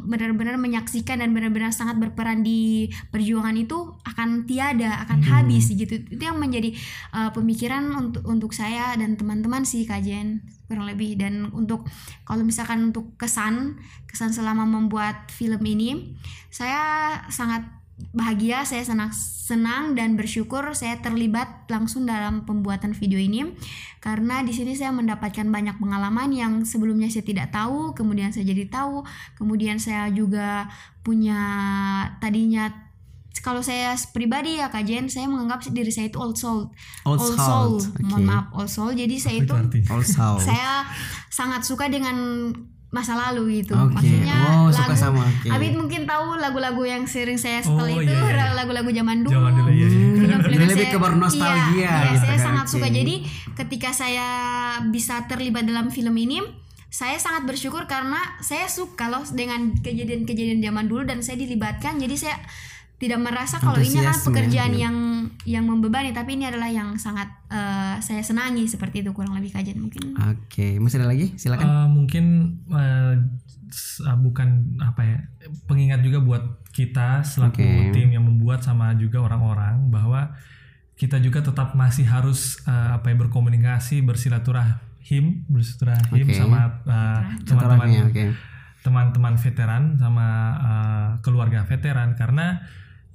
benar-benar 0.07 0.55
menyaksikan 0.55 1.18
dan 1.18 1.34
benar-benar 1.34 1.74
sangat 1.74 1.99
berperan 1.99 2.47
di 2.47 2.86
perjuangan 3.11 3.57
itu 3.59 3.94
akan 4.07 4.47
tiada 4.47 5.03
akan 5.07 5.18
Hmm. 5.22 5.30
habis 5.42 5.74
gitu 5.74 6.07
itu 6.07 6.22
yang 6.22 6.38
menjadi 6.38 6.70
uh, 7.11 7.34
pemikiran 7.34 7.82
untuk 7.94 8.22
untuk 8.22 8.55
saya 8.55 8.94
dan 8.94 9.18
teman-teman 9.18 9.66
sih 9.66 9.82
kajian 9.82 10.44
kurang 10.66 10.86
lebih 10.86 11.18
dan 11.18 11.51
untuk 11.51 11.86
kalau 12.22 12.42
misalkan 12.42 12.90
untuk 12.90 13.14
kesan 13.18 13.78
kesan 14.07 14.30
selama 14.30 14.66
membuat 14.66 15.30
film 15.30 15.62
ini 15.62 16.14
saya 16.51 17.14
sangat 17.30 17.66
bahagia, 18.12 18.68
saya 18.68 18.84
senang 18.84 19.12
senang 19.47 19.94
dan 19.94 20.18
bersyukur 20.18 20.74
saya 20.74 20.99
terlibat 20.99 21.70
langsung 21.70 22.05
dalam 22.05 22.42
pembuatan 22.42 22.92
video 22.92 23.16
ini 23.16 23.55
karena 24.03 24.42
di 24.42 24.51
sini 24.51 24.74
saya 24.74 24.90
mendapatkan 24.90 25.47
banyak 25.47 25.78
pengalaman 25.78 26.34
yang 26.34 26.53
sebelumnya 26.66 27.09
saya 27.09 27.24
tidak 27.24 27.55
tahu, 27.55 27.94
kemudian 27.94 28.34
saya 28.34 28.44
jadi 28.44 28.66
tahu, 28.66 29.07
kemudian 29.38 29.78
saya 29.78 30.11
juga 30.11 30.66
punya 31.01 31.40
tadinya 32.18 32.86
kalau 33.47 33.62
saya 33.62 33.94
pribadi 34.11 34.59
ya 34.59 34.66
Kak 34.72 34.82
Jen, 34.82 35.07
saya 35.07 35.30
menganggap 35.30 35.62
diri 35.70 35.92
saya 35.94 36.11
itu 36.11 36.18
old 36.18 36.34
soul. 36.34 36.66
Old 37.07 37.20
soul, 37.22 37.78
Mohon 38.03 38.22
oke. 38.22 38.26
maaf, 38.26 38.47
old 38.59 38.70
soul. 38.72 38.90
Jadi 38.97 39.22
saya 39.22 39.38
Apa 39.38 39.47
itu 39.47 39.55
artinya? 39.55 39.90
Also. 39.94 40.24
saya 40.42 40.72
sangat 41.30 41.62
suka 41.62 41.86
dengan 41.86 42.16
masa 42.97 43.12
lalu 43.14 43.61
gitu. 43.61 43.76
Oke. 43.76 43.92
Maksudnya 43.92 44.36
Wow, 44.40 44.72
suka 44.72 44.88
lagu 44.88 44.97
sama, 44.97 45.20
oke. 45.22 45.49
Abid 45.49 45.72
mungkin 45.74 46.03
tahu 46.03 46.26
lagu-lagu 46.36 46.82
yang 46.82 47.05
sering 47.05 47.36
saya 47.36 47.61
setel 47.61 47.76
Oh, 47.76 47.88
itu 47.92 48.09
iya, 48.09 48.32
iya. 48.32 48.57
lagu-lagu 48.57 48.88
zaman 48.90 49.20
dulu. 49.20 49.36
Zaman 49.36 49.53
dulu, 49.55 49.70
iya, 49.70 49.86
iya. 49.86 50.01
Hmm, 50.01 50.16
Film-film 50.16 50.49
jadi 50.49 50.57
yang 50.59 50.72
lebih 50.72 50.80
saya- 50.82 50.94
ke 50.94 50.99
bernostalgia 50.99 51.76
Iya, 51.76 51.92
iya, 51.92 52.11
gitu 52.11 52.24
saya 52.24 52.32
kan, 52.32 52.47
sangat 52.49 52.66
suka. 52.66 52.86
Jadi 52.88 53.14
ketika 53.55 53.90
saya 53.92 54.28
bisa 54.86 55.14
terlibat 55.26 55.62
dalam 55.62 55.86
film 55.88 56.16
ini, 56.16 56.40
saya 56.88 57.16
sangat 57.16 57.44
bersyukur 57.44 57.84
karena 57.84 58.16
saya 58.40 58.64
suka 58.66 59.07
loh 59.07 59.20
dengan 59.28 59.76
kejadian-kejadian 59.76 60.64
zaman 60.64 60.86
dulu 60.86 61.05
dan 61.05 61.20
saya 61.20 61.36
dilibatkan. 61.36 61.99
Jadi 61.99 62.16
saya 62.16 62.40
tidak 62.97 63.20
merasa 63.20 63.61
kalau 63.61 63.76
ini 63.76 64.01
adalah 64.01 64.16
Antusiasme, 64.16 64.28
pekerjaan 64.32 64.72
ya. 64.72 64.80
yang 64.88 64.97
yang 65.44 65.64
membebani 65.68 66.16
tapi 66.16 66.40
ini 66.40 66.49
adalah 66.49 66.72
yang 66.72 66.97
sangat 66.97 67.28
eh, 67.53 68.01
saya 68.01 68.24
senangi 68.24 68.64
seperti 68.64 69.05
itu 69.05 69.12
kurang 69.12 69.36
lebih 69.36 69.53
kajian 69.53 69.76
mungkin 69.76 70.16
Oke, 70.16 70.80
masih 70.80 71.05
ada 71.05 71.12
lagi? 71.12 71.36
Silakan. 71.36 71.66
Eh, 71.68 71.88
mungkin 71.92 72.24
eh, 72.72 73.14
bukan 74.16 74.80
apa 74.80 75.03
ya 75.05 75.18
pengingat 75.68 76.01
juga 76.01 76.24
buat 76.24 76.44
kita 76.72 77.20
selaku 77.20 77.61
Oke. 77.61 77.92
tim 77.92 78.09
yang 78.16 78.24
membuat 78.24 78.64
sama 78.64 78.97
juga 78.97 79.20
orang-orang 79.20 79.92
bahwa 79.92 80.32
kita 80.97 81.20
juga 81.20 81.44
tetap 81.44 81.76
masih 81.76 82.09
harus 82.09 82.64
eh, 82.64 82.90
apa 82.97 83.12
ya 83.12 83.16
berkomunikasi 83.20 84.01
bersilaturahim 84.01 85.44
bersilaturahim 85.53 86.26
Oke. 86.32 86.36
sama 86.36 86.80
eh, 86.88 87.20
Silaturahmi, 87.44 87.44
teman-teman 87.44 88.09
oke. 88.09 88.24
teman-teman 88.80 89.34
veteran 89.36 89.82
sama 90.01 90.26
eh, 90.57 91.11
keluarga 91.20 91.68
veteran 91.68 92.16
karena 92.16 92.64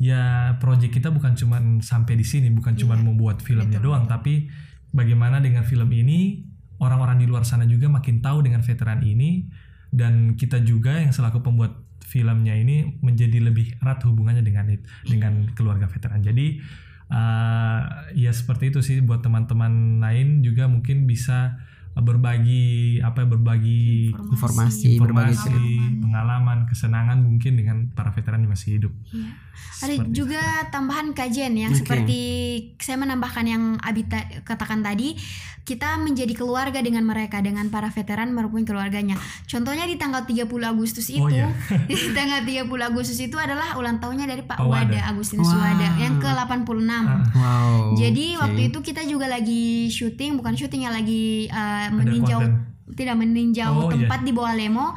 ya 0.02 0.58
proyek 0.58 0.98
kita 0.98 1.14
bukan 1.14 1.38
cuma 1.38 1.62
sampai 1.86 2.18
di 2.18 2.26
sini 2.26 2.50
bukan 2.50 2.74
cuma 2.74 2.98
membuat 2.98 3.46
filmnya 3.46 3.78
doang 3.78 4.10
tapi 4.10 4.50
bagaimana 4.90 5.38
dengan 5.38 5.62
film 5.62 5.94
ini 5.94 6.42
orang-orang 6.82 7.22
di 7.22 7.30
luar 7.30 7.46
sana 7.46 7.70
juga 7.70 7.86
makin 7.86 8.18
tahu 8.18 8.42
dengan 8.42 8.66
veteran 8.66 9.06
ini 9.06 9.46
dan 9.94 10.34
kita 10.34 10.66
juga 10.66 10.98
yang 10.98 11.14
selaku 11.14 11.46
pembuat 11.46 11.78
filmnya 12.02 12.58
ini 12.58 12.98
menjadi 13.00 13.40
lebih 13.40 13.78
erat 13.80 14.02
hubungannya 14.04 14.42
dengan 14.42 14.68
dengan 15.06 15.48
keluarga 15.54 15.86
veteran. 15.86 16.20
Jadi 16.20 16.60
eh, 17.12 17.82
ya 18.18 18.32
seperti 18.34 18.74
itu 18.74 18.80
sih 18.82 18.98
buat 19.00 19.22
teman-teman 19.22 20.04
lain 20.04 20.42
juga 20.42 20.66
mungkin 20.66 21.06
bisa 21.06 21.62
berbagi 21.92 22.98
apa 23.04 23.24
ya, 23.24 23.28
berbagi 23.28 24.16
Informasi, 24.16 24.96
berbagi 24.96 25.36
informasi, 25.36 25.44
cerita. 25.44 26.00
pengalaman, 26.02 26.58
kesenangan 26.64 27.20
mungkin 27.20 27.54
dengan 27.60 27.78
para 27.92 28.10
veteran 28.10 28.48
yang 28.48 28.52
masih 28.52 28.80
hidup. 28.80 28.94
Iya. 29.12 29.28
Ada 29.82 29.94
Seperti 30.00 30.14
juga 30.16 30.42
tambahan 30.72 31.12
kajian 31.12 31.54
yang 31.54 31.74
Oke. 31.76 31.84
seperti 31.84 32.22
saya 32.80 32.96
menambahkan 32.96 33.46
yang 33.46 33.64
Abi 33.84 34.08
ta- 34.08 34.30
katakan 34.48 34.80
tadi, 34.80 35.20
kita 35.62 36.02
menjadi 36.02 36.34
keluarga 36.34 36.82
dengan 36.82 37.06
mereka 37.06 37.38
dengan 37.40 37.70
para 37.70 37.94
veteran 37.94 38.34
maupun 38.34 38.66
keluarganya. 38.66 39.14
Contohnya 39.46 39.86
di 39.86 39.96
tanggal 39.96 40.26
30 40.26 40.50
Agustus 40.66 41.08
itu, 41.14 41.22
Oh, 41.22 41.30
iya. 41.30 41.54
di 41.90 41.96
tanggal 42.18 42.42
30 42.42 42.66
Agustus 42.82 43.18
itu 43.22 43.38
adalah 43.38 43.78
ulang 43.78 44.02
tahunnya 44.02 44.26
dari 44.26 44.42
Pak 44.42 44.58
Pak 44.58 44.68
Wada. 44.68 45.00
Agustinus 45.14 45.54
Wow. 45.54 45.62
Wada 45.62 45.88
yang 46.02 46.16
ke-86. 46.18 46.90
Ah, 46.90 47.22
Wow. 47.32 47.94
Jadi 47.94 48.26
oke. 48.36 48.42
waktu 48.42 48.62
itu 48.74 48.80
kita 48.82 49.02
juga 49.06 49.30
lagi 49.30 49.88
syuting, 49.88 50.42
bukan 50.42 50.54
syuting 50.58 50.86
ya 50.86 50.92
lagi 50.92 51.46
uh, 51.54 51.88
meninjau. 51.94 52.42
Tidak 52.92 53.16
meninjau 53.16 53.72
Oh, 53.72 53.88
iya. 53.88 53.94
tempat 53.98 54.20
di 54.22 54.32
bawah 54.32 54.52
Lemo. 54.52 54.92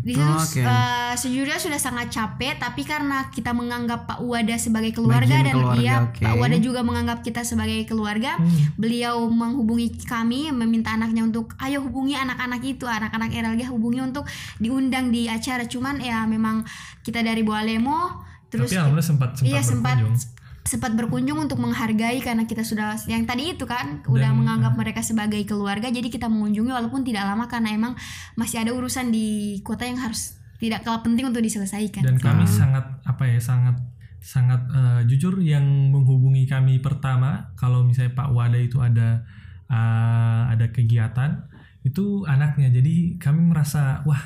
Di 0.00 0.12
situ 0.12 0.24
Oh, 0.24 0.38
oke. 0.38 0.60
uh, 0.60 1.12
sejujurnya 1.12 1.56
sudah 1.56 1.76
sangat 1.76 2.08
capek, 2.08 2.56
tapi 2.56 2.82
karena 2.82 3.28
kita 3.28 3.50
menganggap 3.50 4.06
Pak 4.06 4.20
Wada 4.20 4.56
sebagai 4.56 4.90
keluarga 4.90 5.28
Bagian 5.28 5.44
dan 5.44 5.54
keluarga, 5.54 5.76
iya 5.78 5.94
oke. 6.02 6.20
Pak 6.20 6.34
Wada 6.36 6.56
juga 6.56 6.80
menganggap 6.80 7.20
kita 7.20 7.42
sebagai 7.42 7.84
keluarga. 7.84 8.34
Hmm. 8.34 8.72
Beliau 8.74 9.28
menghubungi 9.28 9.92
kami, 10.00 10.48
meminta 10.50 10.90
anaknya 10.90 11.22
untuk 11.22 11.52
ayo 11.58 11.80
hubungi 11.80 12.14
anak-anak 12.14 12.62
itu, 12.62 12.84
anak-anak 12.84 13.28
RLG 13.30 13.68
hubungi 13.68 14.00
untuk 14.00 14.24
diundang 14.56 15.08
di 15.08 15.26
acara. 15.26 15.64
Cuman 15.64 15.98
ya 15.98 16.24
memang 16.24 16.64
kita 17.00 17.20
dari 17.20 17.40
bawah 17.40 17.60
Lemo 17.60 18.00
terus 18.48 18.66
Tapi 18.66 18.82
alhamdulillah 18.82 19.06
sempat 19.06 19.30
sempat 19.32 19.46
iya 19.46 19.60
berkunjung. 19.60 20.16
sempat 20.16 20.39
berkunjung 20.78 21.40
untuk 21.40 21.58
menghargai 21.58 22.22
karena 22.22 22.46
kita 22.46 22.62
sudah 22.62 22.94
yang 23.10 23.26
tadi 23.26 23.58
itu 23.58 23.66
kan 23.66 24.06
udah 24.06 24.30
Dan, 24.30 24.38
menganggap 24.38 24.78
mereka 24.78 25.02
sebagai 25.02 25.42
keluarga 25.42 25.90
jadi 25.90 26.06
kita 26.06 26.30
mengunjungi 26.30 26.70
walaupun 26.70 27.02
tidak 27.02 27.26
lama 27.26 27.50
karena 27.50 27.74
emang 27.74 27.92
masih 28.38 28.62
ada 28.62 28.70
urusan 28.70 29.10
di 29.10 29.58
kota 29.66 29.88
yang 29.88 29.98
harus 29.98 30.38
tidak 30.60 30.84
kalah 30.84 31.00
penting 31.00 31.24
untuk 31.24 31.40
diselesaikan. 31.40 32.04
Dan 32.04 32.20
kami 32.20 32.44
Ah. 32.44 32.52
sangat 32.52 32.84
apa 33.02 33.24
ya 33.24 33.40
sangat 33.40 33.80
sangat 34.20 34.60
eh, 34.68 35.00
jujur 35.08 35.40
yang 35.40 35.64
menghubungi 35.88 36.44
kami 36.44 36.78
pertama 36.78 37.50
kalau 37.56 37.80
misalnya 37.82 38.12
Pak 38.12 38.28
Wada 38.30 38.60
itu 38.60 38.76
ada 38.78 39.24
eh, 39.66 40.42
ada 40.52 40.68
kegiatan 40.68 41.48
itu 41.82 42.28
anaknya. 42.28 42.68
Jadi 42.68 43.16
kami 43.16 43.40
merasa 43.48 44.04
wah 44.04 44.20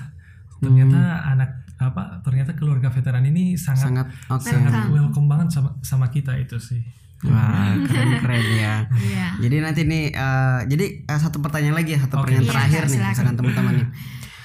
ternyata 0.58 0.98
Hmm. 0.98 1.32
anak 1.38 1.50
apa 1.92 2.24
ternyata 2.24 2.56
keluarga 2.56 2.88
veteran 2.88 3.24
ini 3.28 3.58
sangat 3.60 3.92
sangat 3.92 4.06
oke. 4.32 4.46
sangat 4.46 4.72
Welcome. 4.88 5.28
banget 5.28 5.48
sama 5.52 5.70
sama 5.84 6.06
kita 6.08 6.32
itu 6.40 6.56
sih. 6.56 6.80
Wah, 7.24 7.72
keren-keren 7.88 8.44
ya. 8.52 8.74
Iya. 9.00 9.26
Jadi 9.40 9.56
nanti 9.64 9.80
nih 9.88 10.12
eh, 10.12 10.60
jadi 10.68 10.86
eh, 11.08 11.18
satu 11.20 11.40
pertanyaan 11.40 11.72
lagi 11.72 11.96
ya, 11.96 12.04
satu 12.04 12.20
Oke. 12.20 12.28
pertanyaan 12.36 12.44
Iya, 12.44 12.52
terakhir 12.52 12.82
nih 12.84 12.98
misalkan 13.00 13.34
teman-teman 13.36 13.74
nih. 13.80 13.88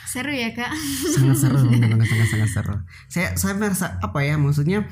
Seru 0.10 0.34
ya 0.34 0.50
kak. 0.58 0.72
sangat 1.14 1.38
seru 1.38 1.60
benar-benar 1.70 2.08
sangat 2.08 2.28
sangat 2.34 2.50
seru 2.50 2.76
saya 3.06 3.28
saya 3.38 3.54
merasa 3.54 4.02
apa 4.02 4.20
ya 4.26 4.42
maksudnya 4.42 4.90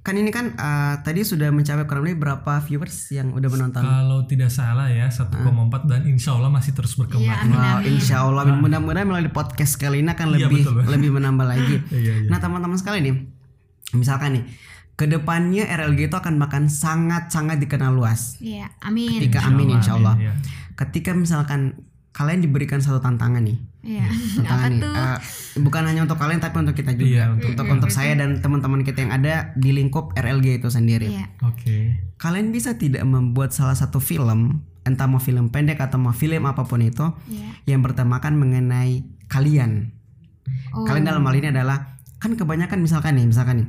kan 0.00 0.14
ini 0.14 0.28
kan 0.28 0.46
eh, 0.50 0.94
tadi 1.00 1.20
sudah 1.20 1.48
mencapai 1.48 1.84
kurang 1.84 2.02
lebih 2.02 2.20
berapa 2.20 2.56
viewers 2.60 3.10
yang 3.10 3.30
udah 3.30 3.46
menonton 3.46 3.78
Kalau 3.78 4.24
tidak 4.24 4.48
salah 4.48 4.88
ya 4.88 5.06
1,4 5.06 5.36
dan 5.84 6.00
insya 6.04 6.32
Allah 6.32 6.48
masih 6.48 6.72
terus 6.72 6.96
berkembang. 6.96 7.28
amin. 7.36 7.52
Wow, 7.52 7.78
insya 7.84 8.16
Allah 8.22 8.48
mudah-mudahan 8.50 9.04
melalui 9.04 9.28
podcast 9.28 9.76
kali 9.76 10.00
ini 10.00 10.08
akan 10.08 10.26
Iya, 10.30 10.34
lebih 10.42 10.62
betul. 10.64 10.88
lebih 10.88 11.10
menambah 11.12 11.46
lagi. 11.46 11.76
Iya, 11.92 12.14
iya. 12.18 12.28
Nah 12.28 12.38
teman-teman 12.38 12.74
sekali 12.74 13.02
nih, 13.02 13.14
misalkan 13.92 14.40
nih, 14.40 14.44
ke 14.94 15.04
depannya 15.04 15.64
RLG 15.66 16.08
itu 16.08 16.16
akan 16.16 16.34
makan 16.38 16.64
sangat-sangat 16.66 17.60
dikenal 17.60 17.92
luas. 17.92 18.40
Iya, 18.40 18.72
amin. 18.80 19.20
Ketika 19.20 19.44
amin 19.44 19.68
insya 19.74 19.96
Allah. 19.96 20.16
iya. 20.16 20.32
Ketika 20.72 21.12
misalkan 21.12 21.76
kalian 22.20 22.44
diberikan 22.44 22.84
satu 22.84 23.00
tantangan 23.00 23.40
nih, 23.40 23.56
Iya. 23.80 24.04
Apa 24.12 24.20
tantangan 24.36 24.68
nih, 24.68 24.80
tuh? 24.84 24.92
eh, 24.92 25.18
bukan 25.58 25.82
hanya 25.88 26.00
untuk 26.04 26.20
kalian 26.20 26.36
tapi 26.36 26.56
untuk 26.60 26.76
kita 26.76 26.92
juga, 26.92 27.08
Iya, 27.08 27.24
untuk 27.32 27.48
untuk 27.50 27.66
untuk 27.70 27.88
saya 27.88 28.12
dan 28.12 28.36
teman-teman 28.38 28.84
kita 28.84 28.98
yang 29.00 29.12
ada 29.14 29.56
di 29.56 29.72
lingkup 29.72 30.12
RLG 30.12 30.60
itu 30.60 30.68
sendiri. 30.68 31.08
Iya. 31.08 31.32
Oke. 31.40 31.96
Kalian 32.14 32.52
bisa 32.52 32.76
tidak 32.76 33.00
membuat 33.02 33.50
salah 33.50 33.72
satu 33.72 33.96
film, 33.96 34.60
entah 34.84 35.08
mau 35.08 35.16
film 35.16 35.48
pendek 35.48 35.80
atau 35.80 35.96
mau 35.96 36.12
film 36.12 36.44
apa 36.44 36.68
pun 36.68 36.84
itu, 36.84 37.08
Iya. 37.26 37.72
yang 37.72 37.80
bertemakan 37.80 38.36
mengenai 38.36 39.00
kalian. 39.26 39.96
Oh. 40.76 40.84
Kalian 40.84 41.08
dalam 41.08 41.24
hal 41.24 41.34
ini 41.34 41.48
adalah 41.48 41.96
kan 42.20 42.36
kebanyakan 42.36 42.84
misalkan 42.84 43.16
nih, 43.16 43.24
misalkan 43.24 43.64
nih. 43.64 43.68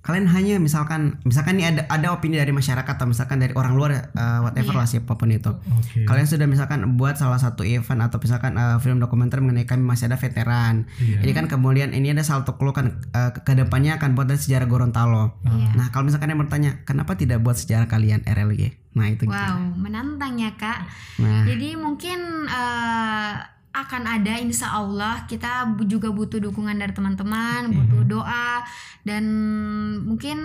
Kalian 0.00 0.32
hanya 0.32 0.56
misalkan 0.56 1.20
misalkan 1.28 1.60
nih 1.60 1.76
ada 1.76 1.82
ada 1.92 2.16
opini 2.16 2.40
dari 2.40 2.50
masyarakat 2.50 2.88
atau 2.88 3.04
misalkan 3.04 3.36
dari 3.36 3.52
orang 3.52 3.76
luar 3.76 4.08
uh, 4.16 4.40
whatever 4.40 4.72
Iya. 4.72 4.80
lah 4.80 4.88
siapa 4.88 5.12
pun 5.12 5.28
itu. 5.28 5.52
Oke. 5.52 6.08
Kalian 6.08 6.24
sudah 6.24 6.48
misalkan 6.48 6.96
buat 6.96 7.20
salah 7.20 7.36
satu 7.36 7.68
event 7.68 8.00
atau 8.00 8.16
misalkan 8.16 8.56
uh, 8.56 8.80
film 8.80 8.96
dokumenter 8.96 9.44
mengenai 9.44 9.68
kami 9.68 9.84
masih 9.84 10.08
ada 10.08 10.16
veteran. 10.16 10.88
Iya. 10.96 11.20
Ini 11.20 11.32
kan 11.36 11.46
kemudian 11.52 11.92
ini 11.92 12.10
ada 12.10 12.24
salto 12.24 12.56
kelukan 12.56 12.96
uh, 13.12 13.36
ke 13.36 13.52
depannya 13.52 14.00
akan 14.00 14.16
buat 14.16 14.32
sejarah 14.32 14.64
Gorontalo. 14.64 15.36
Iya. 15.44 15.76
Nah, 15.76 15.86
kalau 15.92 16.08
misalkan 16.08 16.32
yang 16.32 16.40
bertanya, 16.40 16.80
kenapa 16.88 17.12
tidak 17.14 17.44
buat 17.44 17.60
sejarah 17.60 17.84
kalian 17.84 18.24
RLG? 18.24 18.80
Nah, 18.96 19.06
itu 19.06 19.28
gitu. 19.28 19.36
Wow, 19.36 19.76
menantang 19.76 20.40
ya 20.40 20.50
kak. 20.56 20.88
Nah, 21.20 21.44
Jadi 21.44 21.76
mungkin 21.76 22.18
eh, 22.48 23.32
akan 23.70 24.02
ada 24.02 24.34
insya 24.34 24.74
Allah 24.74 25.30
kita 25.30 25.62
juga 25.86 26.10
butuh 26.10 26.42
dukungan 26.42 26.74
dari 26.74 26.90
teman-teman, 26.90 27.70
butuh 27.70 28.02
doa 28.02 28.66
dan 29.00 29.22
mungkin 30.02 30.36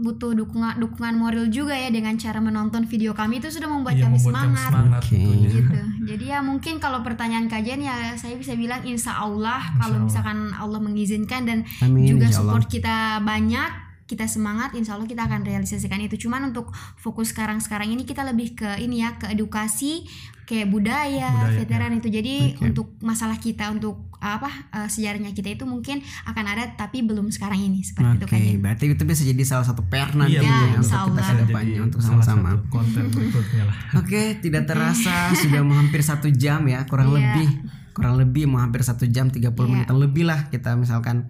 butuh 0.00 0.32
dukungan 0.32 0.78
dukungan 0.78 1.14
moral 1.18 1.50
juga 1.50 1.74
ya 1.74 1.90
dengan 1.90 2.14
cara 2.14 2.38
menonton 2.38 2.86
video 2.86 3.12
kami 3.12 3.42
itu 3.42 3.50
sudah 3.50 3.66
membuat 3.66 3.98
Iya, 3.98 4.06
kami 4.06 4.16
membuat 4.16 4.30
kami 4.30 4.46
semangat. 4.54 4.70
semangat 4.70 5.02
Oke. 5.02 5.10
tentunya. 5.10 5.48
gitu. 5.50 5.78
Jadi 6.08 6.24
ya 6.24 6.38
mungkin 6.40 6.74
kalau 6.78 7.02
pertanyaan 7.02 7.50
kajian 7.50 7.82
ya 7.82 8.14
saya 8.14 8.38
bisa 8.38 8.54
bilang 8.54 8.80
insya 8.86 9.18
Allah 9.18 9.58
kalau 9.76 9.98
Allah. 9.98 10.06
misalkan 10.06 10.38
Allah 10.54 10.78
mengizinkan 10.78 11.44
dan 11.44 11.58
amin 11.82 12.06
juga 12.06 12.30
insya 12.30 12.40
Allah. 12.40 12.54
support 12.54 12.66
kita 12.70 12.96
banyak 13.20 13.70
kita 14.08 14.24
semangat 14.24 14.72
insya 14.72 14.96
Allah 14.96 15.04
kita 15.04 15.26
akan 15.26 15.44
realisasikan 15.44 16.00
itu 16.00 16.16
cuman 16.16 16.48
untuk 16.48 16.72
fokus 16.96 17.34
sekarang 17.34 17.60
sekarang 17.60 17.92
ini 17.92 18.06
kita 18.06 18.24
lebih 18.24 18.56
ke 18.56 18.80
ini 18.80 19.04
ya 19.04 19.18
ke 19.20 19.28
edukasi 19.28 20.08
kayak 20.48 20.66
budaya, 20.66 21.28
Budaya, 21.28 21.60
veteran 21.60 21.92
itu 21.94 22.08
jadi 22.08 22.34
Oke. 22.50 22.62
untuk 22.66 22.96
masalah 22.98 23.36
kita 23.36 23.68
untuk 23.68 24.00
apa 24.18 24.48
eh, 24.72 24.88
sejarahnya 24.88 25.30
kita 25.30 25.52
itu 25.52 25.62
mungkin 25.62 26.00
akan 26.24 26.44
ada 26.48 26.64
tapi 26.72 27.00
belum 27.00 27.28
sekarang 27.28 27.60
ini 27.62 27.84
seperti 27.84 28.16
itu 28.16 28.24
Oke, 28.26 28.40
berarti 28.58 28.84
itu 28.88 29.04
bisa 29.04 29.22
jadi 29.22 29.42
salah 29.44 29.62
satu 29.62 29.84
PR 29.84 30.10
nanti 30.12 30.34
Iya, 30.34 30.42
ya, 30.42 30.56
untuk 30.74 30.88
kita 30.88 30.96
Allah. 30.98 31.14
ke 31.14 31.22
Jadi 31.28 31.42
depannya 31.44 31.80
untuk 31.84 32.00
sama-sama. 32.00 32.48
konten 32.66 33.04
berikutnya 33.06 33.62
lah. 33.62 33.76
Oke, 33.94 34.22
tidak 34.40 34.64
terasa 34.64 35.16
sudah 35.38 35.60
hampir 35.62 36.00
satu 36.00 36.26
jam 36.28 36.64
ya, 36.64 36.82
kurang 36.82 37.12
Iya. 37.12 37.16
lebih, 37.20 37.48
kurang 37.98 38.14
lebih 38.16 38.46
mau 38.46 38.58
hampir 38.58 38.80
satu 38.80 39.04
jam 39.04 39.26
30 39.26 39.42
Iya. 39.42 39.50
Hmm. 39.50 39.66
menitan 39.68 39.98
lebih 39.98 40.22
lah 40.22 40.46
kita 40.46 40.72
misalkan 40.74 41.26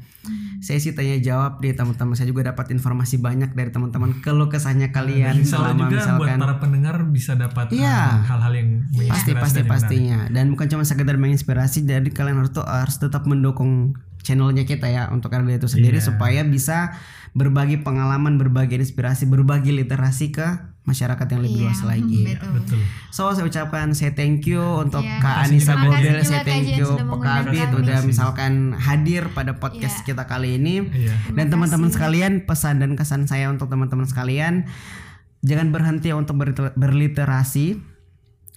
sesi 0.59 0.93
tanya 0.93 1.17
jawab 1.19 1.59
di 1.59 1.73
teman-teman 1.73 2.13
saya 2.13 2.27
juga 2.27 2.45
dapat 2.47 2.69
informasi 2.71 3.17
banyak 3.19 3.53
dari 3.53 3.71
teman-teman 3.71 4.21
keluh 4.21 4.47
kesahnya 4.47 4.91
kalian 4.91 5.39
Allah 5.39 5.49
selama 5.49 5.87
juga 5.87 5.89
buat 5.89 6.05
misalkan 6.21 6.39
para 6.39 6.57
pendengar 6.59 6.97
bisa 7.07 7.33
dapat 7.35 7.67
Iya. 7.71 7.89
uh, 7.89 8.15
hal-hal 8.27 8.53
yang 8.53 8.69
pasti 9.07 9.33
pasti 9.33 9.59
dan 9.59 9.65
menarik. 9.65 9.73
pastinya 9.73 10.19
dan 10.29 10.45
bukan 10.49 10.67
cuma 10.69 10.85
sekedar 10.85 11.17
menginspirasi 11.17 11.79
jadi 11.83 12.05
kalian 12.07 12.37
harus 12.39 12.53
tuh 12.53 12.63
harus 12.63 12.97
tetap 12.97 13.25
mendukung 13.25 13.97
channelnya 14.21 14.63
kita 14.63 14.87
ya 14.87 15.09
untuk 15.09 15.31
RD 15.31 15.57
itu 15.57 15.69
sendiri 15.71 15.97
Iya. 15.97 16.07
supaya 16.07 16.43
bisa 16.43 16.93
berbagi 17.33 17.81
pengalaman 17.81 18.37
berbagi 18.37 18.77
inspirasi 18.77 19.25
berbagi 19.25 19.73
literasi 19.73 20.29
ke 20.31 20.47
masyarakat 20.89 21.27
yang 21.29 21.41
lebih 21.41 21.61
Iya, 21.61 21.65
luas 21.69 21.81
lagi. 21.85 22.23
betul. 22.33 22.51
Betul. 22.57 22.81
So 23.09 23.29
saya 23.31 23.45
ucapkan 23.45 23.93
saya 23.93 24.13
thank 24.13 24.43
you 24.43 24.59
untuk 24.59 25.05
Iya. 25.05 25.21
Kak 25.21 25.37
Anissa 25.45 25.77
Makasih 25.77 26.25
saya 26.25 26.43
thank 26.43 26.73
you 26.73 26.89
Pak 26.89 27.21
kami. 27.45 27.61
udah 27.79 27.99
misalkan 28.03 28.53
hadir 28.75 29.29
pada 29.31 29.53
podcast 29.55 30.01
Iya. 30.03 30.07
kita 30.09 30.25
kali 30.25 30.57
ini. 30.57 30.89
Iya. 30.89 31.13
Dan 31.37 31.53
teman-teman 31.53 31.93
sekalian 31.93 32.43
pesan 32.43 32.81
dan 32.81 32.97
kesan 32.97 33.25
saya 33.25 33.47
untuk 33.47 33.69
teman-teman 33.69 34.09
sekalian 34.09 34.65
jangan 35.41 35.69
berhenti 35.69 36.11
untuk 36.11 36.35
berliter- 36.35 36.75
berliterasi. 36.75 37.79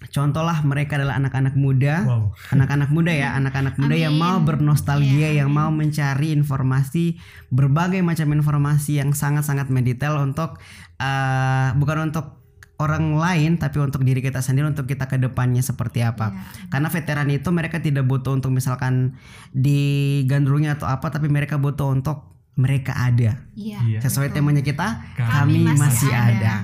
Contohlah 0.01 0.65
mereka 0.65 0.97
adalah 0.97 1.13
anak-anak 1.13 1.53
muda. 1.53 2.01
Wow. 2.09 2.33
Anak-anak 2.49 2.89
muda 2.89 3.13
ya, 3.13 3.37
anak-anak 3.37 3.77
muda 3.77 3.93
yang 3.93 4.17
mau 4.17 4.41
bernostalgia, 4.41 5.29
Iya, 5.29 5.45
yang 5.45 5.53
mau 5.53 5.69
mencari 5.69 6.33
informasi, 6.33 7.21
berbagai 7.53 8.01
macam 8.01 8.33
informasi 8.33 8.97
yang 8.97 9.13
sangat-sangat 9.13 9.69
mendetail 9.69 10.17
untuk 10.17 10.57
eh, 11.01 11.67
bukan 11.81 12.13
untuk 12.13 12.41
orang 12.81 13.13
lain 13.13 13.61
tapi 13.61 13.77
untuk 13.77 14.01
diri 14.01 14.25
kita 14.25 14.41
sendiri 14.41 14.65
untuk 14.65 14.89
kita 14.89 15.05
ke 15.05 15.21
depannya 15.21 15.61
seperti 15.61 16.01
apa. 16.01 16.33
Iya. 16.33 16.41
Karena 16.73 16.87
veteran 16.89 17.29
itu 17.29 17.49
mereka 17.53 17.77
tidak 17.77 18.09
butuh 18.09 18.33
untuk 18.33 18.49
misalkan 18.49 19.21
digandrungi 19.53 20.73
atau 20.73 20.89
apa 20.89 21.13
tapi 21.13 21.29
mereka 21.29 21.61
butuh 21.61 21.93
untuk 21.93 22.33
mereka 22.57 22.97
ada. 22.97 23.37
Iya. 23.53 23.79
Iya. 23.85 23.99
Sesuai 24.01 24.33
betul. 24.33 24.43
temanya 24.43 24.63
kita, 24.65 24.87
Kami 25.15 25.29
kami, 25.29 25.57
masih 25.71 25.79
masih 25.79 26.11
ada. 26.11 26.33
ada. 26.35 26.55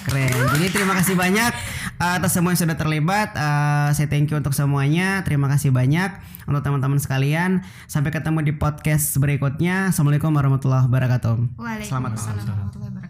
Keren. 0.00 0.32
Jadi 0.56 0.66
terima 0.72 0.96
kasih 0.96 1.12
banyak 1.12 1.52
uh, 2.00 2.12
atas 2.16 2.32
semua 2.32 2.56
yang 2.56 2.60
sudah 2.60 2.76
terlibat. 2.76 3.36
Uh, 3.36 3.92
saya 3.92 4.08
thank 4.08 4.32
you 4.32 4.36
untuk 4.36 4.56
semuanya. 4.56 5.20
Terima 5.28 5.46
kasih 5.52 5.70
banyak 5.70 6.08
untuk 6.48 6.64
teman-teman 6.64 6.96
sekalian. 6.96 7.60
Sampai 7.84 8.10
ketemu 8.10 8.40
di 8.40 8.52
podcast 8.56 9.12
berikutnya. 9.20 9.92
Assalamualaikum 9.92 10.32
warahmatullahi 10.32 10.88
wabarakatuh. 10.88 11.60
Waalaikumsalam 11.60 12.16
Selamat 12.16 12.74
malam. 12.80 13.00